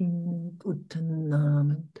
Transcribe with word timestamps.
Guten 0.00 1.30
Abend. 1.30 2.00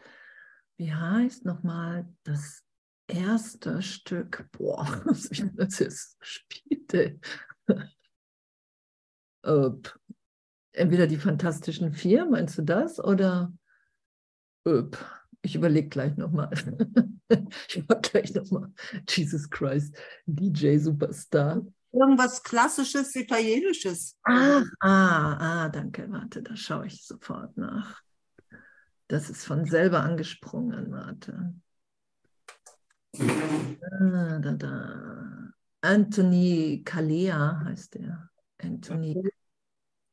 Wie 0.78 0.90
heißt 0.90 1.44
nochmal 1.44 2.08
das 2.22 2.64
erste 3.06 3.82
Stück? 3.82 4.48
Boah, 4.52 5.04
das 5.54 5.78
jetzt 5.78 6.16
spielte. 6.22 7.20
Entweder 10.72 11.06
die 11.06 11.18
Fantastischen 11.18 11.92
Vier, 11.92 12.24
meinst 12.24 12.56
du 12.56 12.62
das? 12.62 12.98
Oder 13.04 13.52
ich 15.42 15.54
überlege 15.54 15.90
gleich 15.90 16.16
nochmal. 16.16 16.50
ich 17.68 17.86
mache 17.86 18.00
gleich 18.00 18.32
nochmal 18.32 18.72
Jesus 19.10 19.50
Christ, 19.50 19.94
DJ 20.24 20.78
Superstar. 20.78 21.66
Irgendwas 21.92 22.42
Klassisches, 22.42 23.14
Italienisches. 23.16 24.16
Ah, 24.24 24.62
ah, 24.80 25.36
ah, 25.38 25.68
danke. 25.68 26.10
Warte, 26.10 26.42
da 26.42 26.54
schaue 26.56 26.86
ich 26.86 27.04
sofort 27.04 27.56
nach. 27.56 28.00
Das 29.08 29.28
ist 29.28 29.44
von 29.44 29.64
selber 29.64 30.02
angesprungen. 30.02 30.92
Warte. 30.92 31.54
Ah, 33.18 34.38
da, 34.38 34.52
da. 34.52 35.52
Anthony 35.80 36.82
Kalea 36.84 37.62
heißt 37.64 37.96
er. 37.96 38.30
Anthony 38.58 39.20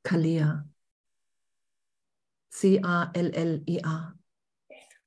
Kalea. 0.02 0.68
C-A-L-L-E-A. 2.50 4.16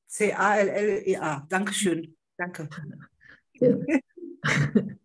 C-A-L-L-E-A. 0.07 1.47
Dankeschön. 1.49 2.17
Danke. 2.37 2.69
Ja. 3.55 3.77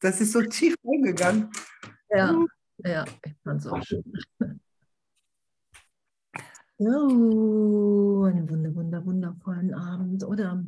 Das 0.00 0.20
ist 0.20 0.32
so 0.32 0.42
tief 0.42 0.74
eingegangen. 0.84 1.50
Ja, 2.10 2.44
ja, 2.78 3.04
ich 3.24 3.34
fand 3.44 3.60
es 3.60 3.66
auch 3.66 3.82
schön. 3.82 4.02
Oh, 6.84 8.24
einen 8.24 8.50
wunder, 8.50 8.74
wunder, 8.74 9.06
wundervollen 9.06 9.72
Abend, 9.72 10.24
oder? 10.24 10.64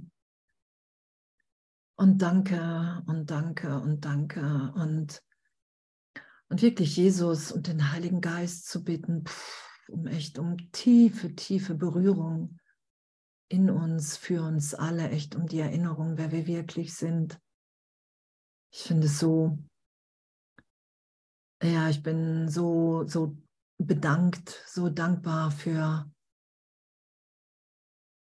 Und 1.96 2.22
danke 2.22 3.02
und 3.06 3.32
danke 3.32 3.80
und 3.80 4.04
danke 4.04 4.72
und, 4.76 5.20
und 6.50 6.62
wirklich 6.62 6.96
Jesus 6.96 7.50
und 7.50 7.66
den 7.66 7.90
Heiligen 7.90 8.20
Geist 8.20 8.68
zu 8.68 8.84
bitten, 8.84 9.24
um 9.88 10.06
echt 10.06 10.38
um 10.38 10.56
tiefe, 10.70 11.34
tiefe 11.34 11.74
Berührung 11.74 12.60
in 13.54 13.70
uns, 13.70 14.16
für 14.16 14.42
uns 14.42 14.74
alle, 14.74 15.10
echt 15.10 15.36
um 15.36 15.46
die 15.46 15.60
Erinnerung, 15.60 16.18
wer 16.18 16.32
wir 16.32 16.46
wirklich 16.48 16.94
sind. 16.94 17.40
Ich 18.72 18.82
finde 18.82 19.06
es 19.06 19.20
so, 19.20 19.56
ja, 21.62 21.88
ich 21.88 22.02
bin 22.02 22.48
so, 22.48 23.06
so 23.06 23.38
bedankt, 23.78 24.60
so 24.66 24.90
dankbar 24.90 25.52
für, 25.52 26.10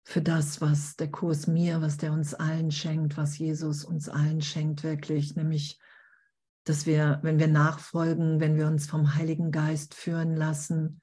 für 0.06 0.22
das, 0.22 0.62
was 0.62 0.96
der 0.98 1.10
Kurs 1.10 1.48
mir, 1.48 1.82
was 1.82 1.98
der 1.98 2.14
uns 2.14 2.36
allen 2.36 2.70
schenkt, 2.70 3.18
was 3.18 3.38
Jesus 3.40 3.84
uns 3.84 4.10
allen 4.10 4.42
schenkt, 4.42 4.84
wirklich, 4.84 5.36
nämlich, 5.36 5.80
dass 6.66 6.86
wir, 6.86 7.20
wenn 7.24 7.40
wir 7.40 7.48
nachfolgen, 7.48 8.40
wenn 8.40 8.56
wir 8.56 8.68
uns 8.68 8.86
vom 8.86 9.16
Heiligen 9.16 9.52
Geist 9.52 9.96
führen 9.96 10.36
lassen, 10.36 11.02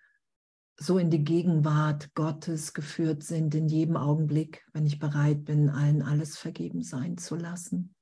so 0.83 0.97
in 0.97 1.11
die 1.11 1.23
Gegenwart 1.23 2.15
Gottes 2.15 2.73
geführt 2.73 3.23
sind, 3.23 3.55
in 3.55 3.69
jedem 3.69 3.99
Augenblick, 3.99 4.65
wenn 4.73 4.87
ich 4.87 4.99
bereit 4.99 5.45
bin, 5.45 5.69
allen 5.69 6.01
alles 6.01 6.39
vergeben 6.39 6.83
sein 6.83 7.19
zu 7.19 7.37
lassen, 7.37 7.95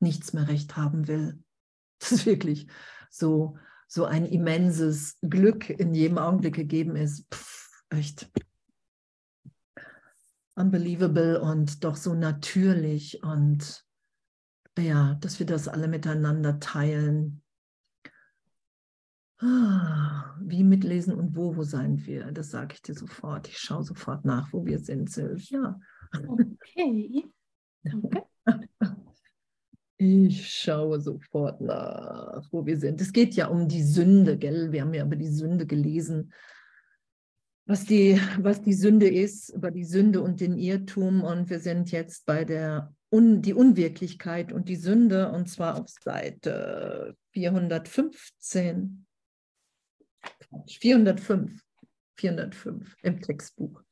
nichts 0.00 0.32
mehr 0.32 0.48
recht 0.48 0.76
haben 0.76 1.06
will. 1.08 1.38
Das 2.02 2.10
ist 2.10 2.26
wirklich 2.26 2.66
so, 3.10 3.56
so 3.86 4.06
ein 4.06 4.26
immenses 4.26 5.16
Glück 5.20 5.70
in 5.70 5.94
jedem 5.94 6.18
Augenblick 6.18 6.56
gegeben 6.56 6.96
ist. 6.96 7.32
Pff, 7.32 7.70
echt 7.90 8.28
unbelievable 10.56 11.40
und 11.40 11.84
doch 11.84 11.94
so 11.94 12.14
natürlich 12.14 13.22
und 13.22 13.84
ja, 14.76 15.14
dass 15.20 15.38
wir 15.38 15.46
das 15.46 15.68
alle 15.68 15.86
miteinander 15.86 16.58
teilen 16.58 17.41
wie 19.42 20.62
mitlesen 20.62 21.14
und 21.14 21.36
wo, 21.36 21.56
wo 21.56 21.62
sein 21.62 22.04
wir? 22.06 22.30
Das 22.32 22.50
sage 22.50 22.74
ich 22.74 22.82
dir 22.82 22.94
sofort. 22.94 23.48
Ich 23.48 23.58
schaue 23.58 23.82
sofort 23.82 24.24
nach, 24.24 24.52
wo 24.52 24.64
wir 24.64 24.78
sind, 24.78 25.10
Silvia. 25.10 25.80
Okay. 26.28 27.24
Danke. 27.82 28.22
Ich 30.04 30.48
schaue 30.48 31.00
sofort 31.00 31.60
nach, 31.60 32.42
wo 32.50 32.66
wir 32.66 32.76
sind. 32.76 33.00
Es 33.00 33.12
geht 33.12 33.34
ja 33.34 33.46
um 33.46 33.68
die 33.68 33.82
Sünde, 33.82 34.36
gell? 34.36 34.72
Wir 34.72 34.82
haben 34.82 34.94
ja 34.94 35.04
über 35.04 35.16
die 35.16 35.28
Sünde 35.28 35.66
gelesen, 35.66 36.32
was 37.66 37.84
die, 37.84 38.20
was 38.38 38.62
die 38.62 38.74
Sünde 38.74 39.08
ist, 39.08 39.50
über 39.50 39.70
die 39.70 39.84
Sünde 39.84 40.20
und 40.20 40.40
den 40.40 40.58
Irrtum. 40.58 41.22
Und 41.22 41.50
wir 41.50 41.60
sind 41.60 41.92
jetzt 41.92 42.26
bei 42.26 42.44
der 42.44 42.92
Un, 43.12 43.42
die 43.42 43.54
Unwirklichkeit 43.54 44.52
und 44.52 44.68
die 44.68 44.76
Sünde, 44.76 45.30
und 45.30 45.48
zwar 45.48 45.80
auf 45.80 45.88
Seite 45.88 47.16
415. 47.32 49.06
405. 50.68 51.62
405 52.16 52.96
im 53.02 53.20
Textbuch. 53.20 53.82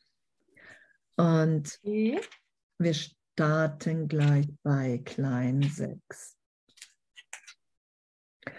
Und 1.16 1.78
okay. 1.82 2.20
wir 2.78 2.94
starten 2.94 4.08
gleich 4.08 4.46
bei 4.62 5.02
klein 5.04 5.62
6. 5.62 6.36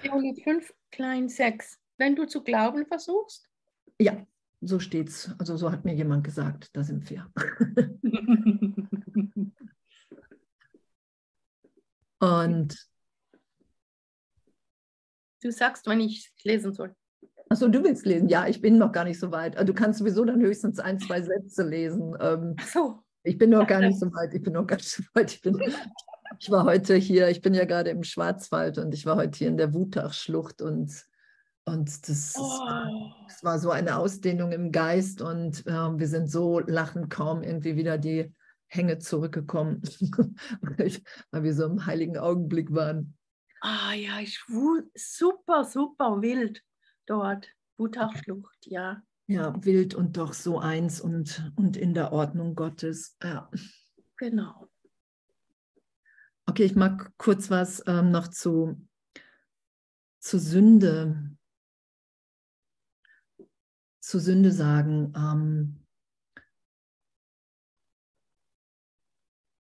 405, 0.02 0.74
klein 0.92 1.30
6. 1.30 1.80
Wenn 1.98 2.16
du 2.16 2.26
zu 2.26 2.44
glauben 2.44 2.86
versuchst? 2.86 3.50
Ja, 4.00 4.24
so 4.62 4.80
steht's. 4.80 5.32
Also 5.40 5.58
so 5.58 5.72
hat 5.72 5.86
mir 5.86 5.96
jemand 5.96 6.24
gesagt, 6.24 6.70
da 6.74 6.84
sind 6.84 7.10
wir. 7.10 7.32
Und 12.20 12.88
du 15.42 15.52
sagst, 15.52 15.88
wann 15.88 16.02
ich 16.02 16.32
lesen 16.44 16.74
soll. 16.74 16.96
Achso, 17.52 17.68
du 17.68 17.84
willst 17.84 18.06
lesen? 18.06 18.30
Ja, 18.30 18.48
ich 18.48 18.62
bin 18.62 18.78
noch 18.78 18.94
gar 18.94 19.04
nicht 19.04 19.20
so 19.20 19.30
weit. 19.34 19.60
Du 19.68 19.74
kannst 19.74 20.00
sowieso 20.00 20.24
dann 20.24 20.40
höchstens 20.40 20.80
ein, 20.80 21.02
zwei 21.02 21.22
Sätze 21.22 21.68
lesen. 21.68 22.16
Ähm, 22.22 22.56
so. 22.66 23.04
Ich 23.24 23.38
bin 23.38 23.50
noch 23.50 23.68
gar 23.68 23.82
nicht 23.82 24.00
so 24.00 24.06
weit. 24.14 24.34
Ich 24.34 24.42
bin 24.42 24.54
noch 24.54 24.66
gar 24.66 24.78
nicht 24.78 24.90
so 24.90 25.04
weit. 25.14 25.34
Ich, 25.34 25.42
bin, 25.42 25.62
ich 26.40 26.50
war 26.50 26.64
heute 26.64 26.96
hier, 26.96 27.28
ich 27.28 27.42
bin 27.42 27.54
ja 27.54 27.66
gerade 27.66 27.90
im 27.90 28.06
Schwarzwald 28.06 28.78
und 28.78 28.94
ich 28.94 29.06
war 29.06 29.18
heute 29.18 29.38
hier 29.38 29.50
in 29.50 29.58
der 29.58 29.74
Wutachschlucht 29.74 30.62
und, 30.62 31.06
und 31.66 32.08
das, 32.08 32.36
oh. 32.40 33.12
das 33.28 33.44
war 33.44 33.60
so 33.60 33.70
eine 33.70 33.98
Ausdehnung 33.98 34.54
im 34.54 34.72
Geist 34.72 35.22
und 35.22 35.68
äh, 35.68 35.74
wir 35.74 36.08
sind 36.08 36.32
so 36.32 36.60
lachend 36.60 37.10
kaum 37.10 37.44
irgendwie 37.44 37.76
wieder 37.76 37.98
die 37.98 38.34
Hänge 38.68 39.00
zurückgekommen, 39.00 39.82
weil 40.62 41.44
wir 41.44 41.54
so 41.54 41.66
im 41.66 41.86
heiligen 41.86 42.18
Augenblick 42.18 42.74
waren. 42.74 43.18
Ah 43.60 43.92
ja, 43.94 44.22
ich, 44.22 44.40
super, 44.96 45.66
super 45.66 46.22
wild 46.22 46.64
dort. 47.12 47.54
Wutachflucht, 47.78 48.68
ja. 48.68 49.04
Ja, 49.28 49.54
wild 49.64 49.96
und 49.96 50.18
doch 50.18 50.34
so 50.34 50.60
eins 50.60 51.02
und, 51.02 51.52
und 51.56 51.78
in 51.78 51.94
der 51.94 52.12
Ordnung 52.12 52.56
Gottes. 52.56 53.18
Ja. 53.24 53.50
Genau. 54.18 54.70
Okay, 56.46 56.64
ich 56.64 56.76
mag 56.76 57.12
kurz 57.18 57.50
was 57.50 57.84
ähm, 57.88 58.12
noch 58.12 58.28
zu, 58.28 58.88
zu 60.20 60.38
Sünde, 60.40 61.36
zu 64.00 64.20
Sünde 64.20 64.52
sagen. 64.52 65.14
Ähm, 65.16 65.86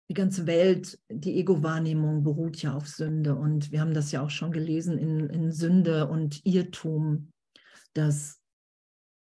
die 0.09 0.15
ganze 0.15 0.47
Welt, 0.47 1.01
die 1.09 1.39
Ego-Wahrnehmung 1.39 2.23
beruht 2.23 2.63
ja 2.63 2.75
auf 2.75 2.87
Sünde. 2.87 3.35
Und 3.35 3.73
wir 3.73 3.81
haben 3.81 3.95
das 3.95 4.13
ja 4.13 4.23
auch 4.23 4.31
schon 4.31 4.53
gelesen 4.53 4.99
in, 4.99 5.29
in 5.29 5.51
Sünde 5.51 6.09
und 6.09 6.45
Irrtum, 6.47 7.33
dass 7.97 8.43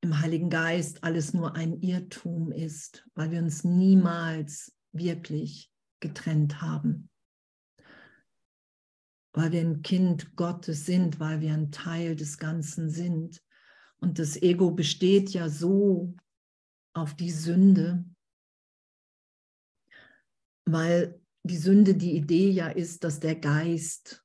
im 0.02 0.20
Heiligen 0.20 0.50
Geist 0.50 1.04
alles 1.04 1.34
nur 1.34 1.56
ein 1.56 1.82
Irrtum 1.82 2.52
ist, 2.52 3.08
weil 3.16 3.32
wir 3.32 3.40
uns 3.40 3.64
niemals 3.64 4.76
wirklich 4.92 5.72
getrennt 6.00 6.62
haben. 6.62 7.10
Weil 9.34 9.52
wir 9.52 9.62
ein 9.62 9.82
Kind 9.82 10.36
Gottes 10.36 10.86
sind, 10.86 11.20
weil 11.20 11.42
wir 11.42 11.54
ein 11.54 11.72
Teil 11.72 12.16
des 12.16 12.38
Ganzen 12.38 12.90
sind. 12.90 13.44
Und 14.00 14.20
das 14.20 14.42
Ego 14.42 14.72
besteht 14.72 15.32
ja 15.32 15.50
so 15.50 16.16
auf 16.94 17.16
die 17.16 17.32
Sünde, 17.32 18.06
weil 20.66 21.20
die 21.44 21.58
Sünde 21.58 21.96
die 21.96 22.16
Idee 22.16 22.50
ja 22.52 22.68
ist, 22.68 23.04
dass 23.04 23.20
der 23.20 23.36
Geist, 23.36 24.24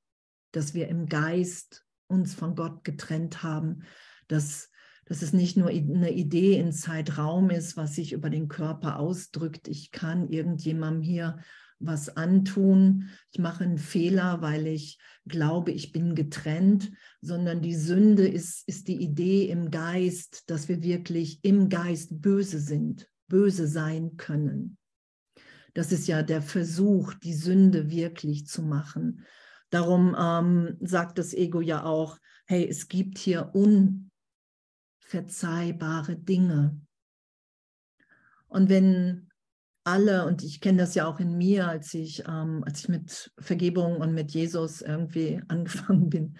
dass 0.52 0.74
wir 0.74 0.88
im 0.88 1.06
Geist 1.06 1.86
uns 2.08 2.34
von 2.34 2.54
Gott 2.54 2.84
getrennt 2.84 3.42
haben, 3.42 3.84
dass, 4.32 4.70
dass 5.04 5.22
es 5.22 5.32
nicht 5.32 5.56
nur 5.56 5.68
eine 5.68 6.12
Idee 6.12 6.58
in 6.58 6.72
Zeitraum 6.72 7.50
ist, 7.50 7.76
was 7.76 7.94
sich 7.94 8.12
über 8.12 8.30
den 8.30 8.48
Körper 8.48 8.98
ausdrückt. 8.98 9.68
Ich 9.68 9.90
kann 9.90 10.28
irgendjemandem 10.28 11.02
hier 11.02 11.38
was 11.84 12.16
antun, 12.16 13.08
ich 13.32 13.40
mache 13.40 13.64
einen 13.64 13.78
Fehler, 13.78 14.40
weil 14.40 14.66
ich 14.68 14.98
glaube, 15.26 15.72
ich 15.72 15.92
bin 15.92 16.14
getrennt, 16.14 16.92
sondern 17.20 17.60
die 17.60 17.74
Sünde 17.74 18.26
ist, 18.26 18.66
ist 18.68 18.88
die 18.88 19.02
Idee 19.02 19.46
im 19.46 19.70
Geist, 19.70 20.48
dass 20.48 20.68
wir 20.68 20.82
wirklich 20.82 21.40
im 21.42 21.68
Geist 21.68 22.22
böse 22.22 22.60
sind, 22.60 23.08
böse 23.28 23.66
sein 23.66 24.16
können. 24.16 24.78
Das 25.74 25.90
ist 25.90 26.06
ja 26.06 26.22
der 26.22 26.42
Versuch, 26.42 27.14
die 27.14 27.34
Sünde 27.34 27.90
wirklich 27.90 28.46
zu 28.46 28.62
machen. 28.62 29.24
Darum 29.70 30.14
ähm, 30.18 30.76
sagt 30.80 31.18
das 31.18 31.32
Ego 31.32 31.60
ja 31.60 31.84
auch, 31.84 32.18
hey, 32.46 32.68
es 32.68 32.88
gibt 32.88 33.18
hier 33.18 33.50
unverzeihbare 35.12 36.16
Dinge. 36.16 36.80
Und 38.48 38.68
wenn 38.68 39.30
alle, 39.84 40.26
und 40.26 40.42
ich 40.42 40.60
kenne 40.60 40.78
das 40.78 40.94
ja 40.94 41.06
auch 41.06 41.18
in 41.20 41.36
mir, 41.36 41.68
als 41.68 41.92
ich, 41.94 42.24
ähm, 42.26 42.62
als 42.64 42.80
ich 42.80 42.88
mit 42.88 43.32
Vergebung 43.38 43.96
und 43.96 44.14
mit 44.14 44.32
Jesus 44.32 44.80
irgendwie 44.80 45.42
angefangen 45.48 46.08
bin, 46.08 46.38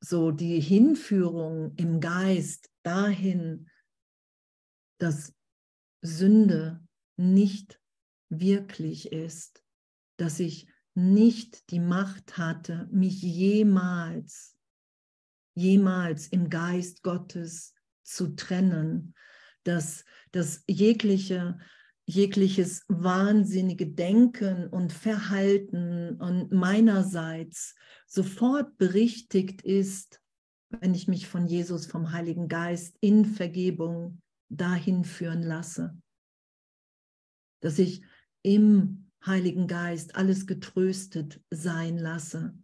so 0.00 0.30
die 0.30 0.60
Hinführung 0.60 1.74
im 1.76 2.00
Geist 2.00 2.70
dahin, 2.82 3.68
dass 4.98 5.34
Sünde 6.02 6.86
nicht 7.16 7.80
wirklich 8.28 9.12
ist, 9.12 9.64
dass 10.18 10.40
ich 10.40 10.68
nicht 10.94 11.70
die 11.70 11.80
Macht 11.80 12.36
hatte, 12.36 12.86
mich 12.92 13.22
jemals, 13.22 14.56
jemals 15.54 16.28
im 16.28 16.50
Geist 16.50 17.02
Gottes 17.02 17.74
zu 18.04 18.36
trennen, 18.36 19.14
dass, 19.64 20.04
dass 20.30 20.62
jegliche 20.68 21.58
jegliches 22.06 22.84
wahnsinnige 22.88 23.86
Denken 23.86 24.68
und 24.68 24.92
Verhalten 24.92 26.20
und 26.20 26.52
meinerseits 26.52 27.74
sofort 28.06 28.76
berichtigt 28.76 29.62
ist, 29.62 30.20
wenn 30.68 30.94
ich 30.94 31.08
mich 31.08 31.26
von 31.26 31.46
Jesus, 31.46 31.86
vom 31.86 32.12
Heiligen 32.12 32.48
Geist 32.48 32.96
in 33.00 33.24
Vergebung 33.24 34.20
dahin 34.48 35.04
führen 35.04 35.42
lasse. 35.42 35.96
Dass 37.60 37.78
ich 37.78 38.02
im 38.42 39.10
Heiligen 39.24 39.66
Geist 39.66 40.16
alles 40.16 40.46
getröstet 40.46 41.40
sein 41.50 41.96
lasse. 41.96 42.54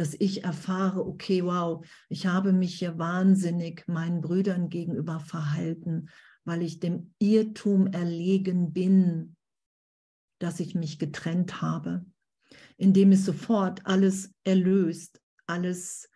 Dass 0.00 0.14
ich 0.18 0.44
erfahre, 0.44 1.06
okay, 1.06 1.44
wow, 1.44 1.86
ich 2.08 2.26
habe 2.26 2.52
mich 2.52 2.78
hier 2.78 2.98
wahnsinnig 2.98 3.84
meinen 3.86 4.22
Brüdern 4.22 4.70
gegenüber 4.70 5.20
verhalten 5.20 6.08
weil 6.44 6.62
ich 6.62 6.80
dem 6.80 7.14
Irrtum 7.18 7.86
erlegen 7.88 8.72
bin, 8.72 9.36
dass 10.38 10.60
ich 10.60 10.74
mich 10.74 10.98
getrennt 10.98 11.60
habe, 11.60 12.04
indem 12.76 13.12
es 13.12 13.24
sofort 13.24 13.84
alles 13.86 14.32
erlöst, 14.44 15.20
alles, 15.46 16.10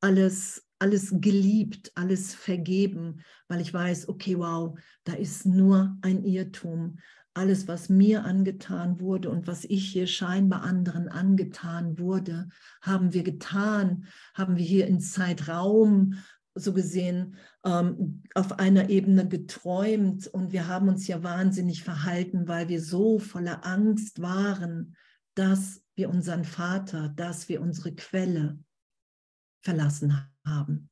alles, 0.00 0.66
alles 0.78 1.12
geliebt, 1.16 1.92
alles 1.96 2.34
vergeben, 2.34 3.22
weil 3.48 3.60
ich 3.60 3.74
weiß, 3.74 4.08
okay, 4.08 4.38
wow, 4.38 4.78
da 5.04 5.14
ist 5.14 5.44
nur 5.44 5.96
ein 6.02 6.24
Irrtum. 6.24 6.98
Alles, 7.34 7.66
was 7.66 7.88
mir 7.88 8.24
angetan 8.24 9.00
wurde 9.00 9.28
und 9.28 9.46
was 9.48 9.64
ich 9.64 9.90
hier 9.90 10.06
scheinbar 10.06 10.62
anderen 10.62 11.08
angetan 11.08 11.98
wurde, 11.98 12.48
haben 12.80 13.12
wir 13.12 13.24
getan, 13.24 14.06
haben 14.34 14.56
wir 14.56 14.64
hier 14.64 14.86
in 14.86 15.00
Zeitraum 15.00 16.14
so 16.54 16.72
gesehen 16.72 17.36
ähm, 17.64 18.22
auf 18.34 18.58
einer 18.58 18.88
Ebene 18.88 19.26
geträumt 19.26 20.28
und 20.28 20.52
wir 20.52 20.68
haben 20.68 20.88
uns 20.88 21.08
ja 21.08 21.22
wahnsinnig 21.22 21.82
verhalten, 21.82 22.46
weil 22.46 22.68
wir 22.68 22.80
so 22.80 23.18
voller 23.18 23.66
Angst 23.66 24.22
waren, 24.22 24.94
dass 25.34 25.82
wir 25.96 26.10
unseren 26.10 26.44
Vater, 26.44 27.08
dass 27.08 27.48
wir 27.48 27.60
unsere 27.60 27.94
Quelle 27.94 28.58
verlassen 29.62 30.16
haben. 30.44 30.90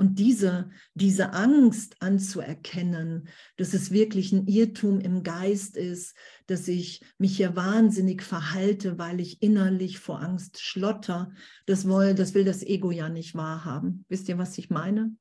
Und 0.00 0.18
diese, 0.18 0.70
diese 0.94 1.34
Angst 1.34 1.96
anzuerkennen, 2.00 3.28
dass 3.58 3.74
es 3.74 3.90
wirklich 3.90 4.32
ein 4.32 4.46
Irrtum 4.46 4.98
im 4.98 5.22
Geist 5.22 5.76
ist, 5.76 6.16
dass 6.46 6.68
ich 6.68 7.02
mich 7.18 7.36
hier 7.36 7.54
wahnsinnig 7.54 8.22
verhalte, 8.22 8.96
weil 8.96 9.20
ich 9.20 9.42
innerlich 9.42 9.98
vor 9.98 10.22
Angst 10.22 10.58
schlotter, 10.58 11.32
das, 11.66 11.86
will, 11.86 12.14
das 12.14 12.32
will 12.32 12.46
das 12.46 12.62
Ego 12.62 12.90
ja 12.90 13.10
nicht 13.10 13.34
wahrhaben. 13.34 14.06
Wisst 14.08 14.30
ihr, 14.30 14.38
was 14.38 14.56
ich 14.56 14.70
meine? 14.70 15.14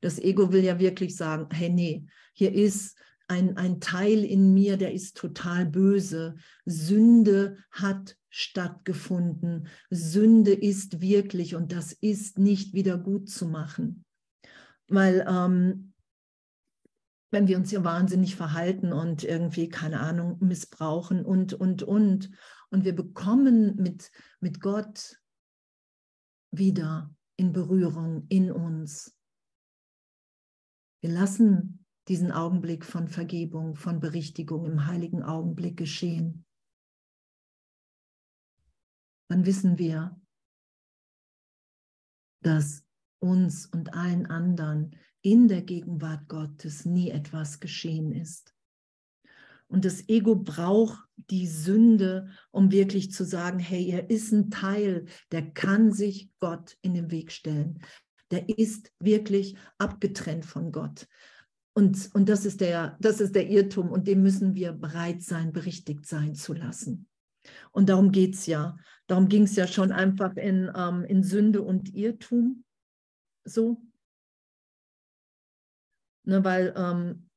Das 0.00 0.20
Ego 0.20 0.52
will 0.52 0.62
ja 0.62 0.78
wirklich 0.78 1.16
sagen, 1.16 1.48
hey, 1.52 1.68
nee, 1.68 2.06
hier 2.32 2.54
ist 2.54 2.96
ein, 3.26 3.56
ein 3.56 3.80
Teil 3.80 4.22
in 4.24 4.54
mir, 4.54 4.76
der 4.76 4.94
ist 4.94 5.16
total 5.16 5.66
böse. 5.66 6.36
Sünde 6.66 7.56
hat 7.72 8.16
stattgefunden. 8.28 9.66
Sünde 9.90 10.52
ist 10.52 11.00
wirklich 11.00 11.56
und 11.56 11.72
das 11.72 11.90
ist 11.90 12.38
nicht 12.38 12.74
wieder 12.74 12.96
gut 12.96 13.28
zu 13.28 13.48
machen 13.48 14.04
weil 14.90 15.24
ähm, 15.26 15.94
wenn 17.30 17.46
wir 17.46 17.56
uns 17.56 17.70
hier 17.70 17.84
wahnsinnig 17.84 18.34
verhalten 18.34 18.92
und 18.92 19.22
irgendwie, 19.22 19.68
keine 19.68 20.00
Ahnung, 20.00 20.38
missbrauchen 20.40 21.24
und, 21.24 21.54
und, 21.54 21.82
und, 21.82 22.30
und 22.70 22.84
wir 22.84 22.94
bekommen 22.94 23.76
mit, 23.76 24.10
mit 24.40 24.60
Gott 24.60 25.16
wieder 26.50 27.14
in 27.36 27.52
Berührung 27.52 28.26
in 28.28 28.50
uns. 28.50 29.16
Wir 31.00 31.10
lassen 31.10 31.86
diesen 32.08 32.32
Augenblick 32.32 32.84
von 32.84 33.06
Vergebung, 33.06 33.76
von 33.76 34.00
Berichtigung 34.00 34.66
im 34.66 34.86
heiligen 34.86 35.22
Augenblick 35.22 35.76
geschehen. 35.76 36.44
Dann 39.28 39.46
wissen 39.46 39.78
wir, 39.78 40.20
dass 42.42 42.84
uns 43.20 43.66
und 43.66 43.94
allen 43.94 44.26
anderen 44.26 44.96
in 45.22 45.48
der 45.48 45.62
Gegenwart 45.62 46.28
Gottes 46.28 46.84
nie 46.84 47.10
etwas 47.10 47.60
geschehen 47.60 48.12
ist. 48.12 48.54
Und 49.68 49.84
das 49.84 50.08
Ego 50.08 50.34
braucht 50.34 50.98
die 51.16 51.46
Sünde, 51.46 52.28
um 52.50 52.72
wirklich 52.72 53.12
zu 53.12 53.24
sagen, 53.24 53.60
hey, 53.60 53.88
er 53.88 54.10
ist 54.10 54.32
ein 54.32 54.50
Teil, 54.50 55.06
der 55.30 55.48
kann 55.52 55.92
sich 55.92 56.30
Gott 56.40 56.76
in 56.82 56.94
den 56.94 57.12
Weg 57.12 57.30
stellen. 57.30 57.78
Der 58.32 58.48
ist 58.48 58.92
wirklich 58.98 59.56
abgetrennt 59.78 60.44
von 60.44 60.72
Gott. 60.72 61.06
Und, 61.72 62.10
und 62.14 62.28
das, 62.28 62.46
ist 62.46 62.60
der, 62.60 62.96
das 63.00 63.20
ist 63.20 63.34
der 63.36 63.48
Irrtum 63.48 63.90
und 63.90 64.08
dem 64.08 64.22
müssen 64.22 64.56
wir 64.56 64.72
bereit 64.72 65.22
sein, 65.22 65.52
berichtigt 65.52 66.04
sein 66.04 66.34
zu 66.34 66.52
lassen. 66.52 67.06
Und 67.70 67.88
darum 67.88 68.10
geht 68.10 68.34
es 68.34 68.46
ja. 68.46 68.76
Darum 69.06 69.28
ging 69.28 69.44
es 69.44 69.54
ja 69.54 69.68
schon 69.68 69.92
einfach 69.92 70.36
in, 70.36 70.70
ähm, 70.74 71.04
in 71.04 71.22
Sünde 71.22 71.62
und 71.62 71.94
Irrtum 71.94 72.64
so. 73.44 73.82
Ne, 76.24 76.44
weil 76.44 76.74
ähm, 76.76 77.28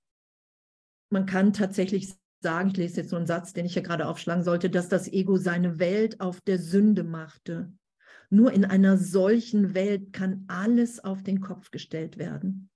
man 1.10 1.25
kann 1.25 1.53
tatsächlich 1.53 2.13
sagen, 2.41 2.69
ich 2.69 2.77
lese 2.77 3.01
jetzt 3.01 3.10
so 3.10 3.15
einen 3.15 3.27
Satz, 3.27 3.53
den 3.53 3.65
ich 3.65 3.75
ja 3.75 3.81
gerade 3.81 4.07
aufschlagen 4.07 4.43
sollte, 4.43 4.69
dass 4.69 4.89
das 4.89 5.07
Ego 5.07 5.38
seine 5.38 5.79
Welt 5.79 6.19
auf 6.19 6.41
der 6.41 6.60
Sünde 6.60 7.03
machte. 7.03 7.72
Nur 8.29 8.51
in 8.51 8.65
einer 8.65 8.98
solchen 8.98 9.74
Welt 9.74 10.12
kann 10.12 10.45
alles 10.48 11.00
auf 11.00 11.24
den 11.24 11.39
Kopf 11.39 11.72
gestellt 11.72 12.17
werden. 12.17 12.69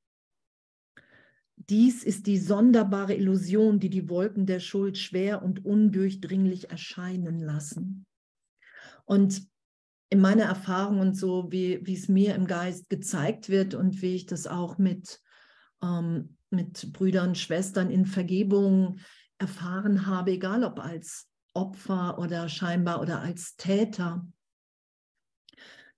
Dies 1.56 2.04
ist 2.04 2.28
die 2.28 2.38
sonderbare 2.38 3.16
Illusion, 3.16 3.80
die 3.80 3.90
die 3.90 4.08
Wolken 4.10 4.46
der 4.46 4.60
Schuld 4.60 4.98
schwer 4.98 5.42
und 5.42 5.66
undurchdringlich 5.66 6.70
erscheinen 6.70 7.40
lassen. 7.40 8.06
Und 9.06 9.48
in 10.10 10.20
meiner 10.20 10.46
Erfahrung 10.46 11.00
und 11.00 11.16
so, 11.16 11.52
wie, 11.52 11.86
wie 11.86 11.96
es 11.96 12.08
mir 12.08 12.36
im 12.36 12.48
Geist 12.48 12.90
gezeigt 12.90 13.50
wird 13.50 13.74
und 13.74 14.02
wie 14.02 14.16
ich 14.16 14.26
das 14.26 14.48
auch 14.48 14.78
mit, 14.78 15.20
ähm, 15.84 16.38
mit 16.50 16.94
Brüdern, 16.94 17.36
Schwestern 17.36 17.90
in 17.90 18.06
Vergebung 18.06 19.00
erfahren 19.38 20.06
habe, 20.08 20.32
egal 20.32 20.64
ob 20.64 20.80
als 20.80 21.28
Opfer 21.54 22.20
oder 22.20 22.48
scheinbar 22.50 23.02
oder 23.02 23.20
als 23.22 23.56
Täter, 23.58 24.26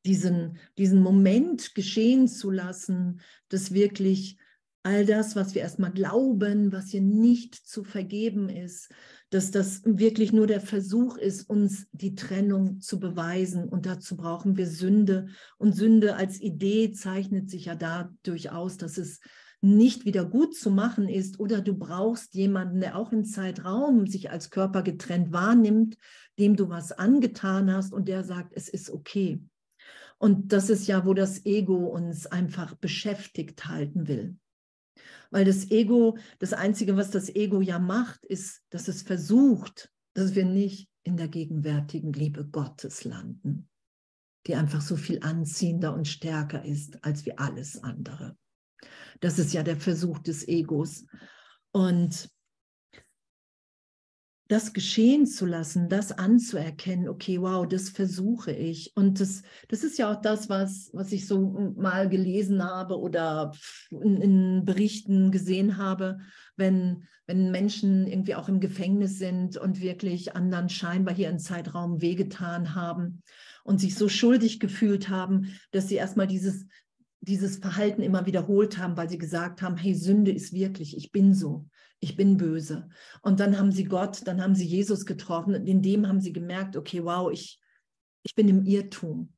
diesen, 0.06 0.58
diesen 0.78 1.02
Moment 1.02 1.76
geschehen 1.76 2.28
zu 2.28 2.50
lassen, 2.50 3.22
dass 3.50 3.74
wirklich 3.74 4.40
all 4.84 5.06
das, 5.06 5.36
was 5.36 5.54
wir 5.54 5.62
erstmal 5.62 5.92
glauben, 5.92 6.72
was 6.72 6.90
hier 6.90 7.02
nicht 7.02 7.56
zu 7.56 7.84
vergeben 7.84 8.50
ist, 8.50 8.90
dass 9.30 9.52
das 9.52 9.82
wirklich 9.86 10.34
nur 10.34 10.48
der 10.48 10.62
Versuch 10.62 11.18
ist, 11.18 11.50
uns 11.50 11.88
die 11.92 12.16
Trennung 12.16 12.82
zu 12.82 13.00
beweisen. 13.00 13.70
Und 13.70 13.86
dazu 13.86 14.18
brauchen 14.18 14.58
wir 14.58 14.68
Sünde. 14.68 15.28
Und 15.58 15.76
Sünde 15.76 16.16
als 16.16 16.42
Idee 16.42 16.92
zeichnet 16.92 17.50
sich 17.50 17.66
ja 17.66 17.76
dadurch 17.76 18.52
aus, 18.52 18.78
dass 18.78 18.98
es 18.98 19.20
nicht 19.62 20.06
wieder 20.06 20.26
gut 20.26 20.56
zu 20.56 20.72
machen 20.72 21.10
ist 21.10 21.40
oder 21.40 21.62
du 21.62 21.78
brauchst 21.78 22.34
jemanden, 22.34 22.80
der 22.80 22.98
auch 22.98 23.12
im 23.12 23.26
Zeitraum 23.26 24.08
sich 24.08 24.32
als 24.32 24.50
Körper 24.50 24.84
getrennt 24.84 25.34
wahrnimmt, 25.34 25.98
dem 26.40 26.56
du 26.56 26.70
was 26.70 26.92
angetan 26.94 27.72
hast 27.72 27.94
und 27.94 28.08
der 28.08 28.24
sagt, 28.24 28.54
es 28.56 28.70
ist 28.70 28.90
okay. 28.90 29.44
Und 30.18 30.54
das 30.54 30.70
ist 30.70 30.88
ja, 30.88 31.06
wo 31.06 31.14
das 31.14 31.46
Ego 31.46 31.88
uns 31.88 32.26
einfach 32.26 32.76
beschäftigt 32.76 33.66
halten 33.66 34.08
will. 34.08 34.38
Weil 35.32 35.46
das 35.46 35.70
Ego, 35.70 36.18
das 36.40 36.54
Einzige, 36.54 36.98
was 36.98 37.12
das 37.12 37.30
Ego 37.30 37.62
ja 37.62 37.80
macht, 37.80 38.26
ist, 38.26 38.62
dass 38.70 38.88
es 38.88 39.04
versucht, 39.04 39.92
dass 40.14 40.36
wir 40.36 40.46
nicht 40.46 40.90
in 41.04 41.18
der 41.18 41.28
gegenwärtigen 41.28 42.14
Liebe 42.14 42.46
Gottes 42.46 43.04
landen, 43.04 43.70
die 44.48 44.56
einfach 44.56 44.82
so 44.82 44.96
viel 44.96 45.20
anziehender 45.22 45.94
und 45.94 46.08
stärker 46.08 46.66
ist 46.66 47.04
als 47.04 47.26
wie 47.26 47.38
alles 47.38 47.84
andere. 47.84 48.36
Das 49.20 49.38
ist 49.40 49.54
ja 49.54 49.64
der 49.64 49.78
Versuch 49.78 50.20
des 50.20 50.48
Egos. 50.48 51.06
Und 51.72 52.30
das 54.50 54.74
geschehen 54.74 55.28
zu 55.28 55.46
lassen, 55.46 55.90
das 55.90 56.12
anzuerkennen, 56.12 57.08
okay, 57.08 57.40
wow, 57.40 57.68
das 57.68 57.90
versuche 57.90 58.52
ich. 58.52 58.92
Und 58.96 59.20
das, 59.20 59.44
das 59.68 59.84
ist 59.84 60.00
ja 60.00 60.12
auch 60.12 60.20
das, 60.20 60.50
was, 60.50 60.90
was 60.92 61.12
ich 61.12 61.28
so 61.28 61.74
mal 61.78 62.10
gelesen 62.10 62.64
habe 62.64 63.00
oder 63.00 63.54
in, 63.92 64.20
in 64.20 64.66
Berichten 64.66 65.30
gesehen 65.30 65.78
habe, 65.78 66.18
wenn, 66.56 67.04
wenn 67.28 67.52
Menschen 67.52 68.08
irgendwie 68.08 68.34
auch 68.34 68.50
im 68.50 68.60
Gefängnis 68.60 69.20
sind 69.20 69.56
und 69.56 69.82
wirklich 69.82 70.36
anderen 70.36 70.68
scheinbar 70.68 71.14
hier 71.14 71.30
im 71.30 71.38
Zeitraum 71.38 72.02
wehgetan 72.02 72.74
haben 72.74 73.22
und 73.64 73.80
sich 73.80 73.94
so 73.94 74.10
schuldig 74.10 74.60
gefühlt 74.60 75.10
haben, 75.10 75.54
dass 75.70 75.90
sie 75.90 75.96
erstmal 75.96 76.26
dieses, 76.26 76.66
dieses 77.22 77.58
Verhalten 77.58 78.02
immer 78.02 78.26
wiederholt 78.26 78.80
haben, 78.80 78.98
weil 78.98 79.10
sie 79.10 79.20
gesagt 79.20 79.62
haben, 79.62 79.78
hey, 79.78 79.94
Sünde 79.94 80.32
ist 80.32 80.54
wirklich, 80.54 80.98
ich 80.98 81.12
bin 81.12 81.36
so 81.36 81.69
ich 82.00 82.16
bin 82.16 82.38
böse. 82.38 82.90
Und 83.22 83.40
dann 83.40 83.58
haben 83.58 83.72
sie 83.72 83.84
Gott, 83.84 84.26
dann 84.26 84.42
haben 84.42 84.56
sie 84.56 84.66
Jesus 84.66 85.06
getroffen 85.06 85.56
und 85.56 85.68
in 85.68 85.82
dem 85.82 86.08
haben 86.08 86.22
sie 86.22 86.34
gemerkt, 86.34 86.78
okay, 86.78 87.04
wow, 87.04 87.32
ich, 87.32 87.60
ich 88.24 88.36
bin 88.36 88.48
im 88.48 88.66
Irrtum. 88.66 89.34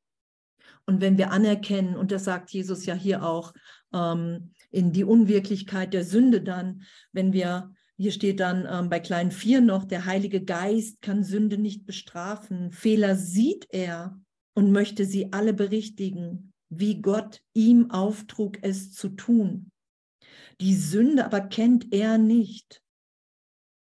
Und 0.86 1.02
wenn 1.02 1.18
wir 1.18 1.32
anerkennen, 1.32 1.96
und 1.96 2.12
das 2.12 2.26
sagt 2.26 2.52
Jesus 2.52 2.86
ja 2.86 2.94
hier 2.94 3.24
auch, 3.24 3.54
ähm, 3.94 4.52
in 4.72 4.92
die 4.92 5.04
Unwirklichkeit 5.04 5.94
der 5.94 6.04
Sünde 6.04 6.42
dann, 6.42 6.84
wenn 7.12 7.34
wir, 7.34 7.74
hier 7.98 8.12
steht 8.12 8.40
dann 8.40 8.68
ähm, 8.70 8.90
bei 8.90 9.00
kleinen 9.00 9.32
vier 9.32 9.62
noch, 9.62 9.86
der 9.86 10.06
Heilige 10.06 10.44
Geist 10.44 11.02
kann 11.02 11.24
Sünde 11.24 11.58
nicht 11.58 11.86
bestrafen. 11.86 12.72
Fehler 12.72 13.16
sieht 13.16 13.68
er 13.70 14.20
und 14.54 14.72
möchte 14.72 15.06
sie 15.06 15.34
alle 15.34 15.54
berichtigen, 15.54 16.54
wie 16.70 17.02
Gott 17.02 17.42
ihm 17.54 17.92
auftrug, 17.92 18.58
es 18.62 18.92
zu 18.92 19.10
tun. 19.10 19.71
Die 20.60 20.76
Sünde 20.76 21.26
aber 21.26 21.42
kennt 21.42 21.94
er 21.94 22.18
nicht, 22.18 22.84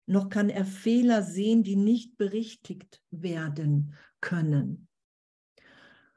noch 0.07 0.29
kann 0.29 0.49
er 0.49 0.65
Fehler 0.65 1.23
sehen, 1.23 1.63
die 1.63 1.77
nicht 1.77 2.17
berichtigt 2.17 3.03
werden 3.11 3.95
können. 4.21 4.89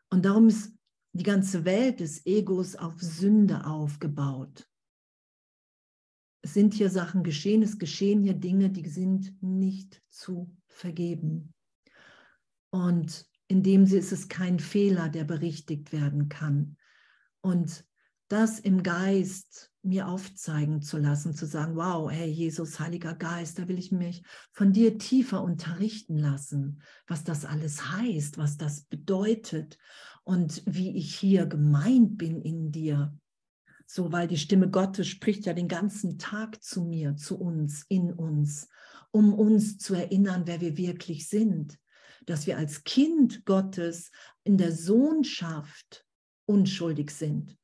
Und 0.10 0.26
darum 0.26 0.48
ist 0.48 0.74
die 1.14 1.24
ganze 1.24 1.66
Welt 1.66 2.00
des 2.00 2.26
Egos 2.26 2.76
auf 2.76 3.02
Sünde 3.02 3.66
aufgebaut. 3.66 4.68
Es 6.42 6.54
sind 6.54 6.74
hier 6.74 6.90
Sachen 6.90 7.24
geschehen, 7.24 7.62
es 7.62 7.78
geschehen 7.78 8.24
hier 8.24 8.34
Dinge, 8.34 8.70
die 8.70 8.88
sind 8.88 9.42
nicht 9.44 10.02
zu 10.10 10.56
vergeben. 10.68 11.54
Und 12.72 13.26
in 13.48 13.62
dem 13.64 13.86
sie 13.86 13.98
ist 13.98 14.12
es 14.12 14.30
kein 14.30 14.60
Fehler, 14.60 15.10
der 15.10 15.26
berichtigt 15.26 15.92
werden 15.92 16.30
kann. 16.30 16.78
Und 17.42 17.86
das 18.30 18.60
im 18.60 18.82
Geist 18.82 19.71
mir 19.84 20.08
aufzeigen 20.08 20.82
zu 20.82 20.98
lassen, 20.98 21.34
zu 21.34 21.46
sagen, 21.46 21.76
wow, 21.76 22.12
hey 22.12 22.30
Jesus, 22.30 22.80
Heiliger 22.80 23.16
Geist, 23.16 23.58
da 23.58 23.68
will 23.68 23.80
ich 23.80 23.92
mich 23.92 24.24
von 24.52 24.74
dir 24.74 24.98
tiefer 24.98 25.42
unterrichten 25.42 26.18
lassen, 26.18 26.82
was 27.08 27.24
das 27.24 27.46
alles 27.46 27.92
heißt, 27.92 28.38
was 28.38 28.58
das 28.58 28.82
bedeutet 28.82 29.78
und 30.24 30.62
wie 30.66 30.96
ich 30.96 31.16
hier 31.16 31.48
gemeint 31.48 32.18
bin 32.18 32.42
in 32.42 32.72
dir. 32.72 33.18
So, 33.88 34.12
weil 34.12 34.28
die 34.28 34.38
Stimme 34.38 34.70
Gottes 34.70 35.08
spricht 35.08 35.46
ja 35.46 35.54
den 35.54 35.68
ganzen 35.68 36.18
Tag 36.18 36.64
zu 36.64 36.84
mir, 36.84 37.16
zu 37.16 37.40
uns, 37.40 37.84
in 37.90 38.14
uns, 38.14 38.70
um 39.10 39.34
uns 39.34 39.78
zu 39.80 39.96
erinnern, 39.96 40.44
wer 40.46 40.62
wir 40.62 40.78
wirklich 40.78 41.28
sind, 41.28 41.78
dass 42.26 42.46
wir 42.46 42.58
als 42.58 42.84
Kind 42.84 43.46
Gottes 43.46 44.12
in 44.44 44.58
der 44.58 44.72
Sohnschaft 44.72 46.06
unschuldig 46.46 47.10
sind 47.10 47.58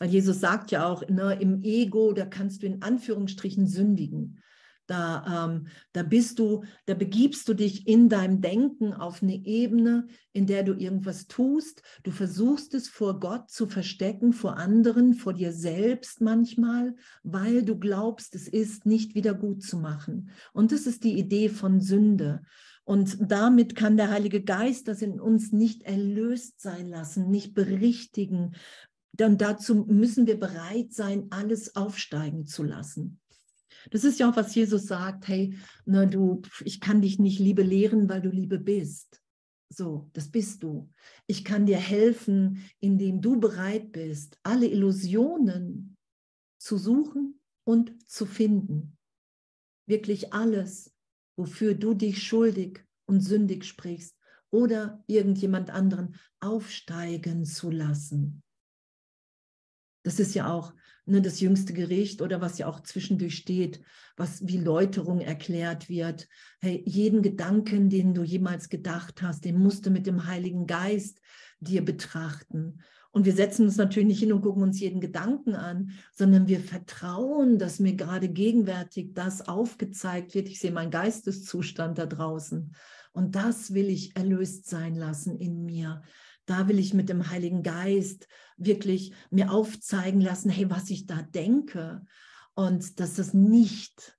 weil 0.00 0.08
Jesus 0.08 0.40
sagt 0.40 0.72
ja 0.72 0.88
auch, 0.88 1.06
ne, 1.08 1.38
im 1.40 1.62
Ego, 1.62 2.12
da 2.12 2.24
kannst 2.24 2.62
du 2.62 2.66
in 2.66 2.82
Anführungsstrichen 2.82 3.66
sündigen. 3.66 4.40
Da, 4.86 5.46
ähm, 5.46 5.68
da 5.92 6.02
bist 6.02 6.40
du, 6.40 6.64
da 6.86 6.94
begibst 6.94 7.46
du 7.48 7.54
dich 7.54 7.86
in 7.86 8.08
deinem 8.08 8.40
Denken 8.40 8.92
auf 8.92 9.22
eine 9.22 9.36
Ebene, 9.36 10.08
in 10.32 10.46
der 10.46 10.64
du 10.64 10.72
irgendwas 10.72 11.28
tust. 11.28 11.82
Du 12.02 12.10
versuchst 12.10 12.74
es 12.74 12.88
vor 12.88 13.20
Gott 13.20 13.50
zu 13.50 13.68
verstecken, 13.68 14.32
vor 14.32 14.56
anderen, 14.56 15.14
vor 15.14 15.32
dir 15.32 15.52
selbst 15.52 16.20
manchmal, 16.20 16.96
weil 17.22 17.62
du 17.62 17.78
glaubst, 17.78 18.34
es 18.34 18.48
ist 18.48 18.84
nicht 18.84 19.14
wieder 19.14 19.34
gut 19.34 19.62
zu 19.62 19.78
machen. 19.78 20.30
Und 20.52 20.72
das 20.72 20.86
ist 20.86 21.04
die 21.04 21.16
Idee 21.16 21.50
von 21.50 21.80
Sünde. 21.80 22.42
Und 22.82 23.18
damit 23.20 23.76
kann 23.76 23.96
der 23.96 24.10
Heilige 24.10 24.42
Geist 24.42 24.88
das 24.88 25.02
in 25.02 25.20
uns 25.20 25.52
nicht 25.52 25.82
erlöst 25.82 26.60
sein 26.60 26.88
lassen, 26.88 27.30
nicht 27.30 27.54
berichtigen, 27.54 28.56
dann 29.20 29.36
dazu 29.36 29.84
müssen 29.86 30.26
wir 30.26 30.40
bereit 30.40 30.94
sein, 30.94 31.26
alles 31.30 31.76
aufsteigen 31.76 32.46
zu 32.46 32.62
lassen. 32.62 33.20
Das 33.90 34.04
ist 34.04 34.18
ja 34.18 34.30
auch, 34.30 34.36
was 34.36 34.54
Jesus 34.54 34.86
sagt, 34.86 35.28
hey, 35.28 35.58
na 35.84 36.06
du, 36.06 36.40
ich 36.64 36.80
kann 36.80 37.02
dich 37.02 37.18
nicht 37.18 37.38
Liebe 37.38 37.62
lehren, 37.62 38.08
weil 38.08 38.22
du 38.22 38.30
Liebe 38.30 38.58
bist. 38.58 39.22
So, 39.68 40.10
das 40.14 40.30
bist 40.30 40.62
du. 40.62 40.90
Ich 41.26 41.44
kann 41.44 41.66
dir 41.66 41.76
helfen, 41.76 42.64
indem 42.80 43.20
du 43.20 43.38
bereit 43.38 43.92
bist, 43.92 44.38
alle 44.42 44.66
Illusionen 44.66 45.96
zu 46.58 46.78
suchen 46.78 47.40
und 47.64 48.10
zu 48.10 48.24
finden. 48.24 48.96
Wirklich 49.86 50.32
alles, 50.32 50.94
wofür 51.36 51.74
du 51.74 51.92
dich 51.94 52.22
schuldig 52.22 52.84
und 53.06 53.20
sündig 53.20 53.64
sprichst 53.64 54.16
oder 54.50 55.04
irgendjemand 55.06 55.70
anderen 55.70 56.16
aufsteigen 56.40 57.44
zu 57.44 57.70
lassen. 57.70 58.42
Das 60.02 60.18
ist 60.18 60.34
ja 60.34 60.52
auch 60.52 60.72
ne, 61.06 61.20
das 61.20 61.40
jüngste 61.40 61.72
Gericht 61.72 62.22
oder 62.22 62.40
was 62.40 62.58
ja 62.58 62.66
auch 62.66 62.80
zwischendurch 62.80 63.36
steht, 63.36 63.80
was 64.16 64.46
wie 64.46 64.58
Läuterung 64.58 65.20
erklärt 65.20 65.88
wird. 65.88 66.28
Hey, 66.60 66.82
jeden 66.86 67.22
Gedanken, 67.22 67.90
den 67.90 68.14
du 68.14 68.22
jemals 68.22 68.68
gedacht 68.68 69.22
hast, 69.22 69.44
den 69.44 69.58
musst 69.58 69.86
du 69.86 69.90
mit 69.90 70.06
dem 70.06 70.26
Heiligen 70.26 70.66
Geist 70.66 71.20
dir 71.60 71.84
betrachten. 71.84 72.80
Und 73.12 73.26
wir 73.26 73.32
setzen 73.32 73.64
uns 73.64 73.76
natürlich 73.76 74.06
nicht 74.06 74.20
hin 74.20 74.32
und 74.32 74.42
gucken 74.42 74.62
uns 74.62 74.78
jeden 74.78 75.00
Gedanken 75.00 75.56
an, 75.56 75.90
sondern 76.14 76.46
wir 76.46 76.60
vertrauen, 76.60 77.58
dass 77.58 77.80
mir 77.80 77.94
gerade 77.94 78.28
gegenwärtig 78.28 79.14
das 79.14 79.48
aufgezeigt 79.48 80.34
wird. 80.34 80.48
Ich 80.48 80.60
sehe 80.60 80.70
meinen 80.70 80.92
Geisteszustand 80.92 81.98
da 81.98 82.06
draußen. 82.06 82.72
Und 83.12 83.34
das 83.34 83.74
will 83.74 83.88
ich 83.88 84.14
erlöst 84.14 84.68
sein 84.68 84.94
lassen 84.94 85.36
in 85.36 85.64
mir. 85.64 86.02
Da 86.50 86.66
will 86.66 86.80
ich 86.80 86.94
mit 86.94 87.08
dem 87.08 87.30
Heiligen 87.30 87.62
Geist 87.62 88.26
wirklich 88.56 89.12
mir 89.30 89.52
aufzeigen 89.52 90.20
lassen, 90.20 90.50
hey, 90.50 90.68
was 90.68 90.90
ich 90.90 91.06
da 91.06 91.22
denke 91.22 92.04
und 92.54 92.98
dass 92.98 93.14
das 93.14 93.34
nicht 93.34 94.18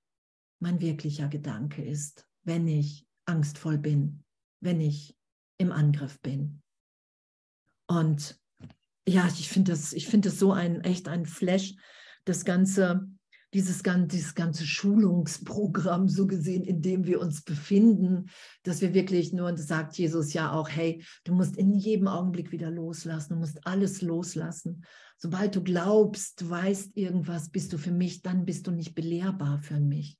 mein 0.58 0.80
wirklicher 0.80 1.28
Gedanke 1.28 1.84
ist, 1.84 2.26
wenn 2.42 2.66
ich 2.66 3.06
angstvoll 3.26 3.76
bin, 3.76 4.24
wenn 4.60 4.80
ich 4.80 5.14
im 5.58 5.72
Angriff 5.72 6.22
bin. 6.22 6.62
Und 7.86 8.40
ja, 9.06 9.26
ich 9.26 9.50
finde 9.50 9.72
das, 9.72 9.92
ich 9.92 10.06
finde 10.06 10.30
das 10.30 10.38
so 10.38 10.52
ein 10.52 10.80
echt 10.84 11.08
ein 11.08 11.26
Flash, 11.26 11.74
das 12.24 12.46
ganze 12.46 13.10
dieses, 13.54 13.82
dieses 13.82 14.34
ganze 14.34 14.66
Schulungsprogramm 14.66 16.08
so 16.08 16.26
gesehen, 16.26 16.64
in 16.64 16.80
dem 16.80 17.06
wir 17.06 17.20
uns 17.20 17.42
befinden, 17.42 18.30
dass 18.62 18.80
wir 18.80 18.94
wirklich 18.94 19.32
nur, 19.32 19.48
und 19.48 19.58
das 19.58 19.66
sagt 19.66 19.96
Jesus 19.98 20.32
ja 20.32 20.52
auch, 20.52 20.68
hey, 20.68 21.04
du 21.24 21.34
musst 21.34 21.56
in 21.56 21.74
jedem 21.74 22.08
Augenblick 22.08 22.50
wieder 22.50 22.70
loslassen, 22.70 23.34
du 23.34 23.40
musst 23.40 23.66
alles 23.66 24.00
loslassen. 24.00 24.84
Sobald 25.18 25.54
du 25.54 25.62
glaubst, 25.62 26.40
du 26.40 26.50
weißt 26.50 26.96
irgendwas, 26.96 27.50
bist 27.50 27.72
du 27.72 27.78
für 27.78 27.92
mich, 27.92 28.22
dann 28.22 28.44
bist 28.44 28.66
du 28.66 28.70
nicht 28.70 28.94
belehrbar 28.94 29.58
für 29.58 29.80
mich. 29.80 30.18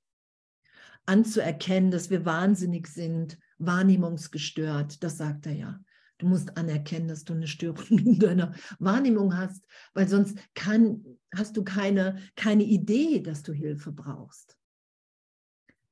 Anzuerkennen, 1.05 1.91
dass 1.91 2.09
wir 2.09 2.25
wahnsinnig 2.25 2.87
sind, 2.87 3.37
wahrnehmungsgestört, 3.57 5.03
das 5.03 5.17
sagt 5.17 5.47
er 5.47 5.53
ja. 5.53 5.79
Du 6.23 6.29
musst 6.29 6.55
anerkennen, 6.55 7.09
dass 7.09 7.25
du 7.25 7.33
eine 7.33 7.47
Störung 7.47 7.99
in 7.99 8.17
deiner 8.17 8.53
Wahrnehmung 8.79 9.35
hast, 9.35 9.65
weil 9.93 10.07
sonst 10.07 10.37
kann, 10.53 11.03
hast 11.35 11.57
du 11.57 11.65
keine, 11.65 12.17
keine 12.37 12.63
Idee, 12.63 13.19
dass 13.19 13.43
du 13.43 13.51
Hilfe 13.51 13.91
brauchst. 13.91 14.57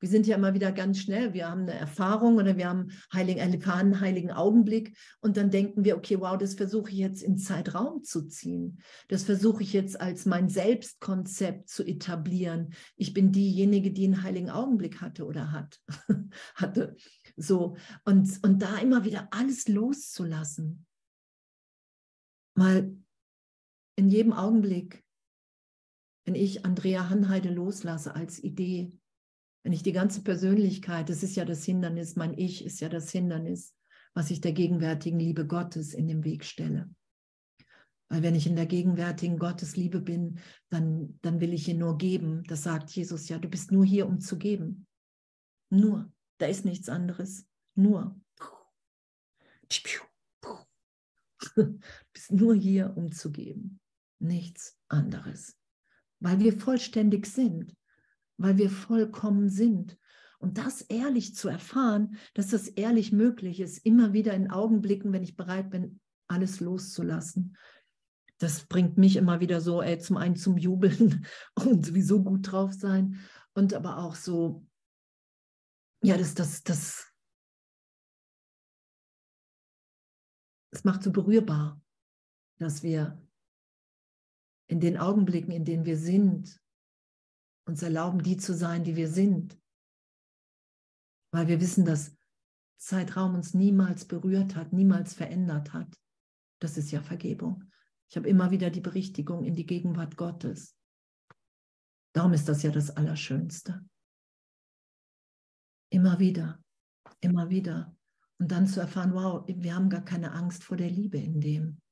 Wir 0.00 0.08
sind 0.08 0.26
ja 0.26 0.36
immer 0.36 0.54
wieder 0.54 0.72
ganz 0.72 1.00
schnell, 1.00 1.34
wir 1.34 1.50
haben 1.50 1.62
eine 1.62 1.74
Erfahrung 1.74 2.36
oder 2.36 2.56
wir 2.56 2.66
haben 2.66 2.92
heiligen, 3.12 3.40
einen 3.40 4.00
heiligen 4.00 4.30
Augenblick 4.30 4.96
und 5.20 5.36
dann 5.36 5.50
denken 5.50 5.84
wir, 5.84 5.98
okay, 5.98 6.18
wow, 6.18 6.38
das 6.38 6.54
versuche 6.54 6.90
ich 6.90 6.96
jetzt 6.96 7.22
in 7.22 7.36
Zeitraum 7.36 8.02
zu 8.02 8.26
ziehen. 8.26 8.78
Das 9.08 9.24
versuche 9.24 9.62
ich 9.62 9.74
jetzt 9.74 10.00
als 10.00 10.24
mein 10.24 10.48
Selbstkonzept 10.48 11.68
zu 11.68 11.84
etablieren. 11.84 12.72
Ich 12.96 13.12
bin 13.12 13.32
diejenige, 13.32 13.92
die 13.92 14.06
einen 14.06 14.22
heiligen 14.22 14.50
Augenblick 14.50 15.02
hatte 15.02 15.26
oder 15.26 15.52
hat, 15.52 15.78
hatte. 16.54 16.96
So, 17.36 17.76
und, 18.04 18.42
und 18.44 18.62
da 18.62 18.78
immer 18.78 19.04
wieder 19.04 19.28
alles 19.32 19.68
loszulassen. 19.68 20.86
Mal 22.54 22.94
in 23.96 24.08
jedem 24.08 24.32
Augenblick, 24.32 25.04
wenn 26.24 26.34
ich 26.34 26.64
Andrea 26.64 27.08
Hanheide 27.08 27.50
loslasse 27.50 28.14
als 28.14 28.42
Idee, 28.42 28.92
Wenn 29.62 29.72
ich 29.72 29.82
die 29.82 29.92
ganze 29.92 30.22
Persönlichkeit, 30.22 31.08
das 31.08 31.22
ist 31.22 31.36
ja 31.36 31.44
das 31.44 31.64
Hindernis, 31.64 32.16
mein 32.16 32.36
Ich 32.36 32.64
ist 32.64 32.80
ja 32.80 32.88
das 32.88 33.10
Hindernis, 33.10 33.74
was 34.14 34.30
ich 34.30 34.40
der 34.40 34.52
gegenwärtigen 34.52 35.18
Liebe 35.18 35.46
Gottes 35.46 35.94
in 35.94 36.08
den 36.08 36.24
Weg 36.24 36.44
stelle. 36.44 36.90
Weil 38.08 38.22
wenn 38.22 38.34
ich 38.34 38.46
in 38.46 38.56
der 38.56 38.66
gegenwärtigen 38.66 39.38
Gottesliebe 39.38 40.00
bin, 40.00 40.40
dann, 40.68 41.18
dann 41.22 41.40
will 41.40 41.54
ich 41.54 41.68
ihr 41.68 41.74
nur 41.74 41.96
geben. 41.96 42.42
Das 42.44 42.64
sagt 42.64 42.90
Jesus 42.90 43.28
ja, 43.28 43.38
du 43.38 43.48
bist 43.48 43.72
nur 43.72 43.84
hier, 43.84 44.06
um 44.06 44.20
zu 44.20 44.36
geben. 44.36 44.86
Nur. 45.70 46.12
Da 46.42 46.48
ist 46.48 46.64
nichts 46.64 46.88
anderes. 46.88 47.46
Nur. 47.76 48.20
Du 51.54 51.78
bist 52.12 52.32
nur 52.32 52.56
hier, 52.56 52.96
um 52.96 53.12
zu 53.12 53.30
geben. 53.30 53.78
Nichts 54.18 54.76
anderes. 54.88 55.56
Weil 56.18 56.40
wir 56.40 56.58
vollständig 56.58 57.26
sind. 57.26 57.76
Weil 58.38 58.58
wir 58.58 58.70
vollkommen 58.70 59.50
sind. 59.50 59.96
Und 60.40 60.58
das 60.58 60.80
ehrlich 60.80 61.36
zu 61.36 61.48
erfahren, 61.48 62.16
dass 62.34 62.48
das 62.48 62.66
ehrlich 62.66 63.12
möglich 63.12 63.60
ist, 63.60 63.78
immer 63.86 64.12
wieder 64.12 64.34
in 64.34 64.50
Augenblicken, 64.50 65.12
wenn 65.12 65.22
ich 65.22 65.36
bereit 65.36 65.70
bin, 65.70 66.00
alles 66.26 66.58
loszulassen, 66.58 67.56
das 68.38 68.64
bringt 68.64 68.98
mich 68.98 69.14
immer 69.14 69.38
wieder 69.38 69.60
so, 69.60 69.80
ey, 69.80 69.96
zum 70.00 70.16
einen 70.16 70.34
zum 70.34 70.56
Jubeln 70.56 71.24
und 71.54 71.86
sowieso 71.86 72.24
gut 72.24 72.50
drauf 72.50 72.72
sein 72.72 73.20
und 73.54 73.74
aber 73.74 73.98
auch 73.98 74.16
so, 74.16 74.66
ja, 76.02 76.16
das, 76.16 76.34
das, 76.34 76.62
das, 76.62 77.12
es 80.72 80.84
macht 80.84 81.02
so 81.02 81.12
berührbar, 81.12 81.80
dass 82.58 82.82
wir 82.82 83.20
in 84.68 84.80
den 84.80 84.98
Augenblicken, 84.98 85.52
in 85.52 85.64
denen 85.64 85.84
wir 85.84 85.96
sind, 85.96 86.60
uns 87.66 87.82
erlauben, 87.82 88.22
die 88.22 88.36
zu 88.36 88.54
sein, 88.54 88.84
die 88.84 88.96
wir 88.96 89.08
sind. 89.08 89.58
Weil 91.32 91.46
wir 91.46 91.60
wissen, 91.60 91.84
dass 91.84 92.16
Zeitraum 92.78 93.34
uns 93.34 93.54
niemals 93.54 94.04
berührt 94.04 94.56
hat, 94.56 94.72
niemals 94.72 95.14
verändert 95.14 95.72
hat. 95.72 95.96
Das 96.60 96.76
ist 96.76 96.90
ja 96.90 97.00
Vergebung. 97.00 97.70
Ich 98.08 98.16
habe 98.16 98.28
immer 98.28 98.50
wieder 98.50 98.70
die 98.70 98.80
Berichtigung 98.80 99.44
in 99.44 99.54
die 99.54 99.66
Gegenwart 99.66 100.16
Gottes. 100.16 100.76
Darum 102.12 102.32
ist 102.32 102.48
das 102.48 102.62
ja 102.62 102.70
das 102.70 102.90
Allerschönste. 102.90 103.84
Immer 105.92 106.18
wieder, 106.18 106.58
immer 107.20 107.50
wieder. 107.50 107.94
Und 108.38 108.50
dann 108.50 108.66
zu 108.66 108.80
erfahren, 108.80 109.12
wow, 109.12 109.44
wir 109.46 109.74
haben 109.74 109.90
gar 109.90 110.02
keine 110.02 110.32
Angst 110.32 110.64
vor 110.64 110.78
der 110.78 110.88
Liebe 110.88 111.18
in 111.18 111.38
dem. 111.38 111.82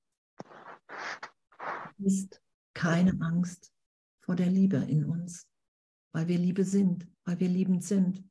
Es 1.98 2.14
ist 2.14 2.42
keine 2.72 3.20
Angst 3.20 3.70
vor 4.22 4.36
der 4.36 4.46
Liebe 4.46 4.78
in 4.78 5.04
uns, 5.04 5.46
weil 6.14 6.28
wir 6.28 6.38
Liebe 6.38 6.64
sind, 6.64 7.06
weil 7.24 7.40
wir 7.40 7.48
liebend 7.48 7.84
sind. 7.84 8.24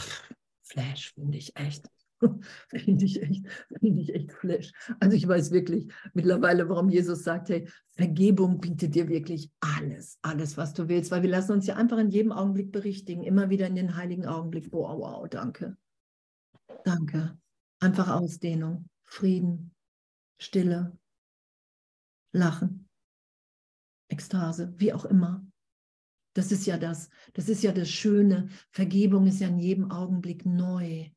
Pff, 0.00 0.32
Flash 0.62 1.12
finde 1.14 1.38
ich 1.38 1.56
echt. 1.56 1.90
Finde 2.68 3.04
ich 3.04 3.22
echt, 3.22 3.46
finde 3.80 4.02
ich 4.02 4.14
echt 4.14 4.32
flash. 4.32 4.72
Also 5.00 5.16
ich 5.16 5.26
weiß 5.26 5.50
wirklich 5.50 5.90
mittlerweile, 6.14 6.68
warum 6.68 6.90
Jesus 6.90 7.24
sagt, 7.24 7.48
hey, 7.48 7.68
Vergebung 7.92 8.60
bietet 8.60 8.94
dir 8.94 9.08
wirklich 9.08 9.50
alles, 9.60 10.18
alles, 10.22 10.56
was 10.56 10.74
du 10.74 10.88
willst, 10.88 11.10
weil 11.10 11.22
wir 11.22 11.30
lassen 11.30 11.52
uns 11.52 11.66
ja 11.66 11.76
einfach 11.76 11.98
in 11.98 12.10
jedem 12.10 12.32
Augenblick 12.32 12.72
berichtigen, 12.72 13.24
immer 13.24 13.50
wieder 13.50 13.66
in 13.66 13.74
den 13.74 13.96
heiligen 13.96 14.26
Augenblick. 14.26 14.72
Wow, 14.72 14.98
wow, 14.98 15.28
danke. 15.28 15.76
Danke. 16.84 17.38
Einfach 17.80 18.08
Ausdehnung, 18.08 18.86
Frieden, 19.04 19.74
Stille, 20.38 20.96
Lachen, 22.32 22.88
Ekstase, 24.08 24.74
wie 24.76 24.92
auch 24.92 25.04
immer. 25.04 25.44
Das 26.34 26.52
ist 26.52 26.66
ja 26.66 26.78
das, 26.78 27.10
das 27.32 27.48
ist 27.48 27.62
ja 27.62 27.72
das 27.72 27.90
Schöne. 27.90 28.48
Vergebung 28.70 29.26
ist 29.26 29.40
ja 29.40 29.48
in 29.48 29.58
jedem 29.58 29.90
Augenblick 29.90 30.46
neu. 30.46 31.10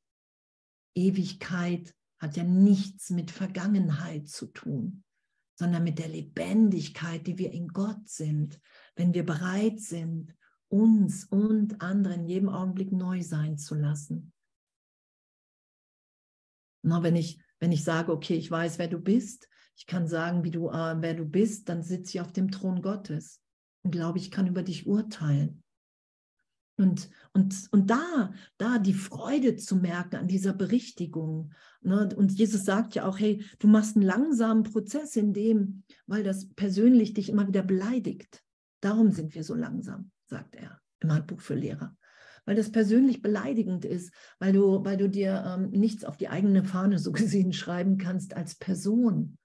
Ewigkeit 0.95 1.95
hat 2.19 2.37
ja 2.37 2.43
nichts 2.43 3.09
mit 3.09 3.31
Vergangenheit 3.31 4.27
zu 4.27 4.47
tun, 4.47 5.03
sondern 5.55 5.83
mit 5.83 5.99
der 5.99 6.07
Lebendigkeit, 6.07 7.27
die 7.27 7.37
wir 7.37 7.51
in 7.51 7.67
Gott 7.67 8.07
sind, 8.07 8.59
wenn 8.95 9.13
wir 9.13 9.25
bereit 9.25 9.79
sind, 9.79 10.35
uns 10.69 11.25
und 11.25 11.81
anderen 11.81 12.21
in 12.21 12.27
jedem 12.27 12.49
Augenblick 12.49 12.91
neu 12.91 13.21
sein 13.21 13.57
zu 13.57 13.75
lassen. 13.75 14.33
Na, 16.83 17.03
wenn 17.03 17.15
ich, 17.15 17.41
wenn 17.59 17.71
ich 17.71 17.83
sage, 17.83 18.11
okay, 18.11 18.35
ich 18.35 18.49
weiß, 18.49 18.79
wer 18.79 18.87
du 18.87 18.99
bist, 18.99 19.47
ich 19.75 19.85
kann 19.85 20.07
sagen, 20.07 20.43
wie 20.43 20.51
du, 20.51 20.69
äh, 20.69 21.01
wer 21.01 21.13
du 21.13 21.25
bist, 21.25 21.69
dann 21.69 21.83
sitze 21.83 22.17
ich 22.17 22.21
auf 22.21 22.31
dem 22.31 22.51
Thron 22.51 22.81
Gottes 22.81 23.41
und 23.83 23.91
glaube, 23.91 24.17
ich 24.17 24.31
kann 24.31 24.47
über 24.47 24.63
dich 24.63 24.87
urteilen. 24.87 25.62
Und, 26.75 27.09
und, 27.33 27.67
und 27.71 27.89
da, 27.89 28.33
da 28.57 28.79
die 28.79 28.95
Freude 28.95 29.55
zu 29.55 29.75
merken 29.75 30.15
an 30.15 30.27
dieser 30.27 30.53
Berichtigung. 30.53 31.53
Ne? 31.81 32.09
Und 32.15 32.31
Jesus 32.31 32.65
sagt 32.65 32.95
ja 32.95 33.05
auch, 33.05 33.19
hey, 33.19 33.45
du 33.59 33.67
machst 33.67 33.95
einen 33.95 34.05
langsamen 34.05 34.63
Prozess 34.63 35.15
in 35.15 35.33
dem, 35.33 35.83
weil 36.07 36.23
das 36.23 36.49
persönlich 36.53 37.13
dich 37.13 37.29
immer 37.29 37.47
wieder 37.47 37.61
beleidigt. 37.61 38.43
Darum 38.81 39.11
sind 39.11 39.35
wir 39.35 39.43
so 39.43 39.53
langsam, 39.53 40.11
sagt 40.25 40.55
er 40.55 40.81
im 40.99 41.13
Handbuch 41.13 41.41
für 41.41 41.55
Lehrer. 41.55 41.95
Weil 42.45 42.55
das 42.55 42.71
persönlich 42.71 43.21
beleidigend 43.21 43.85
ist, 43.85 44.11
weil 44.39 44.51
du, 44.51 44.83
weil 44.83 44.97
du 44.97 45.07
dir 45.07 45.43
ähm, 45.45 45.69
nichts 45.69 46.03
auf 46.03 46.17
die 46.17 46.29
eigene 46.29 46.63
Fahne 46.63 46.97
so 46.97 47.11
gesehen 47.13 47.53
schreiben 47.53 47.97
kannst 47.97 48.35
als 48.35 48.55
Person, 48.55 49.37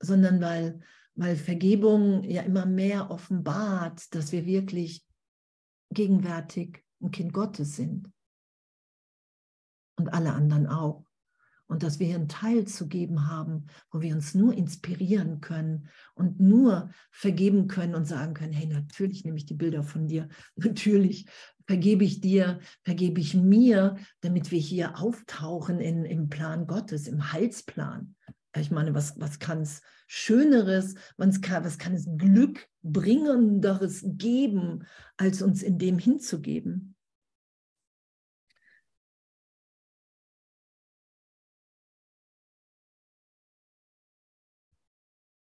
sondern 0.00 0.40
weil, 0.40 0.80
weil 1.14 1.36
Vergebung 1.36 2.24
ja 2.24 2.42
immer 2.42 2.66
mehr 2.66 3.10
offenbart, 3.10 4.12
dass 4.14 4.32
wir 4.32 4.44
wirklich 4.44 5.05
gegenwärtig 5.96 6.84
ein 7.02 7.10
Kind 7.10 7.32
Gottes 7.32 7.74
sind. 7.74 8.12
Und 9.98 10.12
alle 10.12 10.32
anderen 10.32 10.66
auch. 10.66 11.04
Und 11.68 11.82
dass 11.82 11.98
wir 11.98 12.06
hier 12.06 12.16
einen 12.16 12.28
Teil 12.28 12.66
zu 12.66 12.86
geben 12.86 13.26
haben, 13.26 13.66
wo 13.90 14.00
wir 14.00 14.14
uns 14.14 14.34
nur 14.34 14.54
inspirieren 14.54 15.40
können 15.40 15.88
und 16.14 16.38
nur 16.38 16.90
vergeben 17.10 17.66
können 17.66 17.96
und 17.96 18.04
sagen 18.04 18.34
können, 18.34 18.52
hey, 18.52 18.66
natürlich 18.66 19.24
nehme 19.24 19.38
ich 19.38 19.46
die 19.46 19.54
Bilder 19.54 19.82
von 19.82 20.06
dir, 20.06 20.28
natürlich 20.56 21.26
vergebe 21.66 22.04
ich 22.04 22.20
dir, 22.20 22.60
vergebe 22.84 23.20
ich 23.20 23.34
mir, 23.34 23.96
damit 24.20 24.52
wir 24.52 24.60
hier 24.60 25.00
auftauchen 25.00 25.80
in, 25.80 26.04
im 26.04 26.28
Plan 26.28 26.68
Gottes, 26.68 27.08
im 27.08 27.32
Heilsplan. 27.32 28.14
Ich 28.60 28.70
meine, 28.70 28.94
was, 28.94 29.18
was 29.20 29.38
kann 29.38 29.62
es 29.62 29.82
Schöneres, 30.06 30.94
was 31.16 31.40
kann, 31.40 31.64
was 31.64 31.78
kann 31.78 31.94
es 31.94 32.06
Glückbringenderes 32.16 34.04
geben, 34.06 34.84
als 35.16 35.42
uns 35.42 35.62
in 35.62 35.78
dem 35.78 35.98
hinzugeben? 35.98 36.94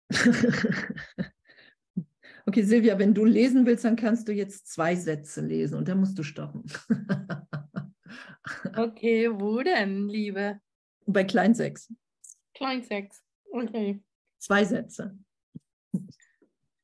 okay, 2.45 2.63
Silvia, 2.63 2.97
wenn 2.97 3.13
du 3.13 3.25
lesen 3.25 3.65
willst, 3.65 3.85
dann 3.85 3.95
kannst 3.95 4.27
du 4.27 4.33
jetzt 4.33 4.67
zwei 4.71 4.95
Sätze 4.95 5.41
lesen 5.41 5.75
und 5.77 5.87
dann 5.87 5.99
musst 5.99 6.17
du 6.17 6.23
stoppen. 6.23 6.63
okay, 8.77 9.29
wo 9.31 9.61
denn, 9.61 10.07
Liebe? 10.07 10.59
Bei 11.05 11.23
Klein 11.23 11.53
6. 12.57 12.59
Klein 12.59 12.83
6. 12.83 13.23
Okay. 13.51 14.03
Zwei 14.39 14.65
Sätze. 14.65 15.17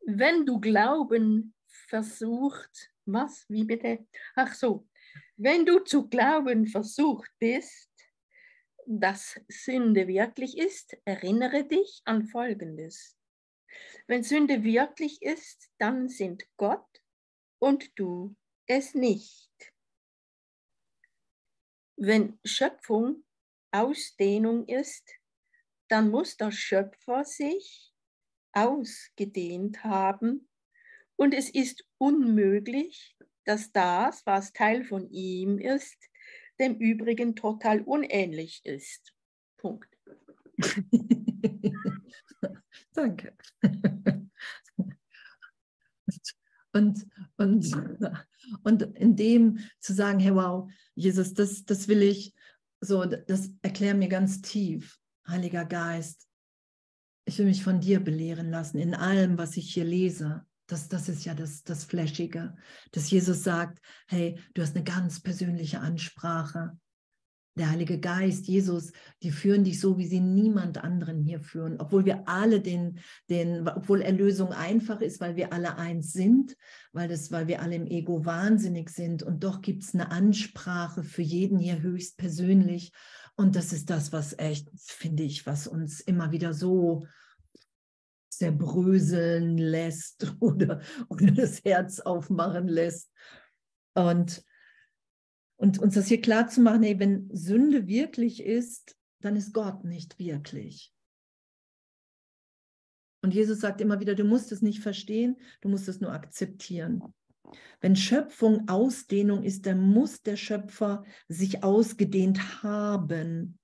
Wenn 0.06 0.46
du 0.46 0.60
Glauben 0.60 1.56
versucht, 1.66 2.92
was, 3.06 3.46
wie 3.50 3.64
bitte? 3.64 4.06
Ach 4.36 4.54
so, 4.54 4.88
wenn 5.36 5.66
du 5.66 5.80
zu 5.80 6.08
glauben 6.08 6.68
versucht 6.68 7.32
bist, 7.40 7.90
dass 8.86 9.40
Sünde 9.48 10.08
wirklich 10.08 10.58
ist, 10.58 10.96
erinnere 11.06 11.66
dich 11.66 12.02
an 12.06 12.28
Folgendes. 12.28 13.18
Wenn 14.08 14.24
Sünde 14.24 14.64
wirklich 14.64 15.22
ist, 15.22 15.72
dann 15.80 16.08
sind 16.08 16.46
Gott 16.58 17.02
und 17.60 17.98
du 17.98 18.36
es 18.68 18.94
nicht. 18.94 19.74
Wenn 21.96 22.40
Schöpfung 22.44 23.24
Ausdehnung 23.72 24.68
ist, 24.68 25.10
dann 25.88 26.10
muss 26.10 26.38
der 26.38 26.52
Schöpfer 26.52 27.24
sich 27.26 27.93
ausgedehnt 28.54 29.84
haben 29.84 30.48
und 31.15 31.34
es 31.34 31.50
ist 31.50 31.86
unmöglich, 31.98 33.15
dass 33.46 33.72
das, 33.72 34.26
was 34.26 34.54
Teil 34.54 34.84
von 34.84 35.10
ihm 35.10 35.58
ist, 35.58 35.98
dem 36.60 36.76
Übrigen 36.76 37.36
total 37.36 37.82
unähnlich 37.82 38.62
ist. 38.63 39.13
Punkt. 39.58 39.89
Danke. 42.93 43.36
Und, 46.76 47.06
und, 47.38 47.72
und 48.63 48.82
in 48.98 49.15
dem 49.15 49.60
zu 49.80 49.93
sagen, 49.93 50.19
hey 50.19 50.34
wow, 50.34 50.67
Jesus, 50.96 51.36
das, 51.36 51.65
das 51.65 51.88
will 51.88 52.02
ich, 52.02 52.34
so, 52.82 53.06
das 53.06 53.52
erklär 53.62 53.93
mir 53.93 54.08
ganz 54.08 54.41
tief. 54.41 55.00
Heiliger 55.28 55.66
Geist, 55.66 56.28
ich 57.26 57.38
will 57.40 57.46
mich 57.46 57.64
von 57.64 57.80
dir 57.80 58.00
belehren 58.00 58.50
lassen 58.50 58.78
in 58.78 58.94
allem, 58.94 59.38
was 59.38 59.56
ich 59.58 59.74
hier 59.74 59.86
lese, 59.86 60.46
Das, 60.68 60.88
das 60.88 61.10
ist 61.10 61.26
ja 61.26 61.34
das, 61.34 61.64
das 61.64 61.84
Flashige, 61.84 62.56
dass 62.92 63.12
Jesus 63.12 63.44
sagt, 63.44 63.80
hey, 64.08 64.40
du 64.54 64.62
hast 64.62 64.76
eine 64.76 64.84
ganz 64.84 65.22
persönliche 65.22 65.80
Ansprache. 65.80 66.78
Der 67.56 67.70
Heilige 67.70 68.00
Geist, 68.00 68.48
Jesus, 68.48 68.92
die 69.22 69.30
führen 69.30 69.64
dich 69.64 69.80
so, 69.80 69.98
wie 70.00 70.08
sie 70.08 70.22
niemand 70.22 70.80
anderen 70.80 71.22
hier 71.22 71.40
führen, 71.40 71.80
obwohl 71.80 72.04
wir 72.04 72.28
alle 72.28 72.62
den, 72.62 73.00
den, 73.30 73.68
obwohl 73.68 74.02
Erlösung 74.02 74.52
einfach 74.54 75.02
ist, 75.02 75.22
weil 75.22 75.36
wir 75.36 75.54
alle 75.54 75.78
eins 75.78 76.14
sind, 76.14 76.56
weil 76.94 77.08
das, 77.08 77.32
weil 77.32 77.48
wir 77.48 77.62
alle 77.62 77.76
im 77.76 77.86
Ego 77.86 78.26
wahnsinnig 78.26 78.90
sind. 78.90 79.22
Und 79.22 79.44
doch 79.44 79.62
gibt 79.62 79.84
es 79.84 79.94
eine 79.94 80.10
Ansprache 80.10 81.04
für 81.04 81.22
jeden 81.22 81.60
hier 81.60 81.82
höchst 81.82 82.18
persönlich 82.18 82.92
und 83.36 83.56
das 83.56 83.74
ist 83.74 83.89
das, 83.89 84.12
was 84.12 84.38
echt, 84.38 84.69
finde 84.76 85.24
ich, 85.24 85.46
was 85.46 85.67
uns 85.67 86.00
immer 86.00 86.32
wieder 86.32 86.54
so 86.54 87.06
zerbröseln 88.30 89.58
lässt 89.58 90.36
oder, 90.39 90.82
oder 91.10 91.28
das 91.32 91.63
Herz 91.63 92.00
aufmachen 92.00 92.67
lässt. 92.67 93.12
Und 93.96 94.43
und 95.63 95.80
uns 95.80 95.96
das 95.96 96.08
hier 96.08 96.19
klar 96.19 96.50
zu 96.50 96.60
machen, 96.60 96.84
ey, 96.84 97.00
wenn 97.00 97.30
Sünde 97.34 97.88
wirklich 97.88 98.43
ist, 98.43 98.98
dann 99.22 99.38
ist 99.38 99.54
Gott 99.54 99.86
nicht 99.86 100.19
wirklich. 100.19 100.93
Und 103.22 103.34
Jesus 103.34 103.62
sagt 103.62 103.80
immer 103.80 104.02
wieder, 104.02 104.15
du 104.15 104.26
musst 104.26 104.52
es 104.52 104.62
nicht 104.62 104.82
verstehen, 104.82 105.38
du 105.62 105.69
musst 105.69 105.88
es 105.88 106.02
nur 106.02 106.12
akzeptieren. 106.12 107.02
Wenn 107.82 107.95
Schöpfung 107.95 108.67
Ausdehnung 108.69 109.43
ist, 109.43 109.65
dann 109.65 109.82
muss 109.82 110.21
der 110.21 110.38
Schöpfer 110.38 111.03
sich 111.27 111.63
ausgedehnt 111.63 112.63
haben. 112.63 113.60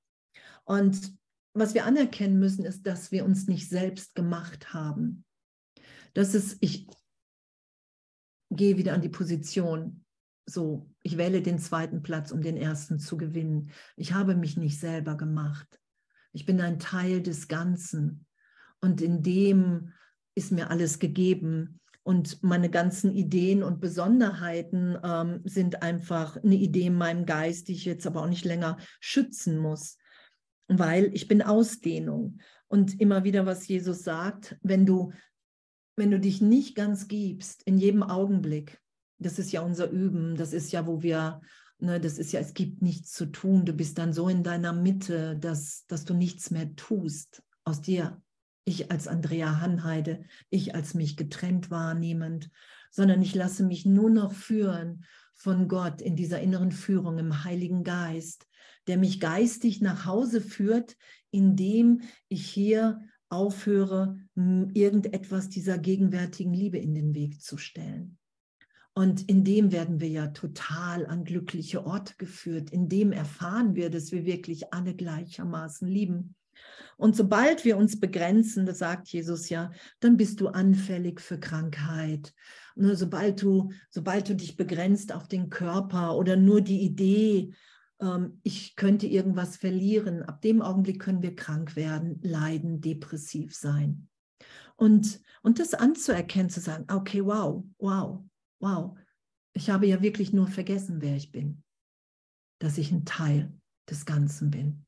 Und 0.66 1.14
was 1.54 1.74
wir 1.74 1.86
anerkennen 1.86 2.40
müssen, 2.40 2.66
ist, 2.66 2.86
dass 2.86 3.12
wir 3.12 3.26
uns 3.26 3.48
nicht 3.48 3.70
selbst 3.70 4.16
gemacht 4.16 4.74
haben. 4.74 5.26
Das 6.14 6.36
ist, 6.36 6.58
ich 6.62 6.88
gehe 8.52 8.78
wieder 8.78 8.94
an 8.94 9.02
die 9.02 9.10
Position 9.10 10.06
so, 10.50 10.90
ich 11.04 11.18
wähle 11.18 11.42
den 11.42 11.60
zweiten 11.60 12.02
Platz, 12.02 12.32
um 12.32 12.42
den 12.42 12.58
ersten 12.58 13.00
zu 13.00 13.18
gewinnen. 13.18 13.72
Ich 13.96 14.14
habe 14.14 14.36
mich 14.36 14.58
nicht 14.58 14.80
selber 14.80 15.16
gemacht. 15.16 15.80
Ich 16.34 16.46
bin 16.46 16.60
ein 16.60 16.80
Teil 16.80 17.22
des 17.22 17.48
Ganzen. 17.48 18.26
Und 18.82 19.02
in 19.02 19.22
dem 19.22 19.94
ist 20.36 20.52
mir 20.52 20.70
alles 20.70 21.00
gegeben. 21.00 21.79
Und 22.10 22.42
meine 22.42 22.72
ganzen 22.72 23.14
Ideen 23.14 23.62
und 23.62 23.80
Besonderheiten 23.80 24.98
ähm, 25.04 25.42
sind 25.44 25.84
einfach 25.84 26.38
eine 26.38 26.56
Idee 26.56 26.88
in 26.88 26.96
meinem 26.96 27.28
Geist, 27.28 27.68
die 27.68 27.74
ich 27.74 27.86
jetzt 27.86 28.08
aber 28.08 28.24
auch 28.24 28.28
nicht 28.28 28.46
länger 28.46 28.78
schützen 29.00 29.60
muss, 29.60 29.96
weil 30.68 31.12
ich 31.14 31.28
bin 31.28 31.44
Ausdehnung. 31.44 32.40
Und 32.68 33.00
immer 33.00 33.26
wieder, 33.26 33.46
was 33.46 33.68
Jesus 33.68 34.02
sagt, 34.02 34.58
wenn 34.64 34.88
du, 34.88 35.12
wenn 35.98 36.10
du 36.10 36.20
dich 36.20 36.42
nicht 36.42 36.74
ganz 36.74 37.08
gibst, 37.08 37.62
in 37.68 37.78
jedem 37.78 38.02
Augenblick, 38.02 38.82
das 39.20 39.38
ist 39.38 39.52
ja 39.52 39.62
unser 39.62 39.92
Üben, 39.92 40.36
das 40.36 40.52
ist 40.52 40.72
ja, 40.72 40.88
wo 40.88 41.04
wir, 41.04 41.42
ne, 41.78 42.00
das 42.00 42.18
ist 42.18 42.32
ja, 42.32 42.40
es 42.40 42.56
gibt 42.56 42.82
nichts 42.82 43.12
zu 43.12 43.28
tun. 43.28 43.66
Du 43.66 43.74
bist 43.74 44.00
dann 44.00 44.14
so 44.14 44.30
in 44.30 44.42
deiner 44.42 44.74
Mitte, 44.74 45.38
dass, 45.38 45.86
dass 45.86 46.06
du 46.06 46.16
nichts 46.16 46.50
mehr 46.50 46.76
tust 46.76 47.44
aus 47.66 47.82
dir. 47.82 48.20
Ich 48.70 48.92
als 48.92 49.08
Andrea 49.08 49.62
Hanheide, 49.62 50.26
ich 50.52 50.76
als 50.76 50.94
mich 50.94 51.18
getrennt 51.18 51.72
wahrnehmend, 51.72 52.52
sondern 52.92 53.20
ich 53.24 53.34
lasse 53.34 53.64
mich 53.64 53.84
nur 53.84 54.12
noch 54.12 54.32
führen 54.32 55.06
von 55.34 55.68
Gott 55.68 56.04
in 56.04 56.16
dieser 56.16 56.40
inneren 56.40 56.72
Führung 56.72 57.18
im 57.18 57.44
Heiligen 57.44 57.84
Geist, 57.84 58.48
der 58.86 59.00
mich 59.00 59.20
geistig 59.20 59.82
nach 59.82 60.06
Hause 60.06 60.40
führt, 60.40 60.98
indem 61.32 62.02
ich 62.28 62.46
hier 62.46 63.02
aufhöre, 63.28 64.20
irgendetwas 64.36 65.50
dieser 65.50 65.80
gegenwärtigen 65.80 66.54
Liebe 66.54 66.78
in 66.78 66.94
den 66.94 67.16
Weg 67.16 67.42
zu 67.42 67.58
stellen. 67.58 68.20
Und 68.94 69.28
in 69.28 69.44
dem 69.44 69.72
werden 69.72 70.00
wir 70.00 70.10
ja 70.10 70.28
total 70.28 71.08
an 71.08 71.24
glückliche 71.24 71.88
Orte 71.88 72.14
geführt. 72.20 72.70
In 72.70 72.88
dem 72.88 73.14
erfahren 73.14 73.74
wir, 73.74 73.90
dass 73.90 74.12
wir 74.12 74.26
wirklich 74.26 74.76
alle 74.76 74.94
gleichermaßen 74.94 75.88
lieben. 75.88 76.36
Und 77.00 77.16
sobald 77.16 77.64
wir 77.64 77.78
uns 77.78 77.98
begrenzen, 77.98 78.66
das 78.66 78.80
sagt 78.80 79.08
Jesus 79.08 79.48
ja, 79.48 79.72
dann 80.02 80.18
bist 80.18 80.42
du 80.42 80.50
anfällig 80.50 81.22
für 81.22 81.40
Krankheit. 81.40 82.34
Nur 82.76 82.98
sobald 82.98 83.42
du, 83.42 83.72
sobald 83.90 84.28
du 84.28 84.36
dich 84.36 84.58
begrenzt 84.58 85.14
auf 85.14 85.30
den 85.30 85.50
Körper 85.50 86.18
oder 86.18 86.36
nur 86.36 86.60
die 86.60 86.82
Idee, 86.82 87.54
ähm, 88.02 88.42
ich 88.44 88.76
könnte 88.76 89.08
irgendwas 89.08 89.56
verlieren, 89.56 90.24
ab 90.24 90.42
dem 90.42 90.62
Augenblick 90.62 91.00
können 91.00 91.22
wir 91.22 91.38
krank 91.38 91.78
werden, 91.78 92.20
leiden, 92.22 92.82
depressiv 92.82 93.56
sein. 93.56 94.10
Und, 94.76 95.22
und 95.42 95.60
das 95.60 95.74
anzuerkennen, 95.74 96.50
zu 96.50 96.60
sagen, 96.60 96.84
okay, 96.92 97.24
wow, 97.24 97.64
wow, 97.78 98.26
wow, 98.60 98.98
ich 99.54 99.70
habe 99.70 99.88
ja 99.88 100.02
wirklich 100.02 100.34
nur 100.34 100.48
vergessen, 100.48 101.02
wer 101.02 101.16
ich 101.16 101.32
bin, 101.32 101.64
dass 102.60 102.78
ich 102.78 102.92
ein 102.92 103.06
Teil 103.06 103.54
des 103.90 104.06
Ganzen 104.06 104.52
bin. 104.52 104.86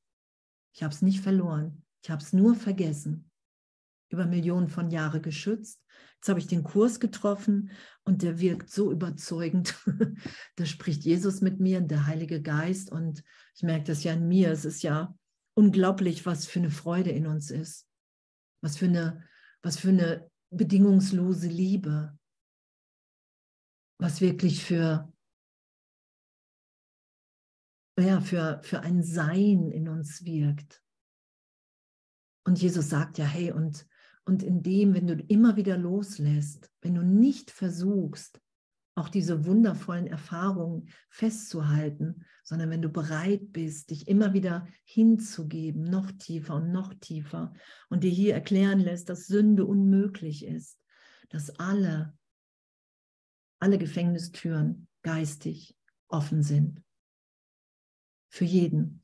Ich 0.74 0.84
habe 0.84 0.93
es 0.93 1.02
nicht 1.02 1.21
verloren, 1.21 1.81
ich 2.04 2.10
habe 2.10 2.22
es 2.22 2.34
nur 2.34 2.56
vergessen, 2.56 3.30
über 4.10 4.26
Millionen 4.26 4.68
von 4.68 4.90
Jahren 4.90 5.22
geschützt. 5.22 5.82
Jetzt 6.16 6.30
habe 6.30 6.40
ich 6.40 6.48
den 6.48 6.64
Kurs 6.64 7.00
getroffen 7.00 7.72
und 8.04 8.22
der 8.22 8.40
wirkt 8.40 8.70
so 8.70 8.92
überzeugend. 8.92 9.76
da 10.56 10.66
spricht 10.66 11.04
Jesus 11.04 11.42
mit 11.42 11.60
mir, 11.60 11.82
der 11.82 12.06
Heilige 12.06 12.42
Geist 12.42 12.92
und 12.92 13.24
ich 13.56 13.64
merke 13.64 13.86
das 13.86 14.04
ja 14.04 14.14
in 14.14 14.28
mir. 14.28 14.52
Es 14.52 14.66
ist 14.66 14.84
ja 14.84 15.16
unglaublich, 15.56 16.26
was 16.26 16.46
für 16.46 16.60
eine 16.60 16.70
Freude 16.70 17.12
in 17.12 17.28
uns 17.28 17.52
ist, 17.52 17.88
was 18.62 18.78
für 18.78 18.86
eine, 18.86 19.28
was 19.62 19.80
für 19.80 19.90
eine 19.90 20.30
bedingungslose 20.50 21.48
Liebe, 21.48 22.18
was 24.00 24.22
wirklich 24.22 24.64
für, 24.64 25.12
ja, 27.98 28.22
für, 28.22 28.62
für 28.64 28.82
ein 28.82 29.04
Sein 29.04 29.72
in 29.72 29.88
uns 29.88 30.26
wirkt. 30.26 30.84
Und 32.43 32.62
Jesus 32.62 32.89
sagt 32.89 33.17
ja, 33.17 33.25
hey, 33.25 33.51
und, 33.51 33.86
und 34.25 34.43
in 34.43 34.63
dem, 34.63 34.93
wenn 34.93 35.08
du 35.08 35.13
immer 35.13 35.56
wieder 35.56 35.77
loslässt, 35.77 36.71
wenn 36.82 36.95
du 36.95 37.04
nicht 37.04 37.51
versuchst, 37.51 38.41
auch 38.95 39.10
diese 39.10 39.45
wundervollen 39.45 40.08
Erfahrungen 40.08 40.89
festzuhalten, 41.10 42.25
sondern 42.43 42.69
wenn 42.69 42.82
du 42.82 42.89
bereit 42.89 43.54
bist, 43.54 43.89
dich 43.89 44.08
immer 44.08 44.34
wieder 44.34 44.67
hinzugeben, 44.84 45.84
noch 45.84 46.12
tiefer 46.12 46.56
und 46.56 46.71
noch 46.71 46.93
tiefer 46.95 47.54
und 47.89 48.04
dir 48.04 48.12
hier 48.12 48.34
erklären 48.34 48.80
lässt, 48.80 49.08
dass 49.10 49.27
Sünde 49.27 49.65
unmöglich 49.65 50.45
ist, 50.45 50.77
dass 51.30 51.51
alle 51.51 52.13
alle 53.62 53.77
Gefängnistüren 53.77 54.88
geistig 55.04 55.77
offen 56.08 56.41
sind. 56.41 56.84
Für 58.30 58.45
jeden. 58.45 59.04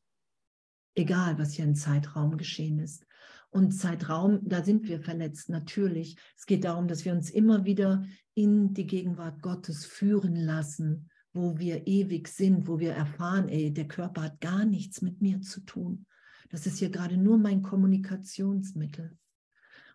Egal, 0.96 1.38
was 1.38 1.54
hier 1.54 1.66
im 1.66 1.76
Zeitraum 1.76 2.38
geschehen 2.38 2.80
ist. 2.80 3.06
Und 3.50 3.72
Zeitraum, 3.72 4.40
da 4.44 4.64
sind 4.64 4.88
wir 4.88 5.00
verletzt, 5.00 5.50
natürlich. 5.50 6.18
Es 6.38 6.46
geht 6.46 6.64
darum, 6.64 6.88
dass 6.88 7.06
wir 7.06 7.14
uns 7.14 7.30
immer 7.30 7.66
wieder 7.66 8.06
in 8.34 8.74
die 8.74 8.86
Gegenwart 8.86 9.42
Gottes 9.42 9.86
führen 9.86 10.36
lassen, 10.36 11.10
wo 11.34 11.58
wir 11.58 11.88
ewig 11.88 12.28
sind, 12.28 12.68
wo 12.68 12.80
wir 12.80 12.94
erfahren, 12.94 13.48
ey, 13.48 13.74
der 13.74 13.88
Körper 13.88 14.24
hat 14.24 14.42
gar 14.42 14.66
nichts 14.66 15.02
mit 15.02 15.22
mir 15.22 15.42
zu 15.42 15.62
tun. 15.62 16.06
Das 16.50 16.66
ist 16.66 16.80
hier 16.80 16.90
gerade 16.90 17.18
nur 17.18 17.38
mein 17.38 17.62
Kommunikationsmittel. 17.62 19.18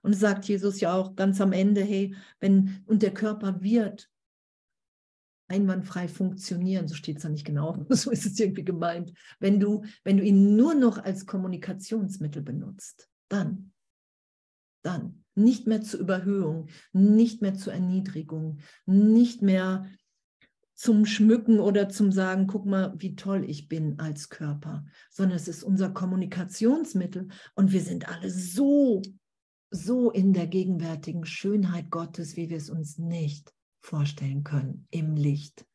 Und 0.02 0.14
sagt 0.14 0.46
Jesus 0.46 0.80
ja 0.80 0.94
auch 0.94 1.14
ganz 1.14 1.40
am 1.40 1.52
Ende, 1.52 1.82
hey, 1.82 2.14
wenn, 2.40 2.82
und 2.86 3.02
der 3.02 3.14
Körper 3.14 3.62
wird 3.62 4.10
einwandfrei 5.48 6.08
funktionieren, 6.08 6.88
so 6.88 6.94
steht 6.94 7.18
es 7.18 7.22
da 7.22 7.28
nicht 7.28 7.44
genau, 7.44 7.84
so 7.90 8.10
ist 8.10 8.26
es 8.26 8.38
irgendwie 8.40 8.64
gemeint. 8.64 9.12
Wenn 9.38 9.60
du, 9.60 9.84
wenn 10.02 10.16
du 10.16 10.24
ihn 10.24 10.56
nur 10.56 10.74
noch 10.74 10.98
als 10.98 11.26
Kommunikationsmittel 11.26 12.42
benutzt, 12.42 13.08
dann, 13.32 13.72
dann 14.82 15.24
nicht 15.34 15.66
mehr 15.66 15.82
zur 15.82 16.00
Überhöhung, 16.00 16.68
nicht 16.92 17.40
mehr 17.40 17.54
zur 17.54 17.72
Erniedrigung, 17.72 18.58
nicht 18.86 19.42
mehr 19.42 19.86
zum 20.74 21.06
Schmücken 21.06 21.60
oder 21.60 21.88
zum 21.88 22.12
Sagen, 22.12 22.46
guck 22.46 22.66
mal, 22.66 22.94
wie 22.98 23.14
toll 23.14 23.48
ich 23.48 23.68
bin 23.68 23.98
als 23.98 24.28
Körper, 24.28 24.84
sondern 25.10 25.36
es 25.36 25.48
ist 25.48 25.62
unser 25.62 25.90
Kommunikationsmittel 25.90 27.28
und 27.54 27.72
wir 27.72 27.80
sind 27.80 28.08
alle 28.08 28.30
so, 28.30 29.00
so 29.70 30.10
in 30.10 30.32
der 30.32 30.46
gegenwärtigen 30.46 31.24
Schönheit 31.24 31.90
Gottes, 31.90 32.36
wie 32.36 32.50
wir 32.50 32.56
es 32.56 32.68
uns 32.68 32.98
nicht 32.98 33.54
vorstellen 33.80 34.44
können 34.44 34.86
im 34.90 35.16
Licht. 35.16 35.66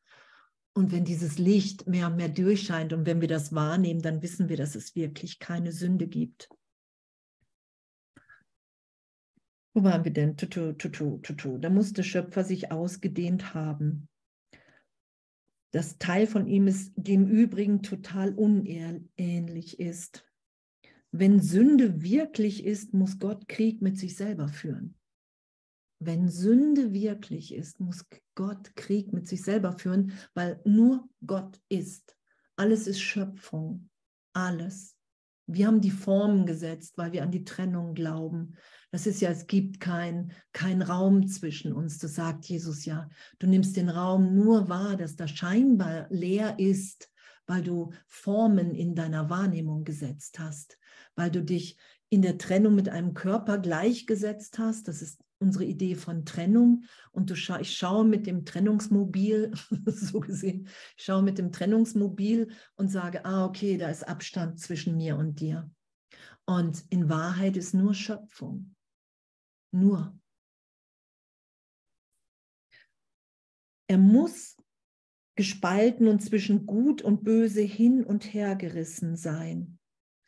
Und 0.74 0.92
wenn 0.92 1.04
dieses 1.04 1.38
Licht 1.38 1.88
mehr 1.88 2.06
und 2.06 2.16
mehr 2.16 2.28
durchscheint 2.28 2.92
und 2.92 3.04
wenn 3.06 3.20
wir 3.20 3.28
das 3.28 3.52
wahrnehmen, 3.52 4.00
dann 4.00 4.22
wissen 4.22 4.48
wir, 4.48 4.56
dass 4.56 4.76
es 4.76 4.94
wirklich 4.94 5.40
keine 5.40 5.72
Sünde 5.72 6.06
gibt. 6.06 6.48
Wo 9.78 9.84
waren 9.84 10.04
wir 10.04 10.12
denn? 10.12 10.36
Tutu, 10.36 10.72
tutu, 10.72 11.18
tutu. 11.18 11.56
Da 11.56 11.70
muss 11.70 11.92
der 11.92 12.02
Schöpfer 12.02 12.42
sich 12.42 12.72
ausgedehnt 12.72 13.54
haben. 13.54 14.08
Das 15.70 15.98
Teil 15.98 16.26
von 16.26 16.48
ihm 16.48 16.66
ist 16.66 16.92
dem 16.96 17.28
übrigen 17.28 17.80
total 17.84 18.34
unähnlich 18.34 19.78
ist. 19.78 20.26
Wenn 21.12 21.38
Sünde 21.38 22.02
wirklich 22.02 22.64
ist, 22.64 22.92
muss 22.92 23.20
Gott 23.20 23.46
Krieg 23.46 23.80
mit 23.80 23.96
sich 23.98 24.16
selber 24.16 24.48
führen. 24.48 24.96
wenn 26.00 26.28
Sünde 26.28 26.92
wirklich 26.92 27.54
ist, 27.54 27.78
muss 27.78 28.04
Gott 28.34 28.74
Krieg 28.74 29.12
mit 29.12 29.28
sich 29.28 29.44
selber 29.44 29.78
führen, 29.78 30.12
weil 30.34 30.60
nur 30.64 31.08
Gott 31.24 31.60
ist. 31.68 32.16
Alles 32.56 32.88
ist 32.88 33.00
Schöpfung. 33.00 33.90
Alles. 34.32 34.97
Wir 35.50 35.66
haben 35.66 35.80
die 35.80 35.90
Formen 35.90 36.44
gesetzt, 36.44 36.98
weil 36.98 37.12
wir 37.12 37.22
an 37.22 37.30
die 37.30 37.44
Trennung 37.44 37.94
glauben. 37.94 38.54
Das 38.90 39.06
ist 39.06 39.20
ja, 39.20 39.30
es 39.30 39.46
gibt 39.46 39.80
keinen 39.80 40.32
kein 40.52 40.82
Raum 40.82 41.26
zwischen 41.26 41.72
uns. 41.72 41.98
Das 41.98 42.14
sagt 42.14 42.44
Jesus 42.44 42.84
ja. 42.84 43.08
Du 43.38 43.46
nimmst 43.46 43.76
den 43.76 43.88
Raum 43.88 44.34
nur 44.34 44.68
wahr, 44.68 44.96
dass 44.96 45.16
da 45.16 45.26
scheinbar 45.26 46.06
leer 46.10 46.58
ist, 46.58 47.10
weil 47.46 47.62
du 47.62 47.92
Formen 48.06 48.74
in 48.74 48.94
deiner 48.94 49.30
Wahrnehmung 49.30 49.84
gesetzt 49.84 50.38
hast, 50.38 50.78
weil 51.16 51.30
du 51.30 51.42
dich 51.42 51.78
in 52.10 52.20
der 52.20 52.36
Trennung 52.36 52.74
mit 52.74 52.90
einem 52.90 53.14
Körper 53.14 53.58
gleichgesetzt 53.58 54.58
hast. 54.58 54.86
Das 54.86 55.00
ist 55.00 55.18
unsere 55.38 55.64
Idee 55.64 55.94
von 55.94 56.24
Trennung. 56.24 56.84
Und 57.10 57.30
du 57.30 57.36
scha 57.36 57.60
ich 57.60 57.76
schaue 57.76 58.04
mit 58.04 58.26
dem 58.26 58.44
Trennungsmobil, 58.44 59.52
so 59.86 60.20
gesehen, 60.20 60.68
ich 60.96 61.04
schaue 61.04 61.22
mit 61.22 61.38
dem 61.38 61.52
Trennungsmobil 61.52 62.48
und 62.76 62.88
sage, 62.88 63.24
ah, 63.24 63.44
okay, 63.44 63.76
da 63.76 63.88
ist 63.88 64.06
Abstand 64.06 64.60
zwischen 64.60 64.96
mir 64.96 65.16
und 65.16 65.40
dir. 65.40 65.70
Und 66.46 66.84
in 66.90 67.08
Wahrheit 67.08 67.56
ist 67.56 67.74
nur 67.74 67.94
Schöpfung. 67.94 68.74
Nur. 69.70 70.18
Er 73.86 73.98
muss 73.98 74.56
gespalten 75.36 76.08
und 76.08 76.20
zwischen 76.20 76.66
Gut 76.66 77.00
und 77.00 77.22
Böse 77.22 77.60
hin 77.60 78.02
und 78.02 78.32
her 78.34 78.56
gerissen 78.56 79.16
sein, 79.16 79.78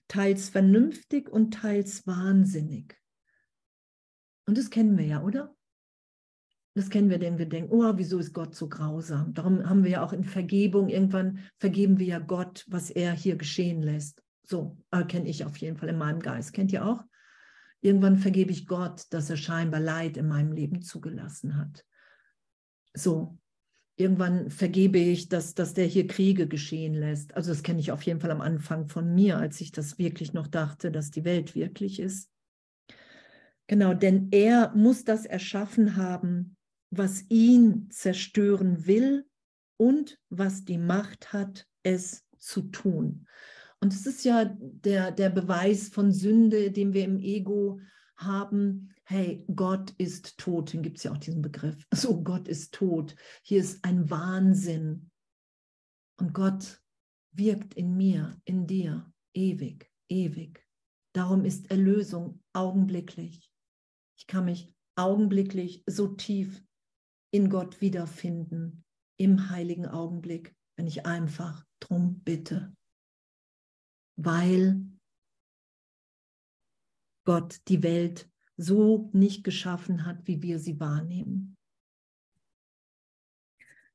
teils 0.09 0.49
vernünftig 0.49 1.29
und 1.29 1.53
teils 1.55 2.07
wahnsinnig. 2.07 3.00
Und 4.51 4.59
das 4.59 4.69
kennen 4.69 4.99
wir 4.99 5.05
ja, 5.05 5.23
oder? 5.23 5.55
Das 6.75 6.91
kennen 6.91 7.09
wir, 7.09 7.21
denn 7.21 7.39
wir 7.39 7.49
denken, 7.49 7.71
oh, 7.71 7.93
wieso 7.95 8.19
ist 8.19 8.33
Gott 8.33 8.57
so 8.57 8.69
grausam? 8.69 9.33
Darum 9.33 9.65
haben 9.71 9.85
wir 9.85 9.93
ja 9.93 10.03
auch 10.03 10.13
in 10.13 10.25
Vergebung, 10.25 10.89
irgendwann 10.89 11.39
vergeben 11.59 12.01
wir 12.01 12.07
ja 12.07 12.19
Gott, 12.19 12.65
was 12.67 12.91
er 12.91 13.13
hier 13.13 13.37
geschehen 13.37 13.81
lässt. 13.81 14.25
So 14.43 14.77
äh, 14.91 15.05
kenne 15.05 15.29
ich 15.29 15.45
auf 15.45 15.57
jeden 15.59 15.77
Fall 15.77 15.89
in 15.89 15.99
meinem 15.99 16.19
Geist. 16.19 16.53
Kennt 16.53 16.73
ihr 16.73 16.85
auch? 16.85 17.05
Irgendwann 17.81 18.19
vergebe 18.19 18.51
ich 18.51 18.67
Gott, 18.67 19.05
dass 19.11 19.31
er 19.31 19.37
scheinbar 19.37 19.79
Leid 19.79 20.17
in 20.17 20.27
meinem 20.27 20.51
Leben 20.51 20.83
zugelassen 20.83 21.57
hat. 21.57 21.85
So, 22.93 23.39
irgendwann 23.95 24.51
vergebe 24.51 24.99
ich, 24.99 25.29
dass, 25.29 25.55
dass 25.55 25.75
der 25.75 25.87
hier 25.87 26.09
Kriege 26.09 26.49
geschehen 26.49 26.95
lässt. 26.95 27.37
Also 27.37 27.53
das 27.53 27.63
kenne 27.63 27.79
ich 27.79 27.93
auf 27.93 28.03
jeden 28.03 28.19
Fall 28.19 28.33
am 28.33 28.41
Anfang 28.41 28.89
von 28.89 29.15
mir, 29.15 29.39
als 29.39 29.61
ich 29.61 29.71
das 29.71 29.97
wirklich 30.01 30.33
noch 30.33 30.49
dachte, 30.49 30.91
dass 30.91 31.13
die 31.13 31.25
Welt 31.25 31.55
wirklich 31.55 32.01
ist. 32.01 32.30
Genau, 33.71 33.95
denn 33.95 34.33
er 34.33 34.75
muss 34.75 35.05
das 35.05 35.27
erschaffen 35.27 35.95
haben, 35.95 36.57
was 36.91 37.25
ihn 37.29 37.89
zerstören 37.93 38.85
will 38.85 39.29
und 39.77 40.19
was 40.29 40.65
die 40.65 40.77
Macht 40.77 41.33
hat, 41.33 41.69
es 41.85 42.27
zu 42.37 42.63
tun. 42.63 43.29
Und 43.79 43.93
es 43.93 44.07
ist 44.07 44.25
ja 44.25 44.45
der, 44.59 45.13
der 45.13 45.31
Beweis 45.31 45.89
von 45.89 46.11
Sünde, 46.11 46.73
den 46.73 46.95
wir 46.95 47.05
im 47.05 47.21
Ego 47.21 47.79
haben. 48.17 48.93
Hey, 49.05 49.45
Gott 49.55 49.95
ist 49.99 50.37
tot. 50.37 50.73
Den 50.73 50.83
gibt 50.83 50.97
es 50.97 51.05
ja 51.05 51.13
auch 51.13 51.19
diesen 51.19 51.41
Begriff. 51.41 51.87
So, 51.95 52.25
Gott 52.25 52.49
ist 52.49 52.75
tot. 52.75 53.15
Hier 53.45 53.61
ist 53.61 53.85
ein 53.85 54.11
Wahnsinn. 54.11 55.13
Und 56.19 56.35
Gott 56.35 56.83
wirkt 57.31 57.75
in 57.75 57.97
mir, 57.97 58.37
in 58.45 58.67
dir, 58.67 59.13
ewig, 59.33 59.89
ewig. 60.09 60.67
Darum 61.13 61.45
ist 61.45 61.71
Erlösung 61.71 62.43
augenblicklich. 62.53 63.50
Ich 64.21 64.29
kann 64.29 64.45
mich 64.45 64.73
augenblicklich 64.95 65.83
so 65.87 66.07
tief 66.07 66.63
in 67.33 67.51
Gott 67.51 67.81
wiederfinden, 67.81 68.85
im 69.19 69.51
heiligen 69.51 69.87
Augenblick, 69.87 70.55
wenn 70.77 70.87
ich 70.87 71.07
einfach 71.07 71.65
drum 71.81 72.21
bitte 72.21 72.73
weil 74.25 74.85
Gott 77.25 77.61
die 77.69 77.83
Welt 77.83 78.31
so 78.57 79.09
nicht 79.13 79.45
geschaffen 79.45 80.05
hat, 80.05 80.27
wie 80.27 80.43
wir 80.43 80.59
sie 80.59 80.79
wahrnehmen. 80.79 81.57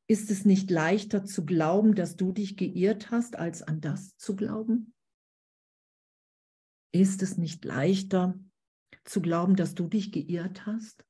Ist 0.08 0.32
es 0.32 0.46
nicht 0.46 0.70
leichter 0.70 1.26
zu 1.26 1.46
glauben, 1.46 1.96
dass 1.96 2.16
du 2.16 2.32
dich 2.32 2.58
geirrt 2.58 3.12
hast, 3.12 3.36
als 3.36 3.62
an 3.62 3.82
das 3.82 4.16
zu 4.18 4.36
glauben? 4.36 4.94
Ist 6.92 7.22
es 7.22 7.38
nicht 7.38 7.66
leichter 7.66 8.40
zu 9.06 9.22
glauben, 9.22 9.56
dass 9.56 9.76
du 9.76 9.88
dich 9.88 10.12
geirrt 10.12 10.66
hast? 10.66 11.06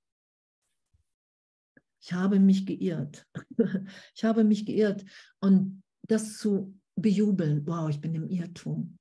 Ich 2.02 2.14
habe 2.14 2.40
mich 2.40 2.66
geirrt. 2.66 3.26
Ich 4.16 4.24
habe 4.24 4.44
mich 4.44 4.66
geirrt. 4.66 5.04
Und 5.40 5.82
das 6.08 6.38
zu 6.38 6.80
bejubeln, 6.96 7.66
wow, 7.66 7.90
ich 7.90 8.00
bin 8.00 8.14
im 8.14 8.28
Irrtum. 8.28 8.98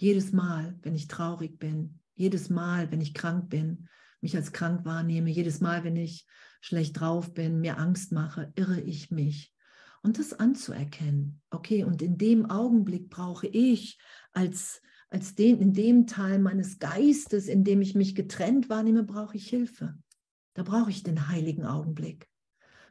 Jedes 0.00 0.32
Mal, 0.32 0.78
wenn 0.82 0.94
ich 0.94 1.06
traurig 1.06 1.58
bin, 1.58 2.00
jedes 2.14 2.48
Mal, 2.48 2.90
wenn 2.90 3.00
ich 3.00 3.14
krank 3.14 3.50
bin, 3.50 3.88
mich 4.20 4.36
als 4.36 4.52
krank 4.52 4.84
wahrnehme, 4.84 5.30
jedes 5.30 5.60
Mal, 5.60 5.84
wenn 5.84 5.96
ich 5.96 6.26
schlecht 6.60 6.98
drauf 6.98 7.34
bin, 7.34 7.60
mir 7.60 7.78
Angst 7.78 8.12
mache, 8.12 8.52
irre 8.56 8.80
ich 8.80 9.10
mich. 9.10 9.54
Und 10.02 10.18
das 10.18 10.32
anzuerkennen. 10.32 11.42
Okay, 11.50 11.84
und 11.84 12.00
in 12.02 12.16
dem 12.16 12.48
Augenblick 12.50 13.10
brauche 13.10 13.46
ich 13.46 13.98
als, 14.32 14.80
als 15.08 15.34
den, 15.34 15.60
in 15.60 15.72
dem 15.72 16.06
Teil 16.06 16.38
meines 16.38 16.78
Geistes, 16.78 17.48
in 17.48 17.64
dem 17.64 17.80
ich 17.80 17.94
mich 17.94 18.14
getrennt 18.14 18.68
wahrnehme, 18.68 19.04
brauche 19.04 19.36
ich 19.36 19.48
Hilfe. 19.48 19.96
Da 20.54 20.62
brauche 20.62 20.90
ich 20.90 21.02
den 21.02 21.28
heiligen 21.28 21.64
Augenblick. 21.64 22.28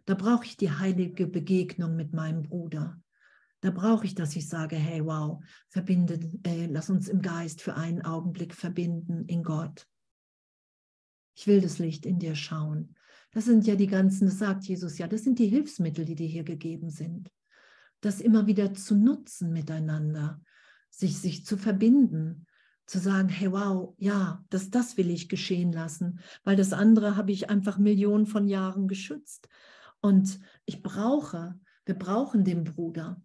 Da 0.05 0.13
brauche 0.13 0.45
ich 0.45 0.55
die 0.55 0.71
heilige 0.71 1.27
Begegnung 1.27 1.95
mit 1.95 2.13
meinem 2.13 2.43
Bruder. 2.43 3.01
Da 3.61 3.71
brauche 3.71 4.05
ich, 4.05 4.13
dass 4.13 4.35
ich 4.35 4.47
sage, 4.47 4.75
hey, 4.75 5.03
wow, 5.03 5.43
verbinde, 5.69 6.19
äh, 6.43 6.67
lass 6.67 6.89
uns 6.89 7.07
im 7.07 7.21
Geist 7.21 7.61
für 7.61 7.75
einen 7.75 8.03
Augenblick 8.03 8.53
verbinden 8.53 9.25
in 9.25 9.43
Gott. 9.43 9.87
Ich 11.35 11.47
will 11.47 11.59
das 11.59 11.79
Licht 11.79 12.05
in 12.05 12.19
dir 12.19 12.35
schauen. 12.35 12.95
Das 13.31 13.45
sind 13.45 13.65
ja 13.65 13.75
die 13.75 13.87
ganzen, 13.87 14.27
das 14.27 14.37
sagt 14.37 14.65
Jesus 14.65 14.97
ja, 14.97 15.07
das 15.07 15.23
sind 15.23 15.39
die 15.39 15.47
Hilfsmittel, 15.47 16.05
die 16.05 16.15
dir 16.15 16.27
hier 16.27 16.43
gegeben 16.43 16.89
sind. 16.89 17.31
Das 18.01 18.21
immer 18.21 18.45
wieder 18.45 18.73
zu 18.73 18.95
nutzen 18.95 19.51
miteinander, 19.51 20.39
sich, 20.99 21.19
sich 21.19 21.45
zu 21.45 21.57
verbinden, 21.57 22.45
zu 22.85 22.99
sagen, 22.99 23.29
hey, 23.29 23.51
wow, 23.51 23.95
ja, 23.97 24.43
das, 24.49 24.69
das 24.69 24.97
will 24.97 25.09
ich 25.09 25.29
geschehen 25.29 25.71
lassen, 25.71 26.19
weil 26.43 26.55
das 26.55 26.73
andere 26.73 27.15
habe 27.15 27.31
ich 27.31 27.49
einfach 27.49 27.77
Millionen 27.77 28.27
von 28.27 28.47
Jahren 28.47 28.87
geschützt. 28.87 29.47
Und 30.01 30.39
ich 30.65 30.83
brauche, 30.83 31.59
wir 31.85 31.95
brauchen 31.95 32.43
den 32.43 32.63
Bruder. 32.63 33.21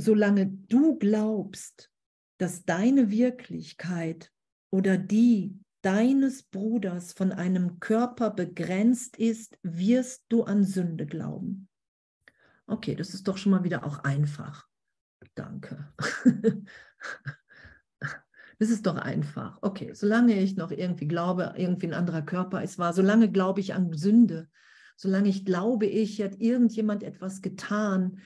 solange 0.00 0.46
du 0.46 0.96
glaubst, 0.98 1.90
dass 2.38 2.64
deine 2.64 3.10
Wirklichkeit 3.10 4.32
oder 4.70 4.96
die 4.96 5.58
deines 5.82 6.42
Bruders 6.42 7.12
von 7.12 7.32
einem 7.32 7.80
Körper 7.80 8.30
begrenzt 8.30 9.16
ist, 9.16 9.58
wirst 9.62 10.24
du 10.28 10.44
an 10.44 10.64
Sünde 10.64 11.06
glauben. 11.06 11.69
Okay, 12.70 12.94
das 12.94 13.14
ist 13.14 13.26
doch 13.26 13.36
schon 13.36 13.50
mal 13.52 13.64
wieder 13.64 13.84
auch 13.84 14.04
einfach. 14.04 14.66
Danke. 15.34 15.92
Das 18.58 18.68
ist 18.68 18.84
doch 18.84 18.96
einfach. 18.96 19.56
Okay, 19.62 19.94
solange 19.94 20.38
ich 20.38 20.54
noch 20.54 20.70
irgendwie 20.70 21.08
glaube, 21.08 21.54
irgendwie 21.56 21.86
ein 21.86 21.94
anderer 21.94 22.20
Körper 22.20 22.62
ist 22.62 22.78
wahr, 22.78 22.92
solange 22.92 23.32
glaube 23.32 23.60
ich 23.60 23.72
an 23.72 23.90
Sünde, 23.94 24.50
solange 24.98 25.30
ich 25.30 25.46
glaube, 25.46 25.86
ich 25.86 26.20
hat 26.20 26.38
irgendjemand 26.42 27.02
etwas 27.02 27.40
getan, 27.40 28.20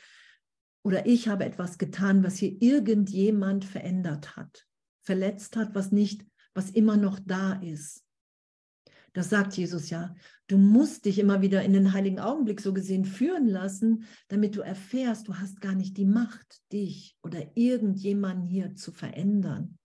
oder 0.83 1.07
ich 1.07 1.29
habe 1.29 1.45
etwas 1.45 1.79
getan, 1.79 2.25
was 2.25 2.37
hier 2.37 2.61
irgendjemand 2.61 3.65
verändert 3.65 4.37
hat, 4.37 4.67
verletzt 5.03 5.57
hat, 5.57 5.75
was 5.75 5.93
nicht, 5.93 6.27
was 6.53 6.71
immer 6.71 6.97
noch 6.97 7.21
da 7.25 7.55
ist. 7.55 8.04
Das 9.15 9.31
sagt 9.31 9.57
Jesus 9.57 9.91
ja. 9.91 10.15
Du 10.49 10.59
musst 10.59 11.07
dich 11.07 11.19
immer 11.19 11.41
wieder 11.41 11.63
in 11.63 11.73
den 11.73 11.93
heiligen 11.93 12.19
Augenblick 12.19 12.61
so 12.61 12.75
gesehen 12.75 13.05
führen 13.05 13.47
lassen, 13.49 14.05
damit 14.29 14.57
du 14.57 14.61
erfährst, 14.61 15.29
du 15.29 15.37
hast 15.37 15.61
gar 15.61 15.75
nicht 15.75 15.97
die 15.97 16.05
Macht, 16.05 16.61
dich 16.73 17.17
oder 17.23 17.57
irgendjemanden 17.57 18.47
hier 18.47 18.75
zu 18.75 18.93
verändern. 18.93 19.79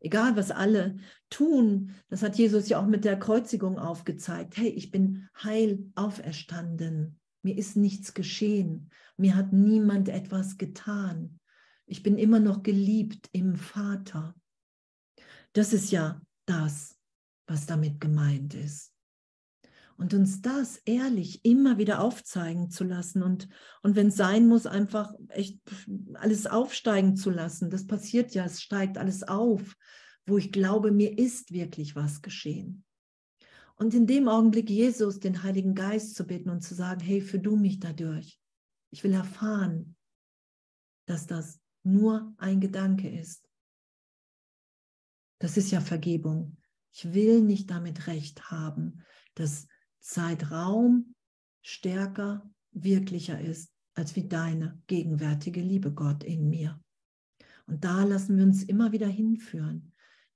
Egal, 0.00 0.34
was 0.34 0.50
alle 0.50 0.96
tun, 1.30 1.94
das 2.08 2.22
hat 2.24 2.36
Jesus 2.36 2.68
ja 2.68 2.80
auch 2.80 2.86
mit 2.86 3.04
der 3.04 3.18
Kreuzigung 3.18 3.78
aufgezeigt. 3.78 4.56
Hey, 4.56 4.70
ich 4.70 4.90
bin 4.90 5.28
heil 5.40 5.86
auferstanden. 5.94 7.20
Mir 7.42 7.56
ist 7.56 7.76
nichts 7.76 8.14
geschehen. 8.14 8.90
Mir 9.16 9.36
hat 9.36 9.52
niemand 9.52 10.08
etwas 10.08 10.56
getan. 10.56 11.38
Ich 11.86 12.02
bin 12.02 12.18
immer 12.18 12.40
noch 12.40 12.62
geliebt 12.62 13.28
im 13.32 13.54
Vater. 13.56 14.34
Das 15.52 15.72
ist 15.72 15.92
ja 15.92 16.20
das, 16.46 16.98
was 17.52 17.66
damit 17.66 18.00
gemeint 18.00 18.54
ist. 18.54 18.94
Und 19.98 20.14
uns 20.14 20.40
das 20.40 20.78
ehrlich 20.86 21.44
immer 21.44 21.76
wieder 21.76 22.00
aufzeigen 22.00 22.70
zu 22.70 22.82
lassen 22.82 23.22
und, 23.22 23.46
und 23.82 23.94
wenn 23.94 24.08
es 24.08 24.16
sein 24.16 24.48
muss, 24.48 24.66
einfach 24.66 25.12
echt 25.28 25.60
alles 26.14 26.46
aufsteigen 26.46 27.14
zu 27.14 27.30
lassen. 27.30 27.68
Das 27.68 27.86
passiert 27.86 28.34
ja, 28.34 28.46
es 28.46 28.62
steigt 28.62 28.96
alles 28.96 29.22
auf, 29.22 29.76
wo 30.24 30.38
ich 30.38 30.50
glaube, 30.50 30.92
mir 30.92 31.18
ist 31.18 31.52
wirklich 31.52 31.94
was 31.94 32.22
geschehen. 32.22 32.84
Und 33.76 33.92
in 33.92 34.06
dem 34.06 34.28
Augenblick 34.28 34.70
Jesus, 34.70 35.20
den 35.20 35.42
Heiligen 35.42 35.74
Geist 35.74 36.14
zu 36.14 36.24
bitten 36.26 36.48
und 36.48 36.62
zu 36.62 36.74
sagen, 36.74 37.00
hey, 37.00 37.20
für 37.20 37.38
du 37.38 37.56
mich 37.56 37.80
dadurch. 37.80 38.40
Ich 38.90 39.04
will 39.04 39.12
erfahren, 39.12 39.94
dass 41.06 41.26
das 41.26 41.60
nur 41.82 42.32
ein 42.38 42.60
Gedanke 42.60 43.10
ist. 43.10 43.46
Das 45.38 45.56
ist 45.56 45.70
ja 45.70 45.80
Vergebung. 45.80 46.56
Ich 46.92 47.12
will 47.12 47.40
nicht 47.42 47.70
damit 47.70 48.06
recht 48.06 48.50
haben, 48.50 49.02
dass 49.34 49.66
Zeitraum 50.00 51.14
stärker, 51.62 52.48
wirklicher 52.72 53.40
ist, 53.40 53.72
als 53.94 54.16
wie 54.16 54.26
deine 54.26 54.80
gegenwärtige 54.86 55.60
Liebe 55.60 55.92
Gott 55.92 56.24
in 56.24 56.48
mir. 56.48 56.80
Und 57.66 57.84
da 57.84 58.04
lassen 58.04 58.36
wir 58.36 58.44
uns 58.44 58.62
immer 58.62 58.92
wieder 58.92 59.06
hinführen 59.06 59.92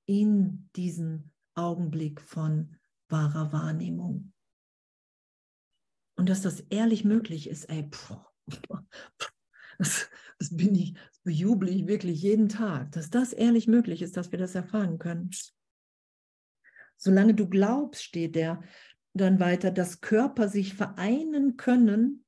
in 0.07 0.71
diesen 0.77 1.33
Augenblick 1.55 2.21
von 2.21 2.77
wahrer 3.09 3.53
Wahrnehmung. 3.53 4.33
Und 6.17 6.29
dass 6.29 6.43
das 6.43 6.61
ehrlich 6.71 7.05
möglich 7.05 7.49
ist, 7.49 7.65
ey, 7.65 7.89
pff, 7.91 8.17
das, 9.79 10.09
das 10.39 10.57
bin 10.57 10.75
ich, 10.75 10.95
das 10.95 11.21
bejubel 11.25 11.69
ich 11.69 11.87
wirklich 11.87 12.23
jeden 12.23 12.49
Tag, 12.49 12.93
dass 12.93 13.11
das 13.11 13.33
ehrlich 13.33 13.67
möglich 13.67 14.03
ist, 14.03 14.17
dass 14.17 14.33
wir 14.33 14.39
das 14.39 14.55
erfahren 14.55 14.99
können. 14.99 15.31
Solange 17.07 17.35
du 17.35 17.49
glaubst, 17.49 18.03
steht 18.03 18.35
der 18.35 18.65
dann 19.15 19.39
weiter, 19.39 19.71
dass 19.71 20.01
Körper 20.01 20.49
sich 20.49 20.75
vereinen 20.75 21.57
können, 21.57 22.25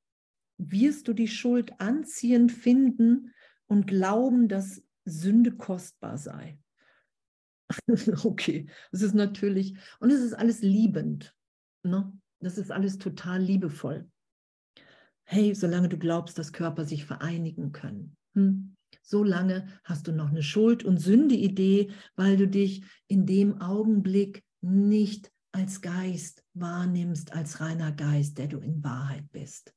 wirst 0.57 1.09
du 1.09 1.13
die 1.13 1.27
Schuld 1.27 1.81
anziehend 1.81 2.53
finden 2.53 3.33
und 3.67 3.87
glauben, 3.87 4.47
dass 4.47 4.81
Sünde 5.03 5.51
kostbar 5.51 6.17
sei. 6.17 6.61
okay, 8.23 8.67
das 8.93 9.01
ist 9.01 9.15
natürlich, 9.15 9.75
und 9.99 10.11
es 10.11 10.21
ist 10.21 10.33
alles 10.33 10.61
liebend. 10.61 11.35
Ne? 11.83 12.17
Das 12.39 12.57
ist 12.57 12.71
alles 12.71 12.99
total 12.99 13.41
liebevoll. 13.41 14.09
Hey, 15.25 15.53
solange 15.55 15.89
du 15.89 15.97
glaubst, 15.97 16.39
dass 16.39 16.53
Körper 16.53 16.85
sich 16.85 17.03
vereinigen 17.03 17.73
können. 17.73 18.15
Hm? 18.33 18.77
Solange 19.01 19.67
hast 19.83 20.07
du 20.07 20.13
noch 20.13 20.29
eine 20.29 20.41
Schuld- 20.41 20.85
und 20.85 20.99
Sünde-Idee, 20.99 21.91
weil 22.15 22.37
du 22.37 22.47
dich 22.47 22.85
in 23.07 23.25
dem 23.25 23.59
Augenblick 23.59 24.45
nicht 24.61 25.31
als 25.51 25.81
Geist 25.81 26.43
wahrnimmst, 26.53 27.33
als 27.33 27.59
reiner 27.59 27.91
Geist, 27.91 28.37
der 28.37 28.47
du 28.47 28.59
in 28.59 28.83
Wahrheit 28.83 29.31
bist. 29.31 29.73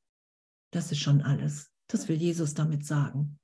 Das 0.70 0.92
ist 0.92 1.00
schon 1.00 1.22
alles. 1.22 1.70
Das 1.86 2.08
will 2.08 2.16
Jesus 2.16 2.54
damit 2.54 2.84
sagen. 2.84 3.38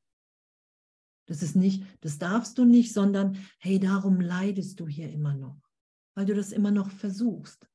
Das 1.26 1.42
ist 1.42 1.56
nicht, 1.56 1.84
das 2.00 2.18
darfst 2.18 2.56
du 2.56 2.64
nicht, 2.64 2.92
sondern 2.92 3.36
hey, 3.58 3.78
darum 3.78 4.20
leidest 4.20 4.80
du 4.80 4.88
hier 4.88 5.10
immer 5.10 5.34
noch, 5.34 5.60
weil 6.14 6.24
du 6.24 6.34
das 6.34 6.52
immer 6.52 6.70
noch 6.70 6.90
versuchst. 6.90 7.68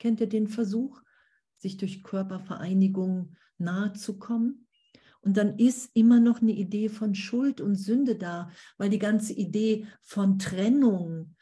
Kennt 0.00 0.20
ihr 0.20 0.28
den 0.28 0.48
Versuch, 0.48 1.00
sich 1.56 1.76
durch 1.76 2.02
Körpervereinigung 2.02 3.36
nahe 3.56 3.92
zu 3.92 4.18
kommen? 4.18 4.66
Und 5.20 5.36
dann 5.36 5.58
ist 5.58 5.90
immer 5.94 6.18
noch 6.20 6.42
eine 6.42 6.52
Idee 6.52 6.88
von 6.88 7.14
Schuld 7.14 7.60
und 7.60 7.76
Sünde 7.76 8.16
da, 8.16 8.50
weil 8.78 8.90
die 8.90 8.98
ganze 8.98 9.32
Idee 9.32 9.86
von 10.02 10.38
Trennung, 10.38 11.36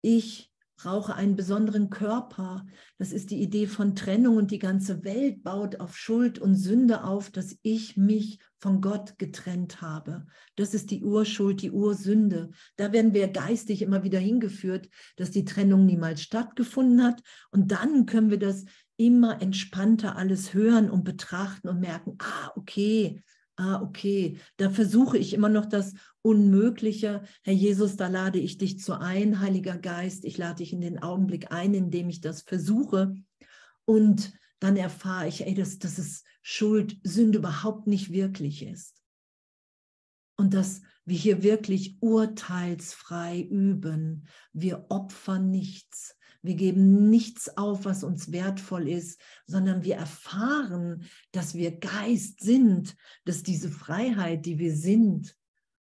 ich 0.00 0.53
brauche 0.76 1.14
einen 1.14 1.36
besonderen 1.36 1.90
Körper. 1.90 2.66
Das 2.98 3.12
ist 3.12 3.30
die 3.30 3.40
Idee 3.40 3.66
von 3.66 3.94
Trennung 3.94 4.36
und 4.36 4.50
die 4.50 4.58
ganze 4.58 5.04
Welt 5.04 5.42
baut 5.42 5.80
auf 5.80 5.96
Schuld 5.96 6.38
und 6.38 6.54
Sünde 6.54 7.04
auf, 7.04 7.30
dass 7.30 7.56
ich 7.62 7.96
mich 7.96 8.38
von 8.58 8.80
Gott 8.80 9.18
getrennt 9.18 9.80
habe. 9.82 10.26
Das 10.56 10.74
ist 10.74 10.90
die 10.90 11.02
Urschuld, 11.02 11.62
die 11.62 11.70
Ursünde. 11.70 12.50
Da 12.76 12.92
werden 12.92 13.14
wir 13.14 13.28
geistig 13.28 13.82
immer 13.82 14.02
wieder 14.02 14.18
hingeführt, 14.18 14.88
dass 15.16 15.30
die 15.30 15.44
Trennung 15.44 15.86
niemals 15.86 16.22
stattgefunden 16.22 17.02
hat. 17.02 17.22
Und 17.50 17.72
dann 17.72 18.06
können 18.06 18.30
wir 18.30 18.38
das 18.38 18.64
immer 18.96 19.42
entspannter 19.42 20.16
alles 20.16 20.54
hören 20.54 20.90
und 20.90 21.04
betrachten 21.04 21.68
und 21.68 21.80
merken, 21.80 22.16
ah, 22.20 22.52
okay, 22.56 23.22
ah, 23.56 23.80
okay, 23.82 24.38
da 24.56 24.70
versuche 24.70 25.18
ich 25.18 25.32
immer 25.32 25.48
noch 25.48 25.66
das 25.66 25.94
Unmögliche. 26.22 27.22
Herr 27.42 27.52
Jesus, 27.52 27.96
da 27.96 28.08
lade 28.08 28.38
ich 28.38 28.58
dich 28.58 28.78
zu 28.78 28.98
ein, 28.98 29.40
Heiliger 29.40 29.76
Geist. 29.76 30.24
Ich 30.24 30.38
lade 30.38 30.56
dich 30.56 30.72
in 30.72 30.80
den 30.80 31.02
Augenblick 31.02 31.52
ein, 31.52 31.74
in 31.74 31.90
dem 31.90 32.08
ich 32.08 32.20
das 32.20 32.42
versuche. 32.42 33.14
Und 33.84 34.32
dann 34.60 34.76
erfahre 34.76 35.28
ich, 35.28 35.46
ey, 35.46 35.54
dass, 35.54 35.78
dass 35.78 35.98
es 35.98 36.24
Schuld, 36.42 36.98
Sünde 37.02 37.38
überhaupt 37.38 37.86
nicht 37.86 38.10
wirklich 38.10 38.64
ist. 38.64 39.02
Und 40.36 40.54
dass 40.54 40.82
wir 41.04 41.16
hier 41.16 41.42
wirklich 41.42 41.98
urteilsfrei 42.00 43.40
üben. 43.40 44.26
Wir 44.52 44.86
opfern 44.88 45.50
nichts. 45.50 46.16
Wir 46.44 46.56
geben 46.56 47.08
nichts 47.08 47.56
auf, 47.56 47.86
was 47.86 48.04
uns 48.04 48.30
wertvoll 48.30 48.86
ist, 48.86 49.18
sondern 49.46 49.82
wir 49.82 49.96
erfahren, 49.96 51.04
dass 51.32 51.54
wir 51.54 51.78
Geist 51.78 52.42
sind, 52.42 52.94
dass 53.24 53.42
diese 53.42 53.70
Freiheit, 53.70 54.44
die 54.44 54.58
wir 54.58 54.76
sind 54.76 55.34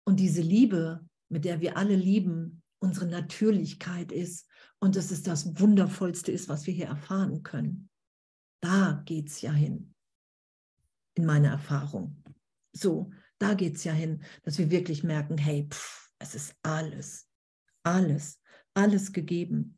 und 0.04 0.20
diese 0.20 0.42
Liebe, 0.42 1.08
mit 1.30 1.46
der 1.46 1.62
wir 1.62 1.78
alle 1.78 1.96
lieben, 1.96 2.64
unsere 2.80 3.06
Natürlichkeit 3.06 4.12
ist 4.12 4.48
und 4.80 4.96
dass 4.96 5.12
es 5.12 5.22
das 5.22 5.60
Wundervollste 5.60 6.32
ist, 6.32 6.50
was 6.50 6.66
wir 6.66 6.74
hier 6.74 6.88
erfahren 6.88 7.44
können. 7.44 7.90
Da 8.60 9.04
geht 9.06 9.28
es 9.28 9.42
ja 9.42 9.52
hin, 9.52 9.94
in 11.14 11.28
meiner 11.28 11.50
Erfahrung. 11.50 12.24
So, 12.72 13.12
da 13.38 13.54
geht 13.54 13.76
es 13.76 13.84
ja 13.84 13.94
hin, 13.94 14.24
dass 14.42 14.58
wir 14.58 14.72
wirklich 14.72 15.04
merken, 15.04 15.38
hey, 15.38 15.68
pff, 15.70 16.10
es 16.18 16.34
ist 16.34 16.56
alles, 16.64 17.30
alles, 17.84 18.42
alles 18.74 19.14
gegeben. 19.14 19.78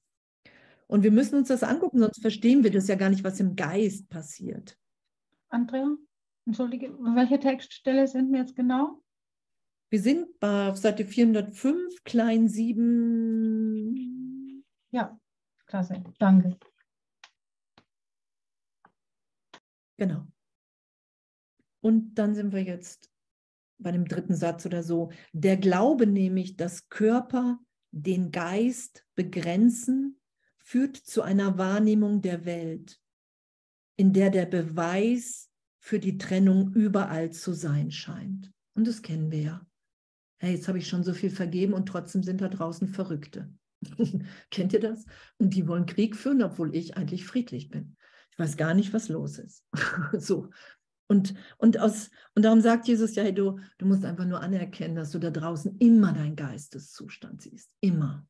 Und 0.90 1.04
wir 1.04 1.12
müssen 1.12 1.36
uns 1.36 1.50
das 1.50 1.62
angucken, 1.62 2.00
sonst 2.00 2.20
verstehen 2.20 2.64
wir 2.64 2.72
das 2.72 2.88
ja 2.88 2.96
gar 2.96 3.12
nicht, 3.12 3.24
was 3.24 3.40
im 3.40 3.56
Geist 3.56 4.10
passiert. 4.10 4.76
Andrea, 5.50 5.96
entschuldige, 6.48 6.98
welche 6.98 7.40
Textstelle 7.40 8.08
sind 8.08 8.32
wir 8.32 8.40
jetzt 8.40 8.56
genau? 8.56 9.04
Wir 9.92 10.02
sind 10.02 10.40
bei 10.40 10.74
Seite 10.74 11.06
405, 11.06 12.04
klein 12.04 12.48
7. 12.48 14.66
Ja, 14.90 15.20
klasse, 15.68 16.04
danke. 16.18 16.58
Genau. 19.98 20.26
Und 21.82 22.16
dann 22.16 22.34
sind 22.34 22.52
wir 22.52 22.64
jetzt 22.64 23.12
bei 23.78 23.92
dem 23.92 24.08
dritten 24.08 24.34
Satz 24.34 24.66
oder 24.66 24.82
so. 24.82 25.12
Der 25.34 25.58
Glaube 25.58 26.08
nämlich, 26.08 26.58
dass 26.58 26.90
Körper 26.90 27.60
den 27.92 28.32
Geist 28.32 29.06
begrenzen 29.14 30.19
führt 30.70 30.98
zu 30.98 31.24
einer 31.24 31.58
Wahrnehmung 31.58 32.22
der 32.22 32.46
Welt, 32.46 33.02
in 33.98 34.14
der 34.14 34.30
der 34.30 34.46
Beweis 34.46 35.50
für 35.80 35.98
die 35.98 36.20
Trennung 36.20 36.74
überall 36.74 37.32
zu 37.32 37.54
sein 37.54 37.90
scheint. 37.90 38.52
Und 38.76 38.86
das 38.86 39.02
kennen 39.02 39.32
wir 39.32 39.42
ja. 39.42 39.68
Hey, 40.38 40.54
jetzt 40.54 40.68
habe 40.68 40.78
ich 40.78 40.88
schon 40.88 41.04
so 41.04 41.16
viel 41.16 41.32
vergeben 41.32 41.74
und 41.74 41.88
trotzdem 41.88 42.22
sind 42.22 42.42
da 42.42 42.50
draußen 42.50 42.88
Verrückte. 42.88 43.52
Kennt 44.52 44.74
ihr 44.74 44.80
das? 44.80 45.06
Und 45.40 45.56
die 45.56 45.68
wollen 45.68 45.88
Krieg 45.88 46.16
führen, 46.16 46.44
obwohl 46.44 46.76
ich 46.76 46.96
eigentlich 46.96 47.26
friedlich 47.26 47.70
bin. 47.70 47.98
Ich 48.30 48.38
weiß 48.38 48.56
gar 48.56 48.76
nicht, 48.76 48.94
was 48.94 49.10
los 49.10 49.40
ist. 49.40 49.66
so. 50.14 50.52
Und, 51.08 51.34
und, 51.58 51.80
aus, 51.80 52.12
und 52.36 52.46
darum 52.46 52.62
sagt 52.62 52.88
Jesus 52.88 53.16
ja, 53.16 53.24
hey, 53.24 53.34
du, 53.34 53.60
du 53.80 53.88
musst 53.88 54.06
einfach 54.06 54.26
nur 54.26 54.42
anerkennen, 54.42 54.94
dass 54.94 55.10
du 55.10 55.18
da 55.18 55.32
draußen 55.32 55.80
immer 55.80 56.14
deinen 56.14 56.36
Geisteszustand 56.36 57.42
siehst. 57.42 57.74
Immer. 57.82 58.28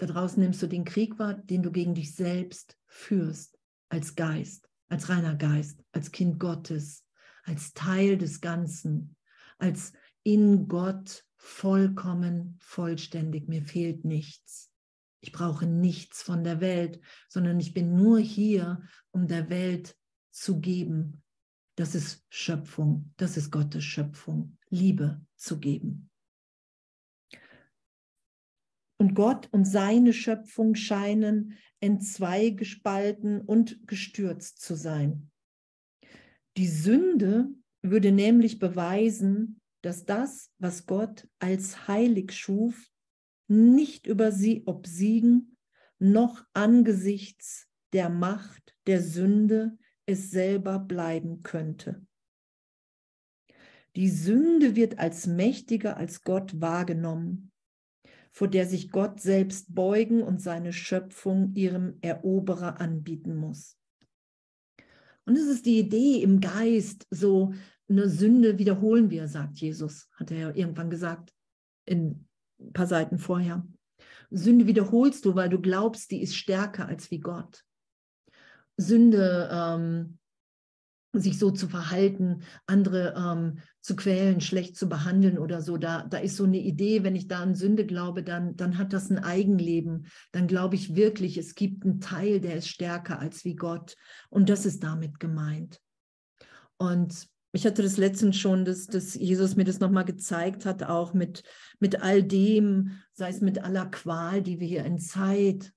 Da 0.00 0.06
draußen 0.06 0.42
nimmst 0.42 0.62
du 0.62 0.66
den 0.66 0.86
Krieg 0.86 1.18
wahr, 1.18 1.34
den 1.34 1.62
du 1.62 1.70
gegen 1.70 1.94
dich 1.94 2.14
selbst 2.14 2.78
führst, 2.86 3.58
als 3.90 4.14
Geist, 4.16 4.66
als 4.88 5.10
reiner 5.10 5.34
Geist, 5.34 5.84
als 5.92 6.10
Kind 6.10 6.40
Gottes, 6.40 7.04
als 7.42 7.74
Teil 7.74 8.16
des 8.16 8.40
Ganzen, 8.40 9.14
als 9.58 9.92
in 10.22 10.68
Gott 10.68 11.26
vollkommen, 11.36 12.56
vollständig. 12.60 13.46
Mir 13.46 13.62
fehlt 13.62 14.06
nichts. 14.06 14.72
Ich 15.20 15.32
brauche 15.32 15.66
nichts 15.66 16.22
von 16.22 16.44
der 16.44 16.62
Welt, 16.62 16.98
sondern 17.28 17.60
ich 17.60 17.74
bin 17.74 17.94
nur 17.94 18.20
hier, 18.20 18.80
um 19.10 19.28
der 19.28 19.50
Welt 19.50 19.98
zu 20.30 20.60
geben. 20.60 21.22
Das 21.74 21.94
ist 21.94 22.24
Schöpfung, 22.30 23.12
das 23.18 23.36
ist 23.36 23.50
Gottes 23.50 23.84
Schöpfung, 23.84 24.56
Liebe 24.70 25.20
zu 25.36 25.58
geben. 25.60 26.09
Und 29.00 29.14
Gott 29.14 29.48
und 29.50 29.64
seine 29.64 30.12
Schöpfung 30.12 30.74
scheinen 30.74 31.56
entzwei 31.80 32.50
gespalten 32.50 33.40
und 33.40 33.88
gestürzt 33.88 34.60
zu 34.60 34.74
sein. 34.74 35.30
Die 36.58 36.68
Sünde 36.68 37.48
würde 37.80 38.12
nämlich 38.12 38.58
beweisen, 38.58 39.58
dass 39.80 40.04
das, 40.04 40.52
was 40.58 40.84
Gott 40.84 41.26
als 41.38 41.88
heilig 41.88 42.32
schuf, 42.32 42.90
nicht 43.48 44.06
über 44.06 44.32
sie 44.32 44.64
obsiegen, 44.66 45.56
noch 45.98 46.44
angesichts 46.52 47.68
der 47.94 48.10
Macht 48.10 48.76
der 48.86 49.00
Sünde 49.00 49.78
es 50.04 50.30
selber 50.30 50.78
bleiben 50.78 51.42
könnte. 51.42 52.04
Die 53.96 54.10
Sünde 54.10 54.76
wird 54.76 54.98
als 54.98 55.26
mächtiger 55.26 55.96
als 55.96 56.22
Gott 56.22 56.60
wahrgenommen 56.60 57.50
vor 58.32 58.48
der 58.48 58.66
sich 58.66 58.90
Gott 58.90 59.20
selbst 59.20 59.74
beugen 59.74 60.22
und 60.22 60.40
seine 60.40 60.72
Schöpfung 60.72 61.54
ihrem 61.54 61.98
Eroberer 62.00 62.80
anbieten 62.80 63.36
muss. 63.36 63.76
Und 65.26 65.36
es 65.36 65.46
ist 65.46 65.66
die 65.66 65.78
Idee 65.78 66.22
im 66.22 66.40
Geist, 66.40 67.06
so 67.10 67.52
eine 67.88 68.08
Sünde 68.08 68.58
wiederholen 68.58 69.10
wir, 69.10 69.28
sagt 69.28 69.58
Jesus, 69.58 70.08
hat 70.14 70.30
er 70.30 70.38
ja 70.38 70.54
irgendwann 70.54 70.90
gesagt, 70.90 71.32
in 71.84 72.26
ein 72.60 72.72
paar 72.72 72.86
Seiten 72.86 73.18
vorher. 73.18 73.66
Sünde 74.30 74.66
wiederholst 74.66 75.24
du, 75.24 75.34
weil 75.34 75.48
du 75.48 75.60
glaubst, 75.60 76.10
die 76.10 76.22
ist 76.22 76.36
stärker 76.36 76.86
als 76.86 77.10
wie 77.10 77.18
Gott. 77.18 77.64
Sünde 78.76 79.48
ähm, 79.52 80.18
sich 81.12 81.38
so 81.38 81.50
zu 81.50 81.68
verhalten, 81.68 82.42
andere 82.66 83.14
ähm, 83.16 83.58
zu 83.80 83.96
quälen, 83.96 84.40
schlecht 84.40 84.76
zu 84.76 84.88
behandeln 84.88 85.38
oder 85.38 85.62
so. 85.62 85.76
Da, 85.76 86.04
da 86.04 86.18
ist 86.18 86.36
so 86.36 86.44
eine 86.44 86.58
Idee, 86.58 87.02
wenn 87.02 87.16
ich 87.16 87.28
da 87.28 87.40
an 87.40 87.54
Sünde 87.54 87.86
glaube, 87.86 88.22
dann, 88.22 88.56
dann 88.56 88.78
hat 88.78 88.92
das 88.92 89.10
ein 89.10 89.18
Eigenleben. 89.18 90.06
Dann 90.32 90.46
glaube 90.46 90.74
ich 90.74 90.94
wirklich, 90.96 91.38
es 91.38 91.54
gibt 91.54 91.84
einen 91.84 92.00
Teil, 92.00 92.40
der 92.40 92.56
ist 92.56 92.68
stärker 92.68 93.18
als 93.18 93.44
wie 93.44 93.56
Gott. 93.56 93.96
Und 94.28 94.48
das 94.50 94.66
ist 94.66 94.82
damit 94.82 95.18
gemeint. 95.18 95.80
Und 96.76 97.26
ich 97.52 97.66
hatte 97.66 97.82
das 97.82 97.96
letztens 97.96 98.36
schon, 98.38 98.64
dass, 98.64 98.86
dass 98.86 99.14
Jesus 99.14 99.56
mir 99.56 99.64
das 99.64 99.80
nochmal 99.80 100.04
gezeigt 100.04 100.66
hat, 100.66 100.84
auch 100.84 101.14
mit, 101.14 101.42
mit 101.80 102.00
all 102.00 102.22
dem, 102.22 103.00
sei 103.12 103.30
es 103.30 103.40
mit 103.40 103.64
aller 103.64 103.86
Qual, 103.86 104.42
die 104.42 104.60
wir 104.60 104.68
hier 104.68 104.84
in 104.84 104.98
Zeit, 104.98 105.72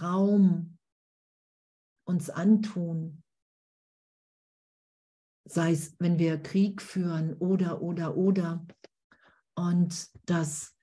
Raum 0.00 0.78
uns 2.04 2.30
antun, 2.30 3.22
sei 5.52 5.72
es, 5.72 5.96
wenn 5.98 6.18
wir 6.18 6.42
Krieg 6.42 6.80
führen 6.80 7.34
oder, 7.34 7.82
oder, 7.82 8.16
oder. 8.16 8.66
Und 9.54 10.08
dass, 10.28 10.76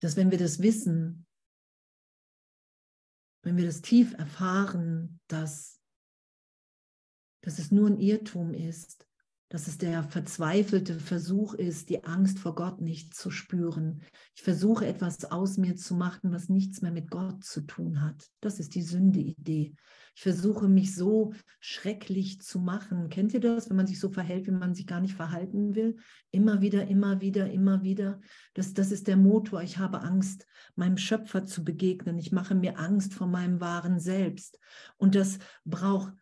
dass 0.00 0.16
wenn 0.16 0.30
wir 0.30 0.38
das 0.38 0.60
wissen, 0.60 1.26
wenn 3.42 3.56
wir 3.56 3.66
das 3.66 3.82
tief 3.82 4.14
erfahren, 4.14 5.20
dass, 5.28 5.80
dass 7.42 7.58
es 7.58 7.70
nur 7.70 7.88
ein 7.88 8.00
Irrtum 8.00 8.54
ist, 8.54 9.06
dass 9.48 9.68
es 9.68 9.78
der 9.78 10.02
verzweifelte 10.02 10.98
Versuch 10.98 11.54
ist, 11.54 11.88
die 11.88 12.04
Angst 12.04 12.38
vor 12.38 12.54
Gott 12.54 12.80
nicht 12.80 13.14
zu 13.14 13.30
spüren. 13.30 14.02
Ich 14.34 14.42
versuche 14.42 14.86
etwas 14.86 15.24
aus 15.24 15.56
mir 15.56 15.76
zu 15.76 15.94
machen, 15.94 16.32
was 16.32 16.48
nichts 16.48 16.82
mehr 16.82 16.90
mit 16.90 17.10
Gott 17.10 17.44
zu 17.44 17.60
tun 17.60 18.02
hat. 18.02 18.28
Das 18.40 18.58
ist 18.58 18.74
die 18.74 18.82
Sünde-Idee. 18.82 19.74
Ich 20.16 20.22
versuche 20.22 20.66
mich 20.66 20.94
so 20.94 21.32
schrecklich 21.60 22.40
zu 22.40 22.58
machen. 22.58 23.08
Kennt 23.08 23.34
ihr 23.34 23.40
das, 23.40 23.68
wenn 23.68 23.76
man 23.76 23.86
sich 23.86 24.00
so 24.00 24.08
verhält, 24.08 24.46
wie 24.46 24.50
man 24.50 24.74
sich 24.74 24.86
gar 24.86 25.00
nicht 25.00 25.14
verhalten 25.14 25.74
will? 25.74 25.96
Immer 26.30 26.62
wieder, 26.62 26.88
immer 26.88 27.20
wieder, 27.20 27.50
immer 27.50 27.82
wieder. 27.82 28.20
Das, 28.54 28.72
das 28.74 28.90
ist 28.90 29.06
der 29.06 29.18
Motor. 29.18 29.62
Ich 29.62 29.78
habe 29.78 30.00
Angst, 30.00 30.46
meinem 30.74 30.96
Schöpfer 30.96 31.44
zu 31.44 31.62
begegnen. 31.62 32.18
Ich 32.18 32.32
mache 32.32 32.54
mir 32.54 32.78
Angst 32.78 33.14
vor 33.14 33.26
meinem 33.26 33.60
wahren 33.60 34.00
Selbst. 34.00 34.58
Und 34.96 35.14
das 35.14 35.38
braucht 35.64 36.14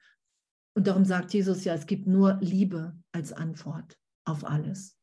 und 0.75 0.87
darum 0.87 1.05
sagt 1.05 1.33
Jesus 1.33 1.65
ja, 1.65 1.75
es 1.75 1.87
gibt 1.87 2.07
nur 2.07 2.39
Liebe 2.41 2.97
als 3.13 3.33
Antwort 3.33 3.97
auf 4.25 4.45
alles. 4.45 4.97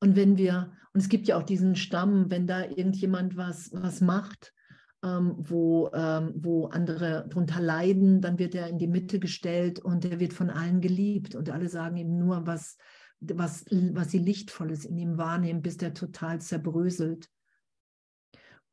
Und 0.00 0.16
wenn 0.16 0.36
wir, 0.36 0.72
und 0.92 1.00
es 1.00 1.08
gibt 1.08 1.28
ja 1.28 1.38
auch 1.38 1.42
diesen 1.42 1.76
Stamm, 1.76 2.30
wenn 2.30 2.46
da 2.46 2.64
irgendjemand 2.64 3.36
was, 3.36 3.70
was 3.72 4.00
macht, 4.00 4.52
ähm, 5.02 5.34
wo, 5.38 5.90
ähm, 5.92 6.32
wo 6.36 6.66
andere 6.66 7.26
darunter 7.28 7.60
leiden, 7.60 8.20
dann 8.20 8.38
wird 8.38 8.54
er 8.54 8.68
in 8.68 8.78
die 8.78 8.86
Mitte 8.86 9.18
gestellt 9.18 9.78
und 9.78 10.04
er 10.04 10.20
wird 10.20 10.32
von 10.32 10.50
allen 10.50 10.80
geliebt 10.80 11.34
und 11.34 11.50
alle 11.50 11.68
sagen 11.68 11.96
ihm 11.96 12.18
nur, 12.18 12.46
was, 12.46 12.76
was, 13.20 13.64
was 13.70 14.10
sie 14.10 14.18
Lichtvolles 14.18 14.84
in 14.84 14.96
ihm 14.96 15.18
wahrnehmen, 15.18 15.62
bis 15.62 15.76
der 15.76 15.94
total 15.94 16.40
zerbröselt. 16.40 17.28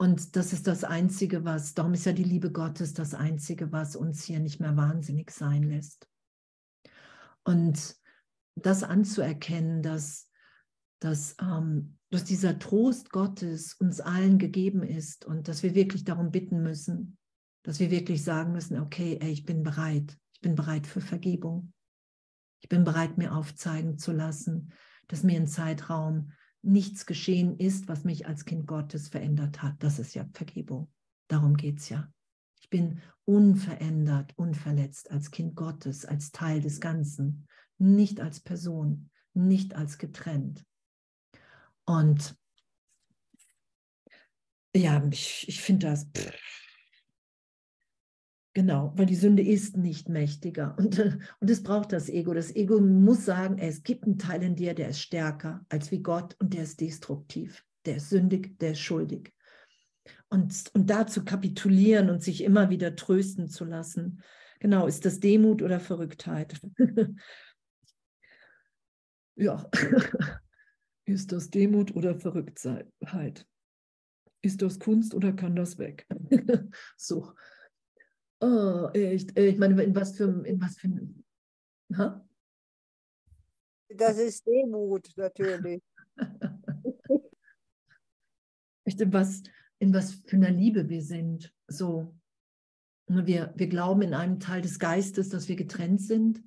Und 0.01 0.35
das 0.35 0.51
ist 0.51 0.65
das 0.65 0.83
Einzige, 0.83 1.45
was, 1.45 1.75
darum 1.75 1.93
ist 1.93 2.07
ja 2.07 2.11
die 2.11 2.23
Liebe 2.23 2.51
Gottes 2.51 2.95
das 2.95 3.13
Einzige, 3.13 3.71
was 3.71 3.95
uns 3.95 4.23
hier 4.23 4.39
nicht 4.39 4.59
mehr 4.59 4.75
wahnsinnig 4.75 5.29
sein 5.29 5.61
lässt. 5.61 6.09
Und 7.43 7.95
das 8.55 8.81
anzuerkennen, 8.81 9.83
dass, 9.83 10.27
dass, 10.99 11.35
ähm, 11.39 11.99
dass 12.09 12.23
dieser 12.23 12.57
Trost 12.57 13.11
Gottes 13.11 13.75
uns 13.75 14.01
allen 14.01 14.39
gegeben 14.39 14.81
ist 14.81 15.23
und 15.23 15.47
dass 15.47 15.61
wir 15.61 15.75
wirklich 15.75 16.03
darum 16.03 16.31
bitten 16.31 16.63
müssen, 16.63 17.19
dass 17.61 17.79
wir 17.79 17.91
wirklich 17.91 18.23
sagen 18.23 18.53
müssen, 18.53 18.79
okay, 18.79 19.19
ey, 19.21 19.29
ich 19.29 19.45
bin 19.45 19.61
bereit, 19.61 20.17
ich 20.33 20.41
bin 20.41 20.55
bereit 20.55 20.87
für 20.87 21.01
Vergebung. 21.01 21.73
Ich 22.61 22.69
bin 22.69 22.83
bereit, 22.83 23.19
mir 23.19 23.35
aufzeigen 23.35 23.99
zu 23.99 24.13
lassen, 24.13 24.73
dass 25.09 25.21
mir 25.21 25.39
ein 25.39 25.45
Zeitraum 25.45 26.31
nichts 26.61 27.05
geschehen 27.05 27.57
ist, 27.57 27.87
was 27.87 28.03
mich 28.03 28.27
als 28.27 28.45
Kind 28.45 28.67
Gottes 28.67 29.09
verändert 29.09 29.61
hat. 29.61 29.75
Das 29.79 29.99
ist 29.99 30.13
ja 30.13 30.25
Vergebung. 30.33 30.91
Darum 31.27 31.55
geht 31.55 31.79
es 31.79 31.89
ja. 31.89 32.11
Ich 32.59 32.69
bin 32.69 33.01
unverändert, 33.25 34.33
unverletzt 34.37 35.11
als 35.11 35.31
Kind 35.31 35.55
Gottes, 35.55 36.05
als 36.05 36.31
Teil 36.31 36.61
des 36.61 36.79
Ganzen, 36.79 37.47
nicht 37.77 38.19
als 38.19 38.39
Person, 38.39 39.09
nicht 39.33 39.75
als 39.75 39.97
getrennt. 39.97 40.65
Und 41.85 42.35
ja, 44.75 45.05
ich, 45.11 45.47
ich 45.47 45.61
finde 45.61 45.87
das, 45.87 46.05
pff, 46.05 46.33
Genau, 48.53 48.91
weil 48.97 49.05
die 49.05 49.15
Sünde 49.15 49.43
ist 49.43 49.77
nicht 49.77 50.09
mächtiger 50.09 50.75
und, 50.79 50.99
und 51.39 51.49
es 51.49 51.63
braucht 51.63 51.93
das 51.93 52.09
Ego. 52.09 52.33
Das 52.33 52.53
Ego 52.53 52.81
muss 52.81 53.25
sagen, 53.25 53.57
es 53.57 53.83
gibt 53.83 54.03
einen 54.03 54.17
Teil 54.17 54.43
in 54.43 54.55
dir, 54.55 54.73
der 54.73 54.89
ist 54.89 54.99
stärker 54.99 55.65
als 55.69 55.91
wie 55.91 56.01
Gott 56.01 56.35
und 56.39 56.53
der 56.53 56.63
ist 56.63 56.81
destruktiv, 56.81 57.65
der 57.85 57.97
ist 57.97 58.09
sündig, 58.09 58.59
der 58.59 58.71
ist 58.71 58.81
schuldig. 58.81 59.33
Und, 60.29 60.71
und 60.73 60.89
da 60.89 61.07
zu 61.07 61.23
kapitulieren 61.23 62.09
und 62.09 62.23
sich 62.23 62.43
immer 62.43 62.69
wieder 62.69 62.95
trösten 62.95 63.47
zu 63.47 63.65
lassen, 63.65 64.21
genau, 64.59 64.87
ist 64.87 65.05
das 65.05 65.19
Demut 65.19 65.61
oder 65.61 65.79
Verrücktheit? 65.79 66.59
ja, 69.35 69.69
ist 71.05 71.31
das 71.31 71.49
Demut 71.49 71.95
oder 71.95 72.15
Verrücktheit? 72.15 73.47
Ist 74.41 74.61
das 74.61 74.79
Kunst 74.79 75.13
oder 75.13 75.33
kann 75.33 75.55
das 75.55 75.77
weg? 75.77 76.07
so. 76.97 77.33
Oh, 78.41 78.89
echt, 78.93 79.37
ich 79.37 79.57
meine, 79.59 79.81
in 79.83 79.95
was 79.95 80.17
für, 80.17 80.45
in 80.45 80.59
was 80.59 80.75
für 80.77 80.89
ha? 81.95 82.25
Das 83.89 84.17
ist 84.17 84.47
Demut, 84.47 85.11
natürlich. 85.15 85.83
in 88.85 89.13
was, 89.13 89.43
in 89.79 89.93
was 89.93 90.15
für 90.25 90.37
einer 90.37 90.49
Liebe 90.51 90.89
wir 90.89 91.01
sind. 91.01 91.53
So. 91.67 92.15
Wir, 93.07 93.53
wir 93.57 93.67
glauben 93.67 94.01
in 94.03 94.13
einem 94.13 94.39
Teil 94.39 94.61
des 94.61 94.79
Geistes, 94.79 95.29
dass 95.29 95.47
wir 95.49 95.55
getrennt 95.55 96.01
sind. 96.01 96.41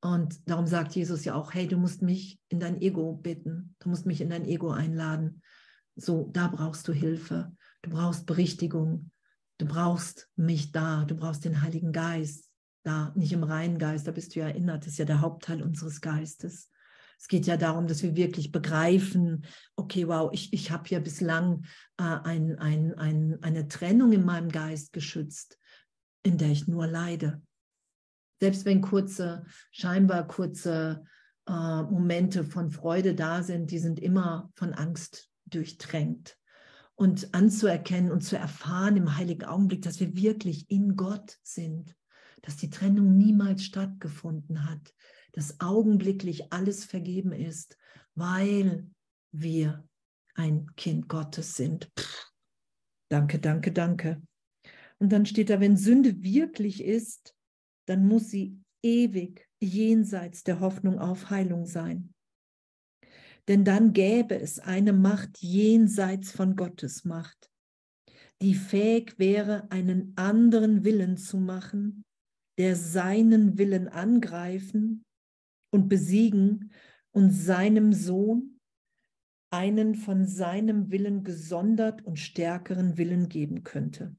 Und 0.00 0.48
darum 0.48 0.66
sagt 0.66 0.94
Jesus 0.94 1.24
ja 1.24 1.34
auch, 1.34 1.54
hey, 1.54 1.66
du 1.66 1.76
musst 1.76 2.02
mich 2.02 2.38
in 2.48 2.60
dein 2.60 2.80
Ego 2.80 3.14
bitten. 3.14 3.74
Du 3.78 3.88
musst 3.88 4.04
mich 4.04 4.20
in 4.20 4.30
dein 4.30 4.44
Ego 4.44 4.70
einladen. 4.70 5.42
So, 5.96 6.28
da 6.32 6.48
brauchst 6.48 6.86
du 6.88 6.92
Hilfe. 6.92 7.56
Du 7.82 7.90
brauchst 7.90 8.26
Berichtigung. 8.26 9.10
Du 9.62 9.68
brauchst 9.68 10.28
mich 10.34 10.72
da, 10.72 11.04
du 11.04 11.14
brauchst 11.14 11.44
den 11.44 11.62
Heiligen 11.62 11.92
Geist 11.92 12.50
da, 12.82 13.12
nicht 13.14 13.32
im 13.32 13.44
reinen 13.44 13.78
Geist, 13.78 14.08
da 14.08 14.10
bist 14.10 14.34
du 14.34 14.40
ja 14.40 14.48
erinnert, 14.48 14.82
das 14.82 14.94
ist 14.94 14.98
ja 14.98 15.04
der 15.04 15.20
Hauptteil 15.20 15.62
unseres 15.62 16.00
Geistes. 16.00 16.68
Es 17.16 17.28
geht 17.28 17.46
ja 17.46 17.56
darum, 17.56 17.86
dass 17.86 18.02
wir 18.02 18.16
wirklich 18.16 18.50
begreifen, 18.50 19.44
okay, 19.76 20.08
wow, 20.08 20.30
ich, 20.32 20.52
ich 20.52 20.72
habe 20.72 20.88
ja 20.88 20.98
bislang 20.98 21.64
äh, 21.96 22.02
ein, 22.02 22.58
ein, 22.58 22.98
ein, 22.98 23.38
eine 23.40 23.68
Trennung 23.68 24.10
in 24.10 24.24
meinem 24.24 24.48
Geist 24.48 24.92
geschützt, 24.92 25.60
in 26.24 26.38
der 26.38 26.48
ich 26.48 26.66
nur 26.66 26.88
leide. 26.88 27.40
Selbst 28.40 28.64
wenn 28.64 28.80
kurze, 28.80 29.44
scheinbar 29.70 30.26
kurze 30.26 31.04
äh, 31.46 31.52
Momente 31.52 32.42
von 32.42 32.72
Freude 32.72 33.14
da 33.14 33.44
sind, 33.44 33.70
die 33.70 33.78
sind 33.78 34.00
immer 34.00 34.50
von 34.56 34.72
Angst 34.74 35.30
durchtränkt 35.46 36.36
und 36.94 37.34
anzuerkennen 37.34 38.10
und 38.10 38.22
zu 38.22 38.36
erfahren 38.36 38.96
im 38.96 39.16
heiligen 39.16 39.44
Augenblick, 39.44 39.82
dass 39.82 40.00
wir 40.00 40.16
wirklich 40.16 40.70
in 40.70 40.96
Gott 40.96 41.38
sind, 41.42 41.96
dass 42.42 42.56
die 42.56 42.70
Trennung 42.70 43.16
niemals 43.16 43.64
stattgefunden 43.64 44.68
hat, 44.68 44.94
dass 45.32 45.60
augenblicklich 45.60 46.52
alles 46.52 46.84
vergeben 46.84 47.32
ist, 47.32 47.78
weil 48.14 48.86
wir 49.32 49.86
ein 50.34 50.66
Kind 50.76 51.08
Gottes 51.08 51.56
sind. 51.56 51.90
Pff, 51.98 52.32
danke, 53.08 53.38
danke, 53.38 53.72
danke. 53.72 54.22
Und 54.98 55.10
dann 55.10 55.26
steht 55.26 55.50
da, 55.50 55.60
wenn 55.60 55.76
Sünde 55.76 56.22
wirklich 56.22 56.84
ist, 56.84 57.34
dann 57.86 58.06
muss 58.06 58.28
sie 58.28 58.60
ewig 58.82 59.48
jenseits 59.60 60.44
der 60.44 60.60
Hoffnung 60.60 60.98
auf 60.98 61.30
Heilung 61.30 61.66
sein 61.66 62.11
denn 63.48 63.64
dann 63.64 63.92
gäbe 63.92 64.38
es 64.38 64.58
eine 64.58 64.92
Macht 64.92 65.38
jenseits 65.38 66.32
von 66.32 66.56
Gottes 66.56 67.04
Macht, 67.04 67.50
die 68.40 68.54
fähig 68.54 69.18
wäre, 69.18 69.70
einen 69.70 70.12
anderen 70.16 70.84
Willen 70.84 71.16
zu 71.16 71.38
machen, 71.38 72.04
der 72.58 72.76
seinen 72.76 73.58
Willen 73.58 73.88
angreifen 73.88 75.04
und 75.70 75.88
besiegen 75.88 76.72
und 77.10 77.30
seinem 77.30 77.92
Sohn 77.92 78.60
einen 79.50 79.94
von 79.94 80.26
seinem 80.26 80.90
Willen 80.90 81.24
gesondert 81.24 82.02
und 82.04 82.18
stärkeren 82.18 82.96
Willen 82.96 83.28
geben 83.28 83.64
könnte. 83.64 84.16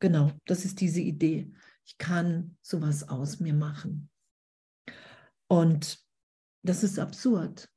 Genau, 0.00 0.30
das 0.44 0.64
ist 0.64 0.80
diese 0.80 1.00
Idee. 1.00 1.52
Ich 1.84 1.96
kann 1.98 2.56
sowas 2.62 3.08
aus 3.08 3.40
mir 3.40 3.54
machen. 3.54 4.10
Und 5.48 6.07
das 6.62 6.82
ist 6.82 6.98
absurd, 6.98 7.70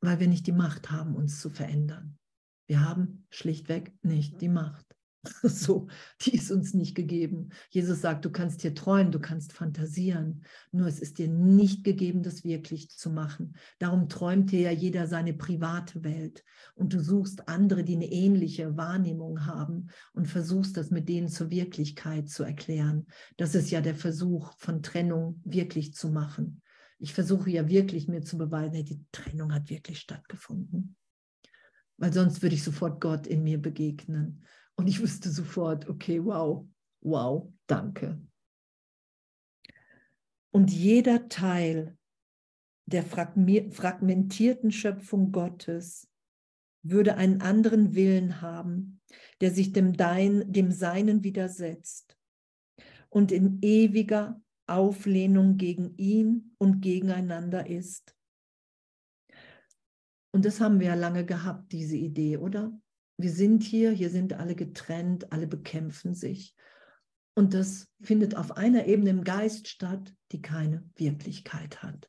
weil 0.00 0.20
wir 0.20 0.28
nicht 0.28 0.46
die 0.46 0.52
Macht 0.52 0.90
haben, 0.90 1.14
uns 1.14 1.40
zu 1.40 1.50
verändern. 1.50 2.18
Wir 2.66 2.86
haben 2.86 3.26
schlichtweg 3.30 3.92
nicht 4.02 4.40
die 4.40 4.48
Macht. 4.48 4.88
So, 5.42 5.88
die 6.22 6.34
ist 6.34 6.50
uns 6.50 6.74
nicht 6.74 6.94
gegeben. 6.94 7.50
Jesus 7.70 8.00
sagt, 8.00 8.24
du 8.24 8.30
kannst 8.30 8.62
hier 8.62 8.74
träumen, 8.74 9.12
du 9.12 9.18
kannst 9.18 9.52
fantasieren, 9.52 10.44
nur 10.70 10.86
es 10.86 11.00
ist 11.00 11.18
dir 11.18 11.28
nicht 11.28 11.84
gegeben, 11.84 12.22
das 12.22 12.44
wirklich 12.44 12.90
zu 12.90 13.10
machen. 13.10 13.56
Darum 13.78 14.08
träumt 14.08 14.52
dir 14.52 14.60
ja 14.60 14.70
jeder 14.70 15.06
seine 15.06 15.34
private 15.34 16.04
Welt 16.04 16.44
und 16.74 16.92
du 16.92 17.00
suchst 17.00 17.48
andere, 17.48 17.84
die 17.84 17.96
eine 17.96 18.10
ähnliche 18.10 18.76
Wahrnehmung 18.76 19.46
haben 19.46 19.88
und 20.12 20.26
versuchst 20.26 20.76
das 20.76 20.90
mit 20.90 21.08
denen 21.08 21.28
zur 21.28 21.50
Wirklichkeit 21.50 22.28
zu 22.28 22.44
erklären. 22.44 23.06
Das 23.36 23.54
ist 23.54 23.70
ja 23.70 23.80
der 23.80 23.94
Versuch 23.94 24.52
von 24.56 24.82
Trennung 24.82 25.40
wirklich 25.44 25.94
zu 25.94 26.10
machen. 26.10 26.62
Ich 26.98 27.14
versuche 27.14 27.50
ja 27.50 27.68
wirklich 27.68 28.08
mir 28.08 28.22
zu 28.22 28.38
beweisen, 28.38 28.84
die 28.84 29.04
Trennung 29.12 29.52
hat 29.54 29.70
wirklich 29.70 30.00
stattgefunden. 30.00 30.96
Weil 31.96 32.12
sonst 32.12 32.42
würde 32.42 32.54
ich 32.54 32.64
sofort 32.64 33.00
Gott 33.00 33.26
in 33.26 33.42
mir 33.42 33.60
begegnen. 33.60 34.44
Und 34.76 34.86
ich 34.88 35.00
wusste 35.00 35.30
sofort, 35.30 35.88
okay, 35.88 36.24
wow, 36.24 36.66
wow, 37.00 37.52
danke. 37.66 38.20
Und 40.50 40.70
jeder 40.70 41.28
Teil 41.28 41.96
der 42.86 43.04
fragmentierten 43.04 44.72
Schöpfung 44.72 45.30
Gottes 45.30 46.08
würde 46.82 47.16
einen 47.16 47.42
anderen 47.42 47.94
Willen 47.94 48.40
haben, 48.40 49.00
der 49.40 49.50
sich 49.50 49.72
dem, 49.72 49.96
Dein, 49.96 50.50
dem 50.50 50.72
Seinen 50.72 51.22
widersetzt 51.22 52.16
und 53.10 53.32
in 53.32 53.58
ewiger 53.62 54.40
Auflehnung 54.68 55.56
gegen 55.56 55.96
ihn 55.96 56.54
und 56.58 56.80
gegeneinander 56.80 57.68
ist. 57.68 58.14
Und 60.32 60.44
das 60.44 60.60
haben 60.60 60.78
wir 60.80 60.88
ja 60.88 60.94
lange 60.94 61.24
gehabt, 61.24 61.72
diese 61.72 61.96
Idee, 61.96 62.36
oder? 62.36 62.72
wir 63.18 63.32
sind 63.32 63.64
hier, 63.64 63.90
hier 63.90 64.10
sind 64.10 64.32
alle 64.34 64.54
getrennt, 64.54 65.32
alle 65.32 65.48
bekämpfen 65.48 66.14
sich. 66.14 66.54
Und 67.34 67.52
das 67.52 67.88
findet 68.00 68.36
auf 68.36 68.56
einer 68.56 68.86
Ebene 68.86 69.10
im 69.10 69.24
Geist 69.24 69.68
statt, 69.68 70.14
die 70.32 70.40
keine 70.40 70.88
Wirklichkeit 70.96 71.82
hat. 71.82 72.08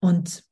Und 0.00 0.44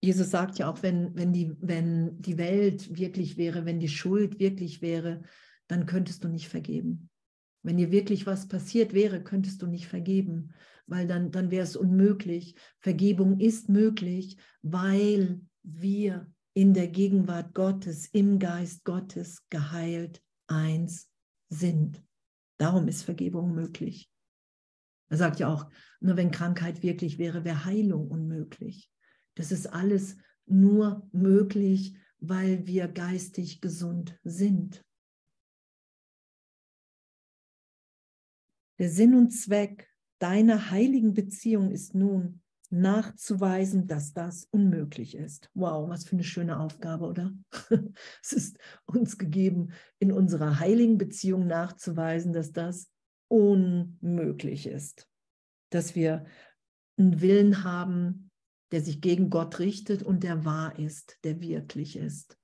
Jesus 0.00 0.30
sagt 0.30 0.58
ja 0.58 0.70
auch, 0.70 0.82
wenn, 0.82 1.14
wenn, 1.16 1.32
die, 1.32 1.56
wenn 1.60 2.20
die 2.20 2.38
Welt 2.38 2.96
wirklich 2.96 3.36
wäre, 3.36 3.64
wenn 3.64 3.80
die 3.80 3.88
Schuld 3.88 4.38
wirklich 4.38 4.82
wäre, 4.82 5.22
dann 5.68 5.86
könntest 5.86 6.22
du 6.24 6.28
nicht 6.28 6.48
vergeben. 6.48 7.08
Wenn 7.68 7.76
dir 7.76 7.90
wirklich 7.90 8.24
was 8.24 8.48
passiert 8.48 8.94
wäre, 8.94 9.22
könntest 9.22 9.60
du 9.60 9.66
nicht 9.66 9.88
vergeben, 9.88 10.54
weil 10.86 11.06
dann, 11.06 11.30
dann 11.32 11.50
wäre 11.50 11.64
es 11.64 11.76
unmöglich. 11.76 12.54
Vergebung 12.78 13.40
ist 13.40 13.68
möglich, 13.68 14.38
weil 14.62 15.42
wir 15.62 16.32
in 16.54 16.72
der 16.72 16.88
Gegenwart 16.88 17.52
Gottes, 17.52 18.06
im 18.06 18.38
Geist 18.38 18.84
Gottes 18.84 19.46
geheilt 19.50 20.22
eins 20.46 21.10
sind. 21.50 22.02
Darum 22.56 22.88
ist 22.88 23.02
Vergebung 23.02 23.54
möglich. 23.54 24.10
Er 25.10 25.18
sagt 25.18 25.38
ja 25.38 25.52
auch, 25.52 25.68
nur 26.00 26.16
wenn 26.16 26.30
Krankheit 26.30 26.82
wirklich 26.82 27.18
wäre, 27.18 27.44
wäre 27.44 27.66
Heilung 27.66 28.08
unmöglich. 28.08 28.90
Das 29.34 29.52
ist 29.52 29.66
alles 29.66 30.16
nur 30.46 31.06
möglich, 31.12 31.98
weil 32.18 32.66
wir 32.66 32.88
geistig 32.88 33.60
gesund 33.60 34.18
sind. 34.24 34.82
Der 38.78 38.88
Sinn 38.88 39.14
und 39.14 39.30
Zweck 39.30 39.88
deiner 40.18 40.70
heiligen 40.70 41.14
Beziehung 41.14 41.70
ist 41.70 41.94
nun, 41.94 42.40
nachzuweisen, 42.70 43.86
dass 43.86 44.12
das 44.12 44.44
unmöglich 44.50 45.16
ist. 45.16 45.50
Wow, 45.54 45.88
was 45.88 46.04
für 46.04 46.12
eine 46.12 46.24
schöne 46.24 46.60
Aufgabe, 46.60 47.06
oder? 47.06 47.32
es 48.22 48.32
ist 48.32 48.58
uns 48.84 49.16
gegeben, 49.16 49.72
in 49.98 50.12
unserer 50.12 50.60
heiligen 50.60 50.98
Beziehung 50.98 51.46
nachzuweisen, 51.46 52.32
dass 52.32 52.52
das 52.52 52.90
unmöglich 53.28 54.66
ist. 54.66 55.08
Dass 55.70 55.94
wir 55.94 56.26
einen 56.98 57.20
Willen 57.20 57.64
haben, 57.64 58.30
der 58.70 58.82
sich 58.82 59.00
gegen 59.00 59.30
Gott 59.30 59.60
richtet 59.60 60.02
und 60.02 60.22
der 60.22 60.44
wahr 60.44 60.78
ist, 60.78 61.18
der 61.24 61.40
wirklich 61.40 61.96
ist. 61.96 62.36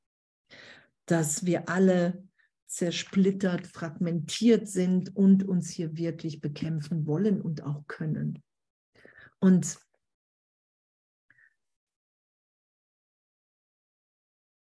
Dass 1.06 1.44
wir 1.44 1.68
alle 1.68 2.26
zersplittert, 2.74 3.66
fragmentiert 3.66 4.68
sind 4.68 5.14
und 5.14 5.44
uns 5.44 5.70
hier 5.70 5.96
wirklich 5.96 6.40
bekämpfen 6.40 7.06
wollen 7.06 7.40
und 7.40 7.62
auch 7.62 7.86
können. 7.86 8.42
Und 9.38 9.78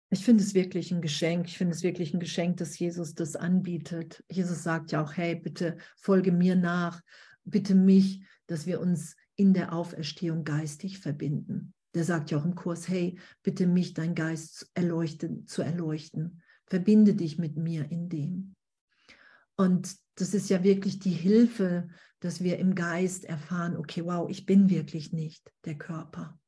Ich 0.09 0.23
finde 0.23 0.43
es 0.43 0.53
wirklich 0.53 0.91
ein 0.91 1.01
Geschenk. 1.01 1.47
Ich 1.47 1.57
finde 1.57 1.73
es 1.73 1.81
wirklich 1.81 2.13
ein 2.13 2.19
Geschenk, 2.19 2.57
dass 2.57 2.77
Jesus 2.77 3.15
das 3.15 3.35
anbietet. 3.35 4.23
Jesus 4.29 4.61
sagt 4.61 4.91
ja 4.91 5.03
auch, 5.03 5.13
hey, 5.17 5.33
bitte 5.33 5.77
folge 5.95 6.31
mir 6.31 6.55
nach, 6.55 7.01
bitte 7.45 7.73
mich, 7.73 8.21
dass 8.45 8.67
wir 8.67 8.79
uns 8.79 9.15
in 9.35 9.55
der 9.55 9.73
Auferstehung 9.73 10.43
geistig 10.43 10.99
verbinden. 10.99 11.73
Der 11.95 12.03
sagt 12.03 12.29
ja 12.29 12.37
auch 12.37 12.45
im 12.45 12.53
Kurs, 12.53 12.87
hey, 12.87 13.17
bitte 13.41 13.65
mich, 13.65 13.95
dein 13.95 14.13
Geist 14.13 14.69
erleuchten, 14.75 15.47
zu 15.47 15.63
erleuchten. 15.63 16.42
Verbinde 16.73 17.13
dich 17.13 17.37
mit 17.37 17.55
mir 17.55 17.91
in 17.91 18.09
dem. 18.09 18.55
Und 19.55 19.95
das 20.15 20.33
ist 20.33 20.49
ja 20.49 20.63
wirklich 20.63 20.97
die 20.97 21.11
Hilfe, 21.11 21.87
dass 22.19 22.41
wir 22.41 22.57
im 22.57 22.73
Geist 22.73 23.25
erfahren, 23.25 23.77
okay, 23.77 24.03
wow, 24.03 24.27
ich 24.27 24.47
bin 24.47 24.71
wirklich 24.71 25.13
nicht 25.13 25.53
der 25.65 25.77
Körper. 25.77 26.39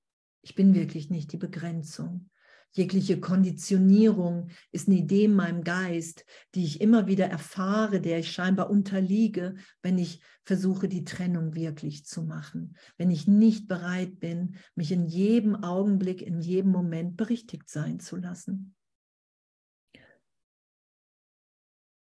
Ich 0.41 0.55
bin 0.55 0.73
wirklich 0.73 1.11
nicht 1.11 1.31
die 1.31 1.37
Begrenzung. 1.37 2.31
Jegliche 2.71 3.19
Konditionierung 3.19 4.49
ist 4.71 4.87
eine 4.87 4.97
Idee 4.97 5.25
in 5.25 5.35
meinem 5.35 5.63
Geist, 5.63 6.25
die 6.55 6.63
ich 6.63 6.81
immer 6.81 7.05
wieder 7.05 7.27
erfahre, 7.27 8.01
der 8.01 8.17
ich 8.17 8.31
scheinbar 8.31 8.71
unterliege, 8.71 9.53
wenn 9.83 9.99
ich 9.99 10.23
versuche, 10.43 10.87
die 10.87 11.03
Trennung 11.03 11.53
wirklich 11.53 12.03
zu 12.07 12.23
machen. 12.23 12.75
Wenn 12.97 13.11
ich 13.11 13.27
nicht 13.27 13.67
bereit 13.67 14.19
bin, 14.19 14.55
mich 14.73 14.91
in 14.91 15.05
jedem 15.05 15.53
Augenblick, 15.53 16.23
in 16.23 16.41
jedem 16.41 16.71
Moment 16.71 17.15
berichtigt 17.15 17.69
sein 17.69 17.99
zu 17.99 18.15
lassen. 18.15 18.73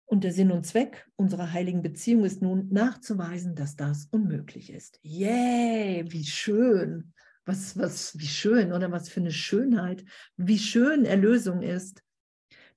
Und 0.07 0.25
der 0.25 0.33
Sinn 0.33 0.51
und 0.51 0.67
Zweck 0.67 1.07
unserer 1.17 1.53
heiligen 1.53 1.83
Beziehung 1.83 2.25
ist 2.25 2.43
nun 2.43 2.69
nachzuweisen, 2.71 3.55
dass 3.55 3.77
das 3.77 4.07
unmöglich 4.11 4.71
ist. 4.71 4.99
Yay, 5.03 6.05
wie 6.09 6.25
schön 6.25 7.15
was, 7.45 7.77
was, 7.77 8.19
wie 8.19 8.27
schön 8.27 8.73
oder 8.73 8.91
was 8.91 9.09
für 9.09 9.21
eine 9.21 9.33
Schönheit, 9.33 10.05
wie 10.37 10.59
schön 10.59 11.05
Erlösung 11.05 11.63
ist. 11.63 12.03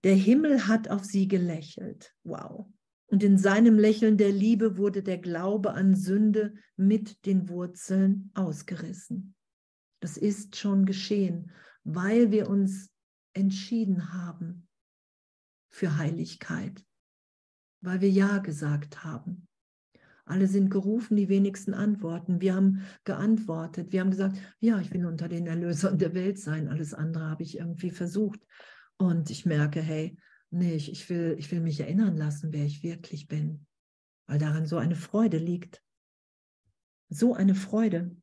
Der 0.03 0.15
Himmel 0.15 0.67
hat 0.67 0.89
auf 0.89 1.05
sie 1.05 1.28
gelächelt. 1.28 2.13
Wow. 2.23 2.67
Und 3.07 3.23
in 3.23 3.38
seinem 3.38 3.80
Lächeln 3.80 4.17
der 4.17 4.32
Liebe 4.32 4.78
wurde 4.78 5.01
der 5.01 5.17
Glaube 5.17 5.73
an 5.73 5.95
Sünde 5.95 6.53
mit 6.75 7.25
den 7.25 7.49
Wurzeln 7.49 8.32
ausgerissen. 8.34 9.36
Das 10.01 10.17
ist 10.17 10.57
schon 10.57 10.86
geschehen, 10.86 11.51
weil 11.84 12.32
wir 12.32 12.49
uns 12.49 12.91
entschieden 13.34 14.13
haben 14.13 14.67
für 15.69 15.97
Heiligkeit, 15.97 16.84
weil 17.88 18.01
wir 18.01 18.09
Ja 18.09 18.39
gesagt 18.39 19.05
haben. 19.05 19.47
Alle 20.25 20.47
sind 20.47 20.69
gerufen, 20.69 21.15
die 21.15 21.29
wenigsten 21.29 21.73
antworten. 21.73 22.41
Wir 22.41 22.53
haben 22.53 22.81
geantwortet. 23.05 23.93
Wir 23.93 24.01
haben 24.01 24.11
gesagt, 24.11 24.38
ja, 24.59 24.81
ich 24.81 24.91
will 24.93 25.05
unter 25.05 25.29
den 25.29 25.47
Erlösern 25.47 25.97
der 25.97 26.13
Welt 26.13 26.38
sein. 26.38 26.67
Alles 26.67 26.93
andere 26.93 27.29
habe 27.29 27.43
ich 27.43 27.57
irgendwie 27.57 27.91
versucht. 27.91 28.41
Und 28.97 29.29
ich 29.29 29.45
merke, 29.45 29.79
hey, 29.79 30.17
nee, 30.49 30.75
ich 30.75 31.09
will, 31.09 31.35
ich 31.39 31.49
will 31.49 31.61
mich 31.61 31.79
erinnern 31.79 32.17
lassen, 32.17 32.51
wer 32.51 32.65
ich 32.65 32.83
wirklich 32.83 33.29
bin. 33.29 33.65
Weil 34.27 34.39
daran 34.39 34.65
so 34.65 34.75
eine 34.75 34.95
Freude 34.95 35.38
liegt. 35.38 35.81
So 37.07 37.35
eine 37.35 37.55
Freude. 37.55 38.17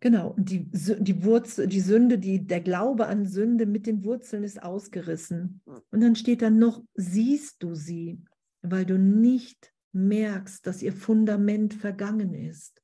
Genau, 0.00 0.30
und 0.30 0.50
die, 0.50 0.68
die 0.70 1.24
Wurzel, 1.24 1.66
die 1.66 1.80
Sünde, 1.80 2.18
die, 2.18 2.46
der 2.46 2.60
Glaube 2.60 3.06
an 3.06 3.26
Sünde 3.26 3.66
mit 3.66 3.86
den 3.86 4.04
Wurzeln 4.04 4.44
ist 4.44 4.62
ausgerissen. 4.62 5.62
Und 5.90 6.00
dann 6.00 6.16
steht 6.16 6.42
dann 6.42 6.58
noch, 6.58 6.82
siehst 6.94 7.62
du 7.62 7.74
sie, 7.74 8.22
weil 8.62 8.84
du 8.84 8.98
nicht 8.98 9.72
merkst, 9.92 10.66
dass 10.66 10.82
ihr 10.82 10.92
Fundament 10.92 11.72
vergangen 11.74 12.34
ist. 12.34 12.82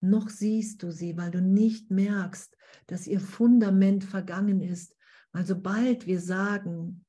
Noch 0.00 0.28
siehst 0.28 0.82
du 0.82 0.90
sie, 0.90 1.16
weil 1.16 1.30
du 1.30 1.40
nicht 1.42 1.90
merkst, 1.90 2.56
dass 2.86 3.06
ihr 3.06 3.20
Fundament 3.20 4.04
vergangen 4.04 4.60
ist. 4.60 4.96
Weil 5.32 5.46
sobald 5.46 6.06
wir 6.06 6.20
sagen, 6.20 7.04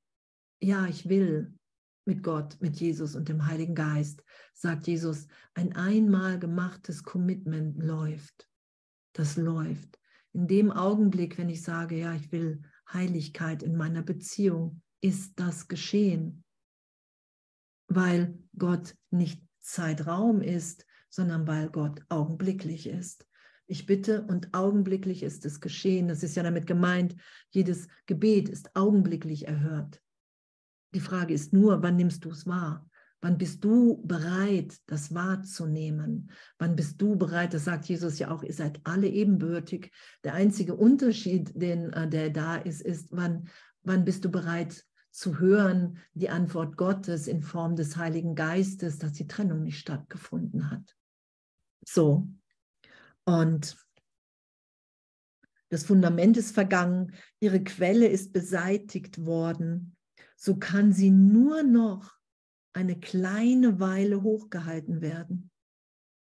ja, 0.61 0.85
ich 0.87 1.07
will, 1.07 1.53
mit 2.05 2.23
Gott, 2.23 2.57
mit 2.59 2.77
Jesus 2.77 3.15
und 3.15 3.29
dem 3.29 3.45
Heiligen 3.45 3.75
Geist, 3.75 4.23
sagt 4.53 4.87
Jesus, 4.87 5.27
ein 5.53 5.75
einmal 5.75 6.39
gemachtes 6.39 7.03
Commitment 7.03 7.81
läuft. 7.81 8.48
Das 9.13 9.37
läuft. 9.37 9.99
In 10.33 10.47
dem 10.47 10.71
Augenblick, 10.71 11.37
wenn 11.37 11.49
ich 11.49 11.63
sage, 11.63 11.97
ja, 11.97 12.13
ich 12.13 12.31
will 12.31 12.61
Heiligkeit 12.91 13.63
in 13.63 13.75
meiner 13.75 14.03
Beziehung, 14.03 14.81
ist 15.01 15.39
das 15.39 15.67
geschehen, 15.67 16.43
weil 17.87 18.37
Gott 18.57 18.95
nicht 19.09 19.41
Zeitraum 19.59 20.41
ist, 20.41 20.85
sondern 21.09 21.47
weil 21.47 21.69
Gott 21.69 22.03
augenblicklich 22.09 22.87
ist. 22.87 23.25
Ich 23.65 23.85
bitte 23.85 24.23
und 24.23 24.53
augenblicklich 24.53 25.23
ist 25.23 25.45
es 25.45 25.61
geschehen. 25.61 26.07
Das 26.07 26.23
ist 26.23 26.35
ja 26.35 26.43
damit 26.43 26.65
gemeint, 26.65 27.15
jedes 27.49 27.87
Gebet 28.05 28.49
ist 28.49 28.75
augenblicklich 28.75 29.47
erhört. 29.47 30.01
Die 30.93 30.99
Frage 30.99 31.33
ist 31.33 31.53
nur, 31.53 31.83
wann 31.83 31.95
nimmst 31.95 32.25
du 32.25 32.31
es 32.31 32.47
wahr? 32.47 32.89
Wann 33.21 33.37
bist 33.37 33.63
du 33.63 34.01
bereit, 34.05 34.77
das 34.87 35.13
wahrzunehmen? 35.13 36.31
Wann 36.57 36.75
bist 36.75 37.01
du 37.01 37.17
bereit, 37.17 37.53
das 37.53 37.65
sagt 37.65 37.85
Jesus 37.85 38.17
ja 38.17 38.31
auch, 38.31 38.43
ihr 38.43 38.53
seid 38.53 38.79
alle 38.85 39.07
ebenbürtig. 39.07 39.91
Der 40.23 40.33
einzige 40.33 40.75
Unterschied, 40.75 41.51
den, 41.53 41.91
äh, 41.91 42.07
der 42.07 42.29
da 42.29 42.55
ist, 42.55 42.81
ist, 42.81 43.09
wann, 43.11 43.49
wann 43.83 44.05
bist 44.05 44.23
du 44.23 44.31
bereit 44.31 44.85
zu 45.11 45.39
hören, 45.39 45.97
die 46.13 46.29
Antwort 46.29 46.77
Gottes 46.77 47.27
in 47.27 47.41
Form 47.41 47.75
des 47.75 47.97
Heiligen 47.97 48.35
Geistes, 48.35 48.99
dass 48.99 49.11
die 49.13 49.27
Trennung 49.27 49.63
nicht 49.63 49.79
stattgefunden 49.79 50.71
hat. 50.71 50.95
So. 51.85 52.29
Und 53.25 53.75
das 55.69 55.83
Fundament 55.83 56.37
ist 56.37 56.53
vergangen, 56.53 57.13
ihre 57.39 57.63
Quelle 57.63 58.07
ist 58.07 58.31
beseitigt 58.31 59.25
worden 59.25 59.95
so 60.41 60.55
kann 60.55 60.93
sie 60.93 61.11
nur 61.11 61.63
noch 61.63 62.17
eine 62.73 62.99
kleine 62.99 63.79
Weile 63.79 64.21
hochgehalten 64.21 65.01
werden, 65.01 65.51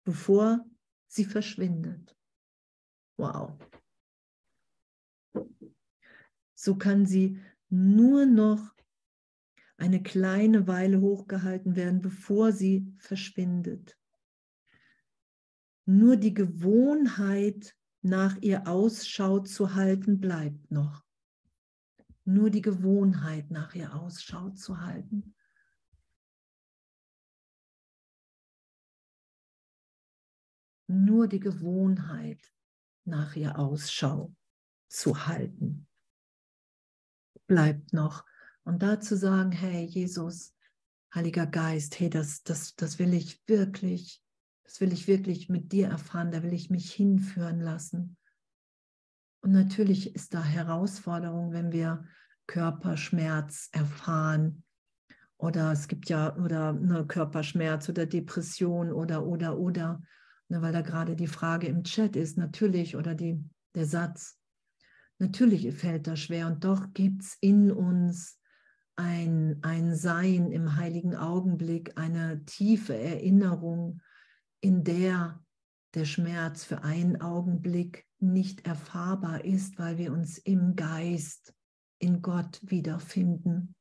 bevor 0.04 0.66
sie 1.08 1.26
verschwindet. 1.26 2.16
Wow. 3.18 3.58
So 6.56 6.76
kann 6.78 7.06
sie 7.06 7.39
nur 7.70 8.26
noch 8.26 8.76
eine 9.78 10.02
kleine 10.04 10.68
Weile 10.68 11.02
hochgehalten 11.02 11.76
werden, 11.76 12.02
bevor 12.02 12.52
sie 12.52 12.94
verschwindet. 12.98 13.98
Nur 15.86 16.18
die 16.18 16.34
Gewohnheit, 16.34 17.76
nach 18.04 18.38
ihr 18.42 18.68
Ausschau 18.68 19.39
zu 19.39 19.76
halten, 19.76 20.20
bleibt 20.20 20.72
noch 20.72 21.04
nur 22.26 22.50
die 22.50 22.62
Gewohnheit 22.62 23.52
nach 23.52 23.74
ihr 23.76 23.94
Ausschau 23.94 24.52
zu 24.52 24.82
halten. 24.82 25.36
Nur 30.92 31.28
die 31.28 31.39
Gewohnheit 31.39 32.39
nach 33.06 33.36
ihr 33.36 33.58
Ausschau 33.58 34.36
zu 34.89 35.26
halten. 35.26 35.88
Bleibt 37.48 37.94
noch. 37.94 38.26
Und 38.64 38.84
dazu 38.84 39.16
sagen, 39.16 39.52
hey 39.52 39.86
Jesus, 39.86 40.54
Heiliger 41.14 41.46
Geist, 41.46 42.00
hey, 42.00 42.10
das, 42.10 42.44
das, 42.44 42.76
das 42.76 43.00
will 43.00 43.14
ich 43.14 43.42
wirklich, 43.48 44.22
das 44.64 44.80
will 44.80 44.94
ich 44.94 45.08
wirklich 45.08 45.50
mit 45.50 45.72
dir 45.72 45.88
erfahren, 45.88 46.32
da 46.32 46.44
will 46.44 46.54
ich 46.54 46.70
mich 46.70 46.92
hinführen 46.94 47.60
lassen. 47.60 48.18
Und 49.42 49.52
natürlich 49.52 50.16
ist 50.16 50.34
da 50.34 50.44
Herausforderung, 50.44 51.52
wenn 51.52 51.72
wir 51.72 52.06
Körperschmerz 52.48 53.70
erfahren. 53.72 54.64
Oder 55.38 55.72
es 55.72 55.88
gibt 55.88 56.10
ja 56.10 56.36
oder 56.36 56.70
eine 56.70 57.06
Körperschmerz 57.08 57.89
oder 57.89 58.06
Depression 58.06 58.92
oder 58.92 59.26
oder 59.26 59.58
oder, 59.58 60.02
ne, 60.52 60.62
weil 60.62 60.74
da 60.74 60.82
gerade 60.82 61.16
die 61.16 61.28
Frage 61.28 61.68
im 61.68 61.84
Chat 61.84 62.16
ist, 62.16 62.38
natürlich, 62.38 62.95
oder 62.95 63.16
die, 63.16 63.43
der 63.74 63.86
Satz, 63.86 64.38
natürlich 65.18 65.74
fällt 65.74 66.08
das 66.08 66.20
schwer 66.20 66.47
und 66.47 66.64
doch 66.64 66.93
gibt 66.93 67.24
es 67.24 67.38
in 67.39 67.72
uns 67.72 68.38
ein, 68.97 69.60
ein 69.62 69.95
Sein 69.95 70.52
im 70.52 70.76
heiligen 70.76 71.16
Augenblick, 71.16 71.97
eine 71.97 72.43
tiefe 72.45 72.95
Erinnerung, 72.95 74.02
in 74.60 74.84
der 74.84 75.43
der 75.93 76.06
Schmerz 76.06 76.64
für 76.64 76.84
einen 76.84 77.22
Augenblick 77.22 78.08
nicht 78.20 78.66
erfahrbar 78.66 79.43
ist, 79.43 79.78
weil 79.78 79.97
wir 79.97 80.14
uns 80.14 80.38
im 80.38 80.76
Geist, 80.76 81.54
in 81.99 82.22
Gott 82.22 82.62
wiederfinden. 82.64 83.76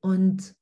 Und 0.00 0.54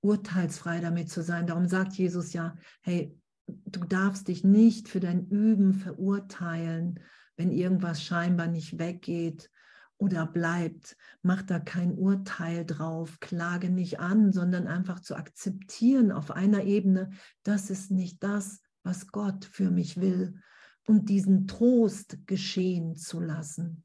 urteilsfrei 0.00 0.80
damit 0.80 1.10
zu 1.10 1.22
sein. 1.22 1.46
Darum 1.46 1.66
sagt 1.66 1.94
Jesus 1.94 2.32
ja, 2.34 2.56
hey, 2.82 3.18
du 3.46 3.80
darfst 3.80 4.28
dich 4.28 4.44
nicht 4.44 4.88
für 4.88 5.00
dein 5.00 5.26
Üben 5.28 5.74
verurteilen, 5.74 7.00
wenn 7.36 7.50
irgendwas 7.50 8.02
scheinbar 8.02 8.46
nicht 8.46 8.78
weggeht 8.78 9.50
oder 9.98 10.26
bleibt. 10.26 10.96
Mach 11.22 11.42
da 11.42 11.58
kein 11.58 11.94
Urteil 11.94 12.64
drauf, 12.64 13.20
klage 13.20 13.70
nicht 13.70 14.00
an, 14.00 14.32
sondern 14.32 14.66
einfach 14.66 15.00
zu 15.00 15.16
akzeptieren 15.16 16.12
auf 16.12 16.30
einer 16.30 16.64
Ebene, 16.64 17.10
das 17.42 17.70
ist 17.70 17.90
nicht 17.90 18.22
das, 18.22 18.60
was 18.82 19.08
Gott 19.08 19.44
für 19.44 19.70
mich 19.70 20.00
will 20.00 20.40
und 20.86 21.08
diesen 21.08 21.46
Trost 21.46 22.18
geschehen 22.26 22.96
zu 22.96 23.20
lassen. 23.20 23.84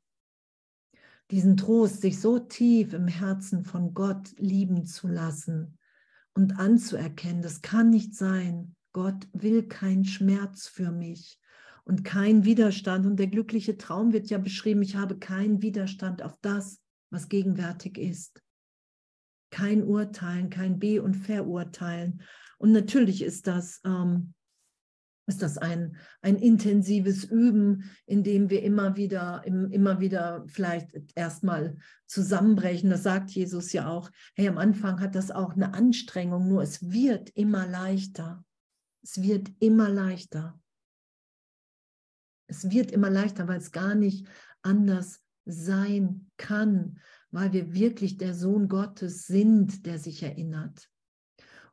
Diesen 1.32 1.58
Trost, 1.58 2.02
sich 2.02 2.20
so 2.20 2.40
tief 2.40 2.94
im 2.94 3.08
Herzen 3.08 3.64
von 3.64 3.94
Gott 3.94 4.34
lieben 4.38 4.86
zu 4.86 5.08
lassen 5.08 5.78
und 6.34 6.60
anzuerkennen, 6.60 7.42
das 7.42 7.62
kann 7.62 7.92
nicht 7.92 8.16
sein. 8.16 8.76
Gott 8.94 9.28
will 9.34 9.68
keinen 9.68 10.06
Schmerz 10.06 10.68
für 10.68 10.92
mich 10.92 11.40
und 11.84 12.04
kein 12.04 12.46
Widerstand. 12.46 13.06
Und 13.06 13.18
der 13.18 13.28
glückliche 13.28 13.78
Traum 13.78 14.14
wird 14.14 14.30
ja 14.30 14.38
beschrieben, 14.38 14.82
ich 14.82 14.96
habe 14.96 15.18
keinen 15.18 15.62
Widerstand 15.62 16.22
auf 16.22 16.38
das, 16.42 16.82
was 17.10 17.30
gegenwärtig 17.30 17.98
ist. 17.98 18.42
Kein 19.52 19.84
Urteilen, 19.84 20.50
kein 20.50 20.80
Be- 20.80 21.02
und 21.02 21.16
Verurteilen. 21.16 22.22
Und 22.58 22.72
natürlich 22.72 23.24
ist 23.24 23.48
das 23.48 23.82
ähm, 23.84 24.34
ist 25.30 25.42
das 25.42 25.58
ein, 25.58 25.96
ein 26.22 26.36
intensives 26.36 27.24
Üben, 27.24 27.90
in 28.06 28.24
dem 28.24 28.50
wir 28.50 28.64
immer 28.64 28.98
wieder, 28.98 29.44
immer 29.46 30.00
wieder 30.02 30.44
vielleicht 30.48 30.92
erstmal 31.16 31.78
zusammenbrechen. 32.08 32.90
Das 32.90 33.04
sagt 33.04 33.30
Jesus 33.30 33.72
ja 33.72 33.88
auch. 33.88 34.10
Hey, 34.36 34.48
am 34.50 34.58
Anfang 34.58 35.00
hat 35.00 35.16
das 35.16 35.32
auch 35.32 35.54
eine 35.54 35.74
Anstrengung, 35.74 36.50
nur 36.50 36.64
es 36.64 36.92
wird 36.92 37.30
immer 37.30 37.68
leichter. 37.68 38.44
Es 39.10 39.24
wird 39.24 39.52
immer 39.58 39.90
leichter. 39.90 40.62
Es 42.46 42.70
wird 42.70 42.92
immer 42.92 43.10
leichter, 43.10 43.48
weil 43.48 43.58
es 43.58 43.72
gar 43.72 43.96
nicht 43.96 44.28
anders 44.62 45.24
sein 45.46 46.30
kann, 46.38 47.00
weil 47.32 47.52
wir 47.52 47.74
wirklich 47.74 48.18
der 48.18 48.36
Sohn 48.36 48.68
Gottes 48.68 49.26
sind, 49.26 49.88
der 49.88 49.98
sich 49.98 50.22
erinnert. 50.22 50.92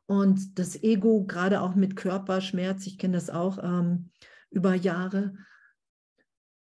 Und 0.07 0.57
das 0.57 0.81
Ego, 0.81 1.25
gerade 1.25 1.61
auch 1.61 1.75
mit 1.75 1.95
Körperschmerz, 1.95 2.87
ich 2.87 2.97
kenne 2.97 3.17
das 3.17 3.29
auch 3.29 3.59
ähm, 3.61 4.09
über 4.49 4.73
Jahre, 4.73 5.35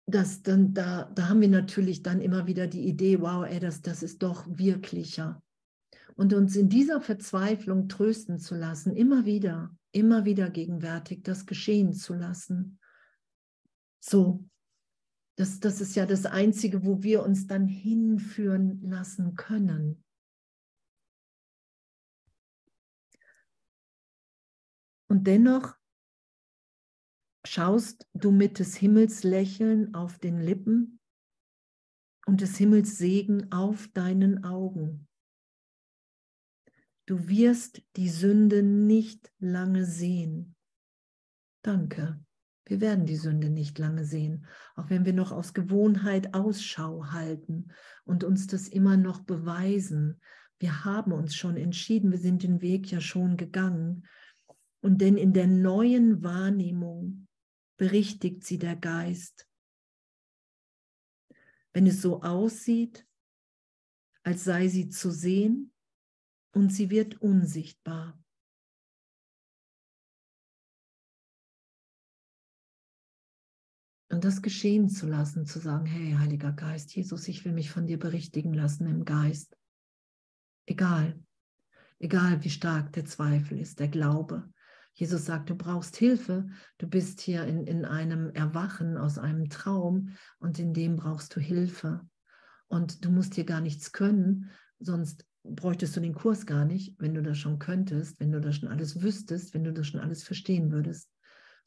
das 0.07 0.43
dann, 0.43 0.73
da, 0.73 1.11
da 1.16 1.29
haben 1.29 1.41
wir 1.41 1.49
natürlich 1.49 2.05
dann 2.05 2.21
immer 2.21 2.47
wieder 2.47 2.68
die 2.68 2.87
Idee, 2.87 3.21
wow, 3.21 3.45
ey, 3.45 3.59
das, 3.59 3.83
das 3.83 4.05
ist 4.05 4.23
doch 4.23 4.47
wirklicher. 4.47 5.43
Und 6.21 6.35
uns 6.35 6.55
in 6.55 6.68
dieser 6.68 7.01
Verzweiflung 7.01 7.89
trösten 7.89 8.39
zu 8.39 8.55
lassen, 8.55 8.95
immer 8.95 9.25
wieder, 9.25 9.75
immer 9.91 10.27
wieder 10.27 10.51
gegenwärtig 10.51 11.23
das 11.23 11.47
geschehen 11.47 11.95
zu 11.95 12.12
lassen. 12.12 12.79
So, 14.01 14.45
das, 15.37 15.61
das 15.61 15.81
ist 15.81 15.97
ja 15.97 16.05
das 16.05 16.27
Einzige, 16.27 16.85
wo 16.85 17.03
wir 17.03 17.23
uns 17.23 17.47
dann 17.47 17.66
hinführen 17.66 18.83
lassen 18.83 19.35
können. 19.35 20.05
Und 25.09 25.27
dennoch 25.27 25.75
schaust 27.47 28.07
du 28.12 28.31
mit 28.31 28.59
des 28.59 28.77
Himmels 28.77 29.23
Lächeln 29.23 29.95
auf 29.95 30.18
den 30.18 30.39
Lippen 30.39 31.01
und 32.27 32.43
des 32.43 32.59
Himmels 32.59 32.99
Segen 32.99 33.51
auf 33.51 33.89
deinen 33.89 34.45
Augen. 34.45 35.07
Du 37.11 37.27
wirst 37.27 37.83
die 37.97 38.09
Sünde 38.09 38.63
nicht 38.63 39.33
lange 39.41 39.85
sehen. 39.85 40.55
Danke. 41.61 42.25
Wir 42.67 42.81
werden 42.81 43.05
die 43.05 43.17
Sünde 43.17 43.51
nicht 43.51 43.81
lange 43.81 44.05
sehen, 44.05 44.47
auch 44.77 44.91
wenn 44.91 45.05
wir 45.05 45.13
noch 45.13 45.33
aus 45.33 45.53
Gewohnheit 45.53 46.35
Ausschau 46.35 47.07
halten 47.07 47.73
und 48.05 48.23
uns 48.23 48.47
das 48.47 48.69
immer 48.69 48.97
noch 48.97 49.23
beweisen. 49.23 50.21
Wir 50.61 50.85
haben 50.85 51.11
uns 51.11 51.35
schon 51.35 51.57
entschieden, 51.57 52.13
wir 52.13 52.19
sind 52.21 52.45
den 52.45 52.61
Weg 52.61 52.93
ja 52.93 53.01
schon 53.01 53.37
gegangen 53.37 54.07
und 54.81 55.01
denn 55.01 55.17
in 55.17 55.33
der 55.33 55.49
neuen 55.49 56.23
Wahrnehmung 56.23 57.27
berichtigt 57.77 58.45
sie 58.45 58.59
der 58.59 58.77
Geist. 58.77 59.49
Wenn 61.73 61.89
es 61.89 62.03
so 62.03 62.23
aussieht, 62.23 63.05
als 64.23 64.45
sei 64.45 64.69
sie 64.69 64.91
zu 64.91 65.11
sehen, 65.11 65.73
und 66.53 66.73
sie 66.73 66.91
wird 66.91 67.21
unsichtbar. 67.21 68.21
Und 74.11 74.25
das 74.25 74.43
geschehen 74.43 74.89
zu 74.89 75.07
lassen, 75.07 75.47
zu 75.47 75.61
sagen, 75.61 75.87
hey, 75.87 76.17
Heiliger 76.19 76.53
Geist, 76.53 76.95
Jesus, 76.95 77.29
ich 77.29 77.45
will 77.45 77.53
mich 77.53 77.71
von 77.71 77.87
dir 77.87 77.99
berichtigen 77.99 78.53
lassen 78.53 78.87
im 78.89 79.05
Geist. 79.05 79.57
Egal, 80.67 81.23
egal 82.01 82.43
wie 82.43 82.51
stark 82.51 82.93
der 82.93 83.05
Zweifel 83.05 83.59
ist, 83.59 83.79
der 83.79 83.89
Glaube. 83.89 84.53
Jesus 84.95 85.27
sagt, 85.27 85.49
du 85.49 85.55
brauchst 85.55 85.97
Hilfe, 85.97 86.49
du 86.79 86.89
bist 86.89 87.21
hier 87.21 87.45
in, 87.45 87.65
in 87.67 87.85
einem 87.85 88.31
Erwachen 88.31 88.97
aus 88.97 89.17
einem 89.17 89.49
Traum 89.49 90.17
und 90.41 90.59
in 90.59 90.75
dem 90.75 90.97
brauchst 90.97 91.35
du 91.37 91.41
Hilfe. 91.41 92.01
Und 92.67 93.05
du 93.05 93.11
musst 93.11 93.37
hier 93.37 93.45
gar 93.45 93.61
nichts 93.61 93.93
können, 93.93 94.51
sonst 94.81 95.25
bräuchtest 95.45 95.97
du 95.97 96.01
den 96.01 96.14
Kurs 96.14 96.47
gar 96.47 96.64
nicht, 96.64 96.95
wenn 96.99 97.14
du 97.14 97.22
das 97.22 97.38
schon 97.38 97.59
könntest, 97.59 98.20
wenn 98.20 98.32
du 98.32 98.41
das 98.41 98.57
schon 98.57 98.68
alles 98.68 99.03
wüsstest, 99.03 99.55
wenn 99.55 99.64
du 99.64 99.72
das 99.72 99.86
schon 99.86 100.01
alles 100.01 100.22
verstehen 100.22 100.70
würdest 100.70 101.11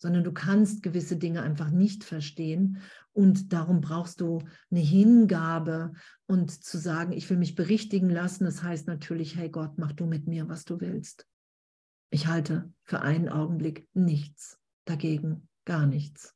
sondern 0.04 0.26
du 0.26 0.34
kannst 0.34 0.84
gewisse 0.84 1.16
Dinge 1.16 1.42
einfach 1.42 1.70
nicht 1.72 2.04
verstehen 2.04 2.82
und 3.14 3.54
darum 3.54 3.80
brauchst 3.80 4.20
du 4.20 4.40
eine 4.70 4.82
Hingabe 4.82 5.94
und 6.26 6.52
zu 6.52 6.78
sagen, 6.78 7.14
ich 7.14 7.30
will 7.30 7.38
mich 7.38 7.56
berichtigen 7.56 8.10
lassen, 8.10 8.44
das 8.44 8.64
heißt 8.64 8.86
natürlich, 8.86 9.38
hey 9.38 9.50
Gott, 9.50 9.78
mach 9.78 9.94
du 9.94 10.06
mit 10.06 10.28
mir, 10.28 10.50
was 10.50 10.66
du 10.66 10.82
willst. 10.82 11.26
Ich 12.10 12.28
halte 12.28 12.70
für 12.84 13.02
einen 13.02 13.30
Augenblick 13.30 13.88
nichts 13.94 14.60
dagegen, 14.84 15.48
gar 15.64 15.88
nichts. 15.88 16.36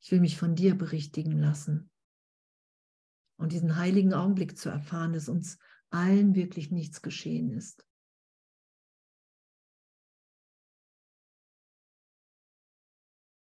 Ich 0.00 0.10
will 0.10 0.20
mich 0.20 0.36
von 0.36 0.56
dir 0.56 0.76
berichtigen 0.76 1.38
lassen. 1.38 1.88
Und 3.38 3.52
diesen 3.52 3.76
heiligen 3.76 4.12
Augenblick 4.12 4.58
zu 4.58 4.68
erfahren, 4.68 5.12
dass 5.12 5.28
uns 5.28 5.58
allen 5.90 6.34
wirklich 6.34 6.70
nichts 6.70 7.02
geschehen 7.02 7.50
ist. 7.50 7.86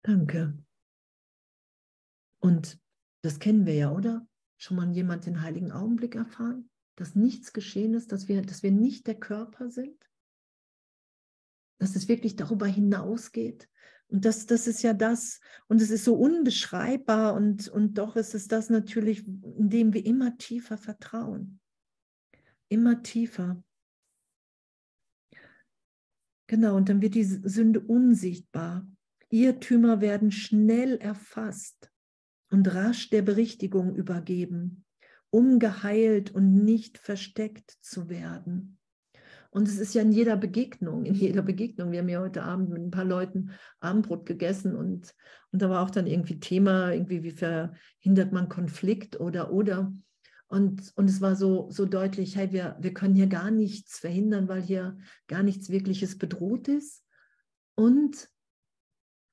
Danke. 0.02 0.58
Und 2.40 2.80
das 3.22 3.38
kennen 3.38 3.66
wir 3.66 3.74
ja, 3.74 3.92
oder? 3.92 4.26
Schon 4.56 4.76
mal 4.76 4.90
jemand 4.90 5.26
den 5.26 5.42
heiligen 5.42 5.70
Augenblick 5.70 6.16
erfahren? 6.16 6.70
Dass 6.96 7.14
nichts 7.14 7.52
geschehen 7.52 7.94
ist, 7.94 8.10
dass 8.10 8.28
wir, 8.28 8.42
dass 8.42 8.62
wir 8.62 8.72
nicht 8.72 9.06
der 9.06 9.18
Körper 9.18 9.70
sind? 9.70 10.10
Dass 11.78 11.94
es 11.94 12.08
wirklich 12.08 12.34
darüber 12.34 12.66
hinausgeht? 12.66 13.68
Und 14.12 14.26
das, 14.26 14.44
das 14.44 14.66
ist 14.66 14.82
ja 14.82 14.92
das, 14.92 15.40
und 15.68 15.80
es 15.80 15.88
ist 15.88 16.04
so 16.04 16.14
unbeschreibbar, 16.14 17.32
und, 17.32 17.68
und 17.68 17.96
doch 17.96 18.14
ist 18.14 18.34
es 18.34 18.46
das 18.46 18.68
natürlich, 18.68 19.26
indem 19.26 19.94
wir 19.94 20.04
immer 20.04 20.36
tiefer 20.36 20.76
vertrauen. 20.76 21.60
Immer 22.68 23.02
tiefer. 23.02 23.64
Genau, 26.46 26.76
und 26.76 26.90
dann 26.90 27.00
wird 27.00 27.14
die 27.14 27.24
Sünde 27.24 27.80
unsichtbar. 27.80 28.86
Irrtümer 29.30 30.02
werden 30.02 30.30
schnell 30.30 30.98
erfasst 30.98 31.90
und 32.50 32.68
rasch 32.74 33.08
der 33.08 33.22
Berichtigung 33.22 33.96
übergeben, 33.96 34.84
um 35.30 35.58
geheilt 35.58 36.34
und 36.34 36.52
nicht 36.52 36.98
versteckt 36.98 37.78
zu 37.80 38.10
werden. 38.10 38.78
Und 39.52 39.68
es 39.68 39.78
ist 39.78 39.94
ja 39.94 40.00
in 40.00 40.12
jeder 40.12 40.38
Begegnung, 40.38 41.04
in 41.04 41.14
jeder 41.14 41.42
Begegnung. 41.42 41.92
Wir 41.92 41.98
haben 41.98 42.08
ja 42.08 42.20
heute 42.20 42.42
Abend 42.42 42.70
mit 42.70 42.80
ein 42.80 42.90
paar 42.90 43.04
Leuten 43.04 43.50
Abendbrot 43.80 44.24
gegessen 44.24 44.74
und, 44.74 45.14
und 45.52 45.60
da 45.60 45.68
war 45.68 45.82
auch 45.82 45.90
dann 45.90 46.06
irgendwie 46.06 46.40
Thema, 46.40 46.90
irgendwie 46.92 47.22
wie 47.22 47.32
verhindert 47.32 48.32
man 48.32 48.48
Konflikt 48.48 49.20
oder 49.20 49.52
oder. 49.52 49.92
Und, 50.48 50.92
und 50.96 51.10
es 51.10 51.20
war 51.20 51.36
so, 51.36 51.70
so 51.70 51.84
deutlich, 51.84 52.34
hey, 52.34 52.50
wir, 52.50 52.76
wir 52.80 52.94
können 52.94 53.14
hier 53.14 53.26
gar 53.26 53.50
nichts 53.50 53.98
verhindern, 53.98 54.48
weil 54.48 54.62
hier 54.62 54.96
gar 55.26 55.42
nichts 55.42 55.68
Wirkliches 55.68 56.16
bedroht 56.16 56.68
ist. 56.68 57.04
Und 57.74 58.30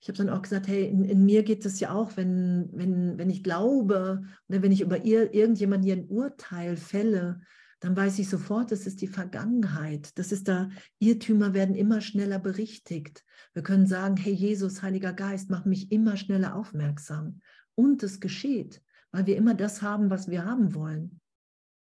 ich 0.01 0.09
habe 0.09 0.17
dann 0.17 0.29
auch 0.29 0.41
gesagt, 0.41 0.67
hey, 0.67 0.85
in, 0.85 1.05
in, 1.05 1.23
mir 1.23 1.43
geht 1.43 1.65
es 1.65 1.79
ja 1.79 1.93
auch, 1.93 2.17
wenn, 2.17 2.69
wenn, 2.73 3.17
wenn 3.17 3.29
ich 3.29 3.41
glaube 3.41 4.23
oder 4.49 4.61
wenn 4.61 4.71
ich 4.73 4.81
über 4.81 5.05
ihr, 5.05 5.33
irgendjemanden 5.33 5.85
hier 5.85 5.95
ein 5.95 6.09
Urteil 6.09 6.75
fälle, 6.75 7.41
dann 7.79 7.95
weiß 7.95 8.19
ich 8.19 8.29
sofort, 8.29 8.71
das 8.71 8.85
ist 8.85 9.01
die 9.01 9.07
Vergangenheit. 9.07 10.17
Das 10.17 10.31
ist 10.31 10.47
da, 10.47 10.69
Irrtümer 10.99 11.53
werden 11.53 11.75
immer 11.75 12.01
schneller 12.01 12.39
berichtigt. 12.39 13.23
Wir 13.53 13.63
können 13.63 13.87
sagen, 13.87 14.17
hey 14.17 14.33
Jesus, 14.33 14.81
Heiliger 14.81 15.13
Geist, 15.13 15.49
mach 15.49 15.65
mich 15.65 15.91
immer 15.91 16.17
schneller 16.17 16.55
aufmerksam. 16.55 17.41
Und 17.75 18.03
es 18.03 18.19
geschieht, 18.19 18.81
weil 19.11 19.25
wir 19.25 19.37
immer 19.37 19.53
das 19.53 19.81
haben, 19.81 20.09
was 20.09 20.29
wir 20.29 20.43
haben 20.43 20.75
wollen. 20.75 21.21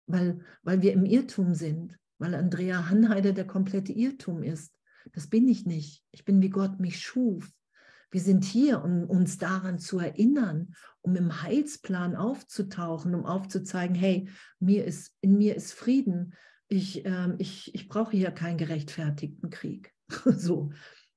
Weil, 0.07 0.41
weil 0.63 0.83
wir 0.83 0.93
im 0.93 1.05
Irrtum 1.05 1.55
sind, 1.55 1.97
weil 2.19 2.35
Andrea 2.35 2.89
Hanheide 2.89 3.35
der 3.35 3.47
komplette 3.47 3.93
Irrtum 3.93 4.43
ist. 4.43 4.73
Das 5.13 5.27
bin 5.27 5.49
ich 5.49 5.67
nicht. 5.67 6.05
Ich 6.13 6.25
bin 6.25 6.41
wie 6.43 6.51
Gott 6.51 6.79
mich 6.79 7.01
schuf. 7.01 7.51
Wir 8.13 8.21
sind 8.21 8.45
hier, 8.45 8.85
um 8.85 9.09
uns 9.09 9.39
daran 9.39 9.79
zu 9.79 9.99
erinnern, 9.99 10.75
um 11.01 11.17
im 11.17 11.43
Heilsplan 11.43 12.15
aufzutauchen, 12.15 13.15
um 13.15 13.25
aufzuzeigen, 13.25 13.97
hey, 13.97 14.29
mir 14.61 14.85
ist, 14.85 15.17
in 15.23 15.39
mir 15.39 15.57
ist 15.57 15.73
Frieden. 15.73 16.35
Ich, 16.69 17.07
äh, 17.07 17.35
ich, 17.39 17.75
ich 17.75 17.89
brauche 17.89 18.15
hier 18.15 18.31
keinen 18.31 18.59
gerechtfertigten 18.59 19.49
Krieg. 19.49 19.95
so. 20.25 20.71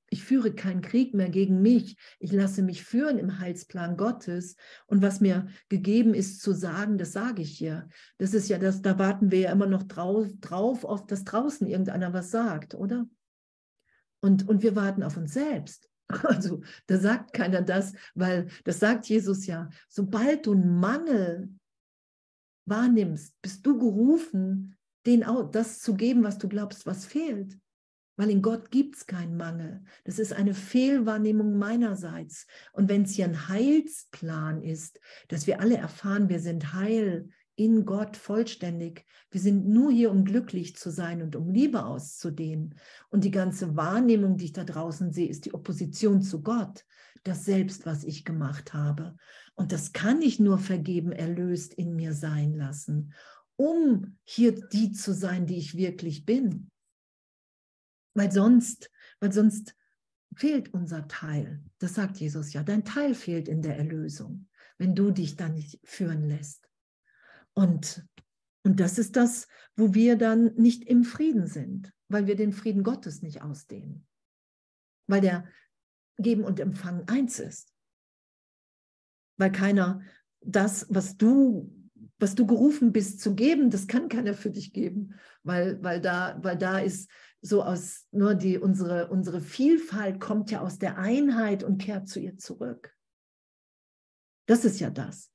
Ich 0.10 0.24
führe 0.24 0.54
keinen 0.54 0.82
Krieg 0.82 1.14
mehr 1.14 1.30
gegen 1.30 1.62
mich. 1.62 1.98
Ich 2.20 2.32
lasse 2.32 2.62
mich 2.62 2.86
führen 2.86 3.18
im 3.18 3.40
Heilsplan 3.40 3.98
Gottes. 3.98 4.56
Und 4.86 5.02
was 5.02 5.20
mir 5.20 5.48
gegeben 5.68 6.14
ist 6.14 6.42
zu 6.42 6.54
sagen, 6.54 6.98
das 6.98 7.12
sage 7.12 7.42
ich 7.42 7.58
hier. 7.58 7.90
Das 8.18 8.34
ist 8.34 8.48
ja 8.48 8.58
das, 8.58 8.82
da 8.82 8.98
warten 8.98 9.32
wir 9.32 9.40
ja 9.40 9.52
immer 9.52 9.68
noch 9.68 9.84
drauf, 9.84 10.28
drauf 10.40 10.86
auf, 10.86 11.06
dass 11.08 11.26
draußen 11.26 11.68
irgendeiner 11.68 12.14
was 12.14 12.32
sagt, 12.32 12.74
oder? 12.74 13.06
Und, 14.22 14.48
und 14.48 14.64
wir 14.64 14.78
warten 14.78 15.04
auf 15.04 15.18
uns 15.18 15.34
selbst. 15.34 15.90
Also 16.24 16.62
da 16.88 16.98
sagt 16.98 17.34
keiner 17.34 17.62
das, 17.62 17.94
weil 18.14 18.48
das 18.64 18.80
sagt 18.80 19.08
Jesus 19.08 19.46
ja, 19.48 19.70
sobald 19.90 20.46
du 20.46 20.54
einen 20.54 20.80
Mangel 20.80 21.50
wahrnimmst, 22.66 23.34
bist 23.42 23.66
du 23.66 23.78
gerufen, 23.78 24.76
den, 25.06 25.26
das 25.52 25.80
zu 25.80 25.96
geben, 25.96 26.24
was 26.24 26.38
du 26.38 26.48
glaubst, 26.48 26.86
was 26.86 27.06
fehlt. 27.06 27.60
Weil 28.18 28.30
in 28.30 28.42
Gott 28.42 28.72
gibt 28.72 28.96
es 28.96 29.06
keinen 29.08 29.36
Mangel. 29.36 29.84
Das 30.06 30.20
ist 30.20 30.32
eine 30.32 30.54
Fehlwahrnehmung 30.54 31.58
meinerseits. 31.58 32.48
Und 32.72 32.88
wenn 32.88 33.04
es 33.04 33.12
hier 33.12 33.26
ein 33.26 33.50
Heilsplan 33.50 34.62
ist, 34.62 35.00
dass 35.28 35.48
wir 35.48 35.60
alle 35.60 35.78
erfahren, 35.78 36.30
wir 36.30 36.40
sind 36.40 36.74
heil 36.74 37.30
in 37.56 37.86
Gott 37.86 38.18
vollständig. 38.18 39.06
Wir 39.32 39.42
sind 39.42 39.68
nur 39.68 39.92
hier, 39.92 40.12
um 40.12 40.26
glücklich 40.26 40.76
zu 40.76 40.92
sein 40.92 41.22
und 41.22 41.36
um 41.36 41.50
Liebe 41.50 41.86
auszudehnen. 41.86 42.76
Und 43.10 43.24
die 43.24 43.32
ganze 43.32 43.76
Wahrnehmung, 43.76 44.38
die 44.38 44.46
ich 44.46 44.54
da 44.54 44.64
draußen 44.64 45.12
sehe, 45.12 45.30
ist 45.30 45.46
die 45.46 45.54
Opposition 45.54 46.22
zu 46.22 46.44
Gott, 46.44 46.86
das 47.24 47.46
Selbst, 47.46 47.86
was 47.86 48.04
ich 48.04 48.26
gemacht 48.26 48.74
habe. 48.74 49.16
Und 49.56 49.72
das 49.72 49.94
kann 49.94 50.22
ich 50.22 50.40
nur 50.40 50.58
vergeben, 50.58 51.12
erlöst 51.12 51.74
in 51.74 51.96
mir 51.96 52.14
sein 52.14 52.56
lassen, 52.56 53.14
um 53.56 54.18
hier 54.24 54.52
die 54.68 54.92
zu 54.92 55.14
sein, 55.14 55.46
die 55.46 55.58
ich 55.58 55.78
wirklich 55.78 56.26
bin. 56.26 56.70
Weil 58.14 58.32
sonst, 58.32 58.92
weil 59.20 59.32
sonst 59.32 59.76
fehlt 60.36 60.74
unser 60.74 61.08
Teil. 61.08 61.64
Das 61.80 61.96
sagt 61.96 62.18
Jesus 62.18 62.54
ja. 62.54 62.64
Dein 62.64 62.84
Teil 62.84 63.16
fehlt 63.16 63.48
in 63.48 63.62
der 63.62 63.78
Erlösung, 63.78 64.48
wenn 64.78 64.96
du 64.96 65.12
dich 65.12 65.36
dann 65.36 65.54
nicht 65.54 65.80
führen 65.84 66.28
lässt. 66.28 66.65
Und, 67.56 68.06
und 68.64 68.80
das 68.80 69.00
ist 69.00 69.16
das, 69.16 69.48
wo 69.76 69.94
wir 69.94 70.18
dann 70.18 70.54
nicht 70.56 70.84
im 70.84 71.04
Frieden 71.04 71.48
sind, 71.48 71.94
weil 72.10 72.28
wir 72.28 72.36
den 72.36 72.54
Frieden 72.54 72.84
Gottes 72.84 73.22
nicht 73.22 73.42
ausdehnen. 73.42 74.06
Weil 75.08 75.22
der 75.22 75.48
Geben 76.18 76.44
und 76.44 76.60
Empfangen 76.60 77.08
eins 77.08 77.40
ist. 77.40 77.74
Weil 79.38 79.52
keiner 79.52 80.02
das, 80.42 80.86
was 80.90 81.18
du, 81.18 81.74
was 82.20 82.36
du 82.36 82.46
gerufen 82.46 82.92
bist 82.92 83.20
zu 83.20 83.36
geben, 83.36 83.70
das 83.70 83.88
kann 83.88 84.10
keiner 84.10 84.34
für 84.34 84.52
dich 84.52 84.72
geben, 84.72 85.16
weil, 85.44 85.82
weil, 85.84 86.00
da, 86.00 86.38
weil 86.42 86.58
da 86.58 86.80
ist 86.80 87.10
so 87.42 87.64
aus, 87.64 88.08
nur 88.12 88.36
die, 88.36 88.58
unsere, 88.58 89.10
unsere 89.10 89.42
Vielfalt 89.42 90.20
kommt 90.20 90.52
ja 90.52 90.62
aus 90.62 90.80
der 90.80 90.98
Einheit 90.98 91.64
und 91.64 91.82
kehrt 91.82 92.08
zu 92.08 92.20
ihr 92.20 92.38
zurück. 92.38 92.96
Das 94.48 94.64
ist 94.64 94.80
ja 94.80 94.90
das 94.90 95.35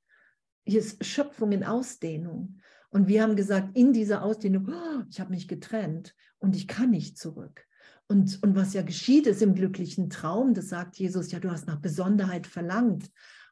hier 0.64 0.80
ist 0.80 1.04
Schöpfung 1.04 1.52
in 1.52 1.64
Ausdehnung. 1.64 2.58
Und 2.90 3.08
wir 3.08 3.22
haben 3.22 3.36
gesagt, 3.36 3.76
in 3.76 3.92
dieser 3.92 4.22
Ausdehnung, 4.22 4.68
oh, 4.68 5.02
ich 5.08 5.20
habe 5.20 5.30
mich 5.30 5.48
getrennt 5.48 6.14
und 6.38 6.56
ich 6.56 6.66
kann 6.66 6.90
nicht 6.90 7.18
zurück. 7.18 7.66
Und, 8.08 8.42
und 8.42 8.56
was 8.56 8.74
ja 8.74 8.82
geschieht, 8.82 9.28
ist 9.28 9.40
im 9.40 9.54
glücklichen 9.54 10.10
Traum, 10.10 10.54
das 10.54 10.68
sagt 10.68 10.96
Jesus, 10.96 11.30
ja, 11.30 11.38
du 11.38 11.50
hast 11.50 11.68
nach 11.68 11.80
Besonderheit 11.80 12.48
verlangt. 12.48 13.08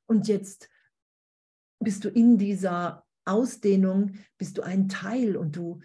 Und 0.06 0.26
jetzt 0.26 0.68
bist 1.78 2.04
du 2.04 2.08
in 2.08 2.38
dieser 2.38 3.04
Ausdehnung, 3.24 4.16
bist 4.36 4.58
du 4.58 4.62
ein 4.62 4.88
Teil 4.88 5.36
und 5.36 5.54
du 5.54 5.80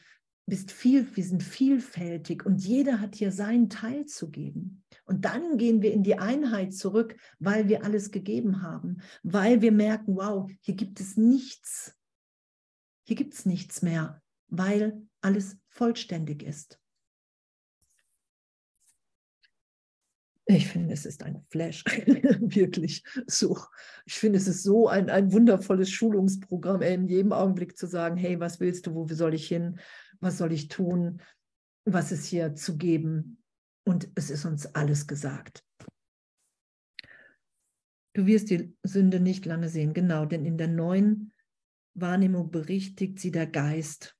bist 0.45 0.71
viel, 0.71 1.07
wir 1.15 1.23
sind 1.23 1.43
vielfältig 1.43 2.45
und 2.45 2.63
jeder 2.65 2.99
hat 2.99 3.15
hier 3.15 3.31
seinen 3.31 3.69
Teil 3.69 4.05
zu 4.05 4.29
geben. 4.29 4.82
Und 5.05 5.25
dann 5.25 5.57
gehen 5.57 5.81
wir 5.81 5.91
in 5.91 6.03
die 6.03 6.17
Einheit 6.17 6.73
zurück, 6.73 7.15
weil 7.39 7.67
wir 7.67 7.83
alles 7.83 8.11
gegeben 8.11 8.61
haben, 8.61 9.01
weil 9.21 9.61
wir 9.61 9.71
merken, 9.71 10.15
wow, 10.15 10.49
hier 10.61 10.75
gibt 10.75 10.99
es 10.99 11.17
nichts. 11.17 11.97
Hier 13.05 13.17
gibt 13.17 13.33
es 13.33 13.45
nichts 13.45 13.81
mehr, 13.81 14.21
weil 14.47 15.05
alles 15.21 15.57
vollständig 15.67 16.43
ist. 16.43 16.79
Ich 20.45 20.67
finde, 20.67 20.93
es 20.93 21.05
ist 21.05 21.23
ein 21.23 21.45
Flash, 21.49 21.85
wirklich 21.85 23.03
so. 23.27 23.57
Ich 24.05 24.15
finde, 24.15 24.37
es 24.37 24.47
ist 24.47 24.63
so 24.63 24.89
ein, 24.89 25.09
ein 25.09 25.31
wundervolles 25.31 25.89
Schulungsprogramm, 25.89 26.81
in 26.81 27.07
jedem 27.07 27.31
Augenblick 27.31 27.77
zu 27.77 27.87
sagen, 27.87 28.17
hey, 28.17 28.39
was 28.39 28.59
willst 28.59 28.85
du, 28.85 28.93
wo 28.93 29.07
soll 29.07 29.33
ich 29.33 29.47
hin, 29.47 29.79
was 30.19 30.37
soll 30.37 30.51
ich 30.51 30.67
tun, 30.67 31.21
was 31.85 32.11
ist 32.11 32.25
hier 32.25 32.55
zu 32.55 32.77
geben. 32.77 33.42
Und 33.85 34.09
es 34.15 34.29
ist 34.29 34.45
uns 34.45 34.65
alles 34.67 35.07
gesagt. 35.07 35.63
Du 38.15 38.25
wirst 38.25 38.49
die 38.49 38.75
Sünde 38.83 39.19
nicht 39.19 39.45
lange 39.45 39.69
sehen, 39.69 39.93
genau, 39.93 40.25
denn 40.25 40.45
in 40.45 40.57
der 40.57 40.67
neuen 40.67 41.33
Wahrnehmung 41.95 42.51
berichtigt 42.51 43.19
sie 43.19 43.31
der 43.31 43.47
Geist 43.47 44.15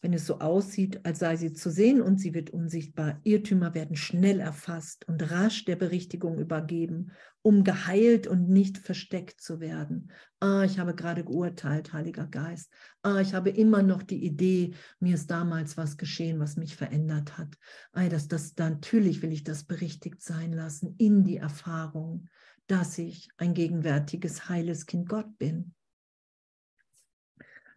wenn 0.00 0.14
es 0.14 0.26
so 0.26 0.40
aussieht, 0.40 1.04
als 1.04 1.18
sei 1.18 1.36
sie 1.36 1.52
zu 1.52 1.70
sehen 1.70 2.00
und 2.00 2.18
sie 2.18 2.32
wird 2.32 2.50
unsichtbar. 2.50 3.20
Irrtümer 3.22 3.74
werden 3.74 3.96
schnell 3.96 4.40
erfasst 4.40 5.06
und 5.06 5.30
rasch 5.30 5.66
der 5.66 5.76
Berichtigung 5.76 6.38
übergeben, 6.38 7.12
um 7.42 7.64
geheilt 7.64 8.26
und 8.26 8.48
nicht 8.48 8.78
versteckt 8.78 9.40
zu 9.40 9.60
werden. 9.60 10.10
Ah, 10.40 10.64
ich 10.64 10.78
habe 10.78 10.94
gerade 10.94 11.22
geurteilt, 11.22 11.92
Heiliger 11.92 12.26
Geist. 12.26 12.72
Ah, 13.02 13.20
ich 13.20 13.34
habe 13.34 13.50
immer 13.50 13.82
noch 13.82 14.02
die 14.02 14.24
Idee, 14.24 14.72
mir 15.00 15.14
ist 15.14 15.30
damals 15.30 15.76
was 15.76 15.98
geschehen, 15.98 16.40
was 16.40 16.56
mich 16.56 16.76
verändert 16.76 17.36
hat. 17.36 17.58
Ah, 17.92 18.08
das, 18.08 18.26
das, 18.26 18.54
natürlich 18.56 19.20
will 19.20 19.32
ich 19.32 19.44
das 19.44 19.64
berichtigt 19.64 20.22
sein 20.22 20.52
lassen 20.52 20.94
in 20.96 21.24
die 21.24 21.36
Erfahrung, 21.36 22.28
dass 22.66 22.96
ich 22.96 23.28
ein 23.36 23.52
gegenwärtiges, 23.52 24.48
heiles 24.48 24.86
Kind 24.86 25.08
Gott 25.08 25.38
bin. 25.38 25.74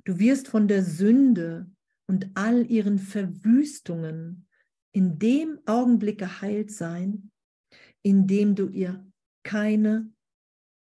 Du 0.05 0.19
wirst 0.19 0.47
von 0.47 0.67
der 0.67 0.83
Sünde 0.83 1.67
und 2.07 2.31
all 2.35 2.69
ihren 2.69 2.99
Verwüstungen 2.99 4.47
in 4.91 5.19
dem 5.19 5.59
Augenblick 5.65 6.19
geheilt 6.19 6.71
sein, 6.71 7.31
in 8.01 8.27
dem 8.27 8.55
du 8.55 8.69
ihr 8.69 9.05
keine 9.43 10.11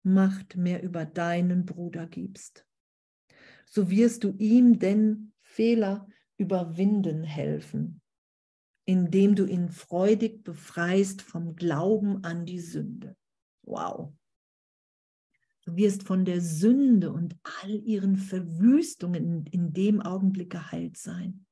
Macht 0.03 0.55
mehr 0.55 0.84
über 0.84 1.05
deinen 1.05 1.66
Bruder 1.66 2.08
gibst. 2.08 2.66
So 3.66 3.89
wirst 3.89 4.24
du 4.24 4.36
ihm 4.38 4.80
denn 4.80 5.34
Fehler 5.41 6.08
überwinden 6.38 7.24
helfen, 7.24 8.01
indem 8.86 9.36
du 9.36 9.45
ihn 9.45 9.70
freudig 9.70 10.43
befreist 10.43 11.22
vom 11.22 11.55
Glauben 11.55 12.24
an 12.24 12.45
die 12.45 12.60
Sünde. 12.62 13.18
Wow. 13.64 14.14
Du 15.68 15.76
wirst 15.76 16.03
von 16.03 16.24
der 16.24 16.39
Sünde 16.39 17.11
und 17.11 17.38
all 17.43 17.72
ihren 17.84 18.15
Verwüstungen 18.15 19.45
in 19.47 19.74
dem 19.74 19.99
Augenblick 20.01 20.49
geheilt 20.49 20.95
sein, 20.95 21.45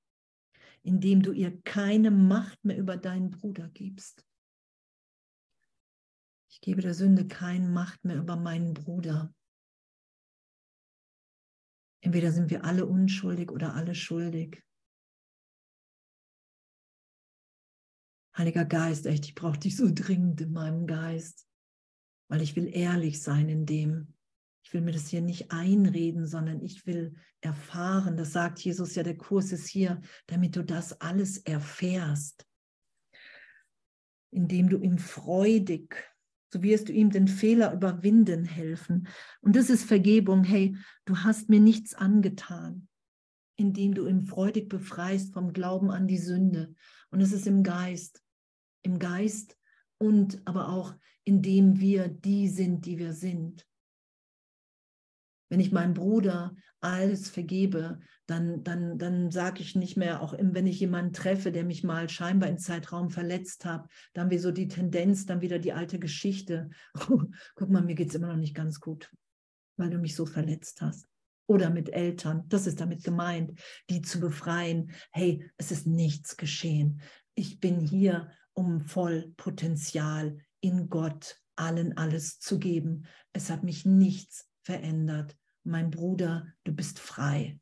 indem 0.84 1.22
du 1.22 1.34
ihr 1.34 1.62
keine 1.64 2.12
Macht 2.12 2.64
mehr 2.64 2.78
über 2.78 2.96
deinen 2.96 3.30
Bruder 3.30 3.68
gibst. 3.68 4.26
Ich 6.50 6.62
gebe 6.62 6.82
der 6.82 6.94
Sünde 6.94 7.28
keine 7.28 7.68
Macht 7.68 8.06
mehr 8.06 8.16
über 8.16 8.38
meinen 8.38 8.74
Bruder. 8.74 9.36
Entweder 12.00 12.32
sind 12.32 12.50
wir 12.50 12.64
alle 12.64 12.86
unschuldig 12.86 13.52
oder 13.52 13.74
alle 13.74 13.96
schuldig. 13.96 14.64
Heiliger 18.38 18.64
Geist, 18.64 19.08
echt, 19.08 19.26
ich 19.26 19.36
brauche 19.36 19.60
dich 19.60 19.76
so 19.76 19.90
dringend 19.94 20.40
in 20.40 20.54
meinem 20.54 20.88
Geist 20.88 21.46
weil 22.28 22.42
ich 22.42 22.56
will 22.56 22.70
ehrlich 22.74 23.22
sein 23.22 23.50
in 23.50 23.66
dem. 23.66 24.14
Ich 24.64 24.74
will 24.74 24.82
mir 24.82 24.92
das 24.92 25.10
hier 25.10 25.22
nicht 25.22 25.52
einreden, 25.52 26.26
sondern 26.26 26.62
ich 26.62 26.88
will 26.88 27.16
erfahren. 27.42 28.18
Das 28.18 28.34
sagt 28.34 28.60
Jesus 28.60 28.96
ja, 28.96 29.04
der 29.04 29.18
Kurs 29.18 29.52
ist 29.52 29.68
hier, 29.68 30.02
damit 30.26 30.56
du 30.56 30.64
das 30.64 31.00
alles 31.02 31.38
erfährst. 31.38 32.48
Indem 34.32 34.70
du 34.70 34.78
ihm 34.78 34.98
freudig, 34.98 35.96
so 36.52 36.64
wirst 36.64 36.90
du 36.90 36.94
ihm 36.94 37.12
den 37.12 37.28
Fehler 37.28 37.74
überwinden 37.74 38.46
helfen. 38.46 39.08
Und 39.42 39.56
das 39.56 39.70
ist 39.70 39.84
Vergebung. 39.84 40.44
Hey, 40.44 40.76
du 41.06 41.18
hast 41.18 41.50
mir 41.50 41.60
nichts 41.60 41.94
angetan, 41.94 42.88
indem 43.58 43.94
du 43.94 44.08
ihn 44.08 44.24
freudig 44.24 44.68
befreist 44.68 45.34
vom 45.34 45.54
Glauben 45.54 45.92
an 45.92 46.08
die 46.08 46.18
Sünde. 46.18 46.74
Und 47.12 47.22
es 47.22 47.34
ist 47.34 47.46
im 47.46 47.62
Geist. 47.62 48.24
Im 48.82 49.00
Geist 49.00 49.58
und 49.98 50.42
aber 50.46 50.70
auch 50.70 50.96
indem 51.26 51.80
wir 51.80 52.08
die 52.08 52.48
sind, 52.48 52.86
die 52.86 52.98
wir 52.98 53.14
sind. 53.14 53.68
Wenn 55.50 55.60
ich 55.60 55.72
meinem 55.72 55.94
Bruder 55.94 56.56
alles 56.82 57.30
vergebe, 57.30 58.00
dann, 58.28 58.64
dann, 58.64 58.98
dann 58.98 59.32
sage 59.32 59.62
ich 59.62 59.76
nicht 59.76 59.98
mehr, 59.98 60.22
auch 60.22 60.36
wenn 60.38 60.68
ich 60.68 60.80
jemanden 60.80 61.14
treffe, 61.14 61.52
der 61.52 61.64
mich 61.64 61.84
mal 61.84 62.10
scheinbar 62.10 62.50
im 62.50 62.58
Zeitraum 62.58 63.10
verletzt 63.10 63.66
hat, 63.66 63.88
dann 64.14 64.30
wie 64.30 64.38
so 64.38 64.52
die 64.52 64.68
Tendenz, 64.68 65.26
dann 65.26 65.42
wieder 65.42 65.60
die 65.60 65.74
alte 65.74 66.00
Geschichte. 66.00 66.70
guck 66.94 67.70
mal, 67.70 67.84
mir 67.84 67.96
geht 67.96 68.10
es 68.10 68.16
immer 68.16 68.28
noch 68.28 68.38
nicht 68.38 68.56
ganz 68.56 68.80
gut, 68.80 69.12
weil 69.78 69.90
du 69.90 69.98
mich 69.98 70.16
so 70.16 70.26
verletzt 70.26 70.82
hast. 70.82 71.08
Oder 71.48 71.70
mit 71.70 71.90
Eltern, 71.94 72.44
das 72.48 72.66
ist 72.66 72.82
damit 72.82 73.04
gemeint, 73.04 73.60
die 73.90 74.02
zu 74.02 74.20
befreien. 74.20 74.92
Hey, 75.12 75.48
es 75.58 75.72
ist 75.72 75.86
nichts 75.86 76.38
geschehen. 76.38 77.02
Ich 77.36 77.60
bin 77.60 77.80
hier, 77.80 78.32
um 78.54 78.80
voll 78.80 79.34
Potenzial 79.38 80.38
in 80.66 80.90
Gott 80.90 81.40
allen 81.56 81.96
alles 81.96 82.40
zu 82.40 82.58
geben. 82.58 83.06
Es 83.34 83.50
hat 83.50 83.64
mich 83.64 83.86
nichts 83.86 84.50
verändert. 84.64 85.38
Mein 85.64 85.92
Bruder, 85.92 86.48
du 86.64 86.74
bist 86.74 87.00
frei. 87.00 87.60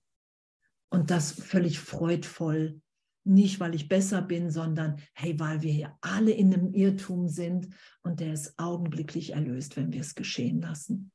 Und 0.90 1.12
das 1.12 1.32
völlig 1.34 1.80
freudvoll. 1.80 2.82
Nicht, 3.26 3.60
weil 3.60 3.76
ich 3.76 3.90
besser 3.90 4.22
bin, 4.22 4.52
sondern 4.52 5.02
hey, 5.14 5.38
weil 5.40 5.62
wir 5.62 5.72
hier 5.72 5.98
alle 6.02 6.32
in 6.32 6.54
einem 6.54 6.74
Irrtum 6.74 7.28
sind 7.28 7.70
und 8.04 8.20
der 8.20 8.34
ist 8.34 8.54
augenblicklich 8.58 9.32
erlöst, 9.32 9.76
wenn 9.78 9.92
wir 9.92 10.02
es 10.02 10.16
geschehen 10.16 10.62
lassen. 10.62 11.12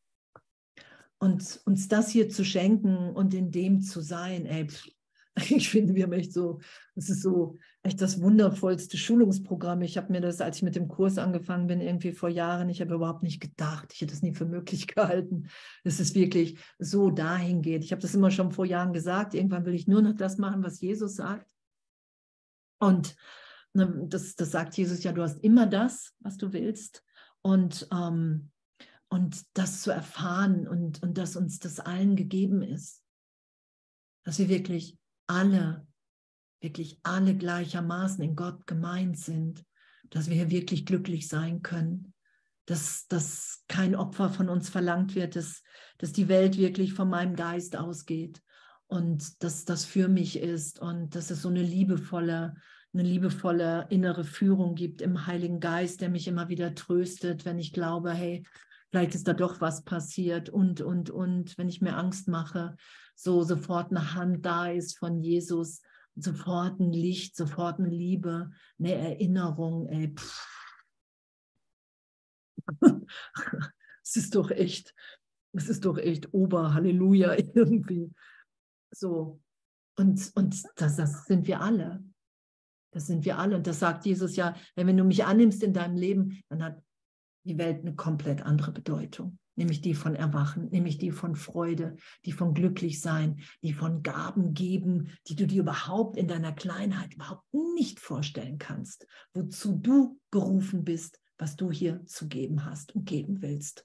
Und 1.19 1.61
uns 1.65 1.89
das 1.89 2.11
hier 2.11 2.29
zu 2.29 2.45
schenken 2.45 3.11
und 3.11 3.35
in 3.35 3.51
dem 3.51 3.81
zu 3.81 4.01
sein, 4.01 4.47
ey, 4.47 4.69
ich 5.51 5.69
finde, 5.69 5.95
wir 5.95 6.05
haben 6.05 6.13
echt 6.13 6.33
so, 6.33 6.61
es 6.95 7.09
ist 7.11 7.23
so 7.23 7.59
echt 7.83 8.01
das 8.01 8.21
wundervollste 8.21 8.97
Schulungsprogramm. 8.97 9.83
Ich 9.83 9.97
habe 9.97 10.13
mir 10.13 10.21
das, 10.21 10.41
als 10.41 10.59
ich 10.59 10.63
mit 10.63 10.77
dem 10.77 10.89
Kurs 10.89 11.19
angefangen 11.19 11.67
bin, 11.67 11.81
irgendwie 11.81 12.13
vor 12.13 12.29
Jahren, 12.29 12.69
ich 12.69 12.81
habe 12.81 12.95
überhaupt 12.95 13.23
nicht 13.23 13.41
gedacht, 13.41 13.93
ich 13.93 14.01
hätte 14.01 14.15
es 14.15 14.23
nie 14.23 14.35
für 14.35 14.47
möglich 14.47 14.87
gehalten, 14.95 15.49
dass 15.85 16.01
es 16.01 16.15
wirklich 16.15 16.59
so 16.79 17.11
dahin 17.11 17.63
geht. 17.63 17.85
Ich 17.85 17.93
habe 17.93 18.03
das 18.03 18.15
immer 18.15 18.31
schon 18.31 18.53
vor 18.53 18.67
Jahren 18.67 18.93
gesagt, 18.93 19.35
irgendwann 19.35 19.65
will 19.65 19.75
ich 19.75 19.87
nur 19.87 20.03
noch 20.03 20.15
das 20.15 20.39
machen, 20.39 20.63
was 20.63 20.81
Jesus 20.81 21.17
sagt. 21.17 21.49
Und 22.81 23.17
ne, 23.73 24.07
das, 24.09 24.37
das 24.37 24.51
sagt 24.51 24.77
Jesus 24.77 25.03
ja, 25.03 25.13
du 25.13 25.23
hast 25.23 25.43
immer 25.43 25.67
das, 25.67 26.15
was 26.21 26.37
du 26.37 26.53
willst. 26.53 27.05
Und, 27.43 27.89
ähm, 27.93 28.51
und 29.09 29.45
das 29.57 29.83
zu 29.83 29.91
erfahren 29.91 30.69
und, 30.69 31.03
und 31.03 31.17
dass 31.17 31.37
uns 31.37 31.59
das 31.59 31.81
allen 31.81 32.17
gegeben 32.17 32.63
ist. 32.63 33.03
Dass 34.25 34.39
wir 34.39 34.49
wirklich 34.49 34.99
alle, 35.29 35.87
wirklich 36.61 36.99
alle 37.05 37.37
gleichermaßen 37.37 38.23
in 38.25 38.35
Gott 38.35 38.67
gemeint 38.67 39.19
sind, 39.19 39.65
dass 40.11 40.29
wir 40.29 40.35
hier 40.35 40.51
wirklich 40.51 40.87
glücklich 40.87 41.29
sein 41.29 41.63
können, 41.63 42.15
dass, 42.67 43.07
dass 43.07 43.65
kein 43.69 43.95
Opfer 43.95 44.31
von 44.31 44.49
uns 44.49 44.69
verlangt 44.69 45.15
wird, 45.15 45.37
dass, 45.37 45.63
dass 45.99 46.13
die 46.13 46.29
Welt 46.29 46.59
wirklich 46.59 46.93
von 46.93 47.09
meinem 47.09 47.37
Geist 47.37 47.77
ausgeht 47.77 48.43
und 48.89 49.43
dass 49.43 49.65
das 49.65 49.85
für 49.85 50.09
mich 50.09 50.39
ist 50.39 50.81
und 50.81 51.15
dass 51.15 51.31
es 51.31 51.43
so 51.43 51.49
eine 51.49 51.63
liebevolle, 51.63 52.55
eine 52.93 53.03
liebevolle 53.03 53.87
innere 53.91 54.25
Führung 54.25 54.75
gibt 54.75 55.03
im 55.03 55.27
Heiligen 55.27 55.61
Geist, 55.61 56.01
der 56.01 56.09
mich 56.09 56.27
immer 56.27 56.49
wieder 56.49 56.75
tröstet, 56.75 57.45
wenn 57.45 57.59
ich 57.59 57.73
glaube, 57.73 58.13
hey, 58.13 58.45
vielleicht 58.91 59.15
ist 59.15 59.29
da 59.29 59.35
doch 59.35 59.61
was 59.61 59.85
passiert 59.85 60.49
und, 60.49 60.81
und, 60.81 61.11
und, 61.11 61.57
wenn 61.59 61.69
ich 61.69 61.81
mir 61.81 61.97
Angst 61.97 62.29
mache, 62.29 62.77
so 63.19 63.43
sofort 63.43 63.91
eine 63.91 64.15
Hand 64.15 64.47
da 64.47 64.69
ist 64.69 64.97
von 64.97 65.21
Jesus, 65.21 65.83
sofort 66.15 66.79
ein 66.79 66.93
Licht, 66.93 67.35
sofort 67.35 67.81
eine 67.81 67.89
Liebe, 67.89 68.53
eine 68.79 68.95
Erinnerung. 68.95 69.89
Ey, 69.89 70.15
es 74.03 74.17
ist 74.17 74.37
doch 74.37 74.53
echt, 74.53 74.95
es 75.53 75.69
ist 75.69 75.85
doch 75.85 75.99
echt 75.99 76.33
Ober, 76.33 76.75
Halleluja 76.75 77.33
irgendwie. 77.55 78.13
So. 78.93 79.41
Und, 79.97 80.31
und 80.37 80.65
das, 80.77 80.97
das 80.97 81.25
sind 81.27 81.49
wir 81.49 81.61
alle. 81.61 82.05
Das 82.93 83.09
sind 83.09 83.25
wir 83.25 83.39
alle. 83.39 83.57
Und 83.57 83.67
das 83.67 83.81
sagt 83.81 84.07
Jesus 84.07 84.37
ja, 84.37 84.55
wenn 84.77 84.97
du 84.97 85.03
mich 85.03 85.25
annimmst 85.25 85.65
in 85.65 85.73
deinem 85.75 85.97
Leben, 85.97 86.41
dann 86.49 86.63
hat 86.63 86.81
die 87.45 87.59
Welt 87.59 87.81
eine 87.81 87.97
komplett 87.97 88.43
andere 88.43 88.71
Bedeutung 88.71 89.41
nämlich 89.59 89.81
die 89.83 89.95
von 89.95 90.15
Erwachen, 90.15 90.71
nämlich 90.71 90.97
die 90.97 91.11
von 91.11 91.35
Freude, 91.35 91.97
die 92.25 92.33
von 92.33 92.55
Glücklichsein, 92.55 93.41
die 93.63 93.75
von 93.75 94.03
Gaben 94.03 94.55
geben, 94.55 95.11
die 95.27 95.37
du 95.37 95.47
dir 95.47 95.63
überhaupt 95.63 96.17
in 96.17 96.29
deiner 96.29 96.53
Kleinheit 96.53 97.15
überhaupt 97.15 97.45
nicht 97.75 98.01
vorstellen 98.01 98.59
kannst, 98.59 99.07
wozu 99.35 99.75
du 99.75 100.19
berufen 100.31 100.85
bist, 100.85 101.21
was 101.37 101.57
du 101.57 101.71
hier 101.71 102.05
zu 102.07 102.29
geben 102.29 102.65
hast 102.65 102.95
und 102.95 103.05
geben 103.05 103.43
willst. 103.43 103.85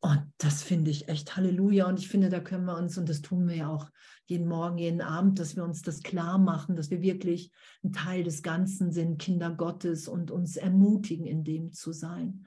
Und 0.00 0.30
das 0.36 0.62
finde 0.62 0.90
ich 0.90 1.08
echt 1.08 1.34
Halleluja. 1.34 1.86
Und 1.88 1.98
ich 1.98 2.08
finde, 2.08 2.28
da 2.28 2.38
können 2.40 2.66
wir 2.66 2.76
uns, 2.76 2.98
und 2.98 3.08
das 3.08 3.22
tun 3.22 3.48
wir 3.48 3.56
ja 3.56 3.68
auch 3.70 3.88
jeden 4.26 4.46
Morgen, 4.46 4.76
jeden 4.76 5.00
Abend, 5.00 5.38
dass 5.38 5.56
wir 5.56 5.64
uns 5.64 5.80
das 5.80 6.02
klar 6.02 6.36
machen, 6.36 6.76
dass 6.76 6.90
wir 6.90 7.00
wirklich 7.00 7.50
ein 7.82 7.92
Teil 7.92 8.22
des 8.22 8.42
Ganzen 8.42 8.92
sind, 8.92 9.18
Kinder 9.18 9.50
Gottes 9.50 10.06
und 10.06 10.30
uns 10.30 10.58
ermutigen, 10.58 11.24
in 11.24 11.42
dem 11.42 11.72
zu 11.72 11.92
sein. 11.92 12.46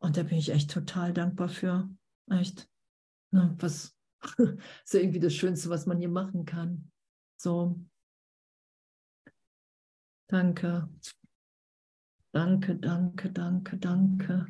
Und 0.00 0.16
da 0.16 0.22
bin 0.22 0.38
ich 0.38 0.50
echt 0.50 0.70
total 0.70 1.12
dankbar 1.12 1.48
für. 1.48 1.88
Echt. 2.30 2.68
Ne, 3.32 3.54
was 3.58 3.96
ist 4.38 4.94
ja 4.94 5.00
irgendwie 5.00 5.20
das 5.20 5.34
Schönste, 5.34 5.68
was 5.70 5.86
man 5.86 5.98
hier 5.98 6.08
machen 6.08 6.44
kann. 6.44 6.90
So. 7.36 7.80
Danke. 10.28 10.88
Danke, 12.32 12.76
danke, 12.76 13.32
danke, 13.32 13.76
danke. 13.78 14.46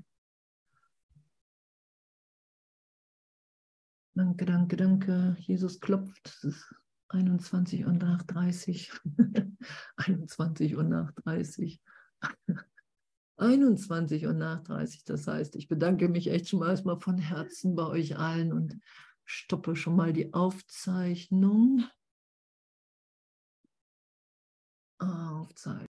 Danke, 4.14 4.44
danke, 4.44 4.76
danke. 4.76 5.36
Jesus 5.40 5.80
klopft. 5.80 6.26
Es 6.26 6.44
ist 6.44 6.74
21 7.08 7.86
Uhr 7.86 7.92
nach 7.94 8.22
30. 8.24 8.92
21 9.96 10.76
Uhr 10.76 10.84
nach 10.84 11.12
30. 11.12 11.80
21 13.40 14.26
Uhr 14.26 14.32
nach 14.32 14.62
30. 14.62 15.04
Das 15.04 15.26
heißt, 15.26 15.56
ich 15.56 15.68
bedanke 15.68 16.08
mich 16.08 16.28
echt 16.28 16.48
schon 16.48 16.60
mal 16.60 16.70
erstmal 16.70 17.00
von 17.00 17.18
Herzen 17.18 17.74
bei 17.74 17.86
euch 17.86 18.18
allen 18.18 18.52
und 18.52 18.78
stoppe 19.24 19.76
schon 19.76 19.96
mal 19.96 20.12
die 20.12 20.32
Aufzeichnung. 20.34 21.84
Aufzeichnung. 24.98 25.88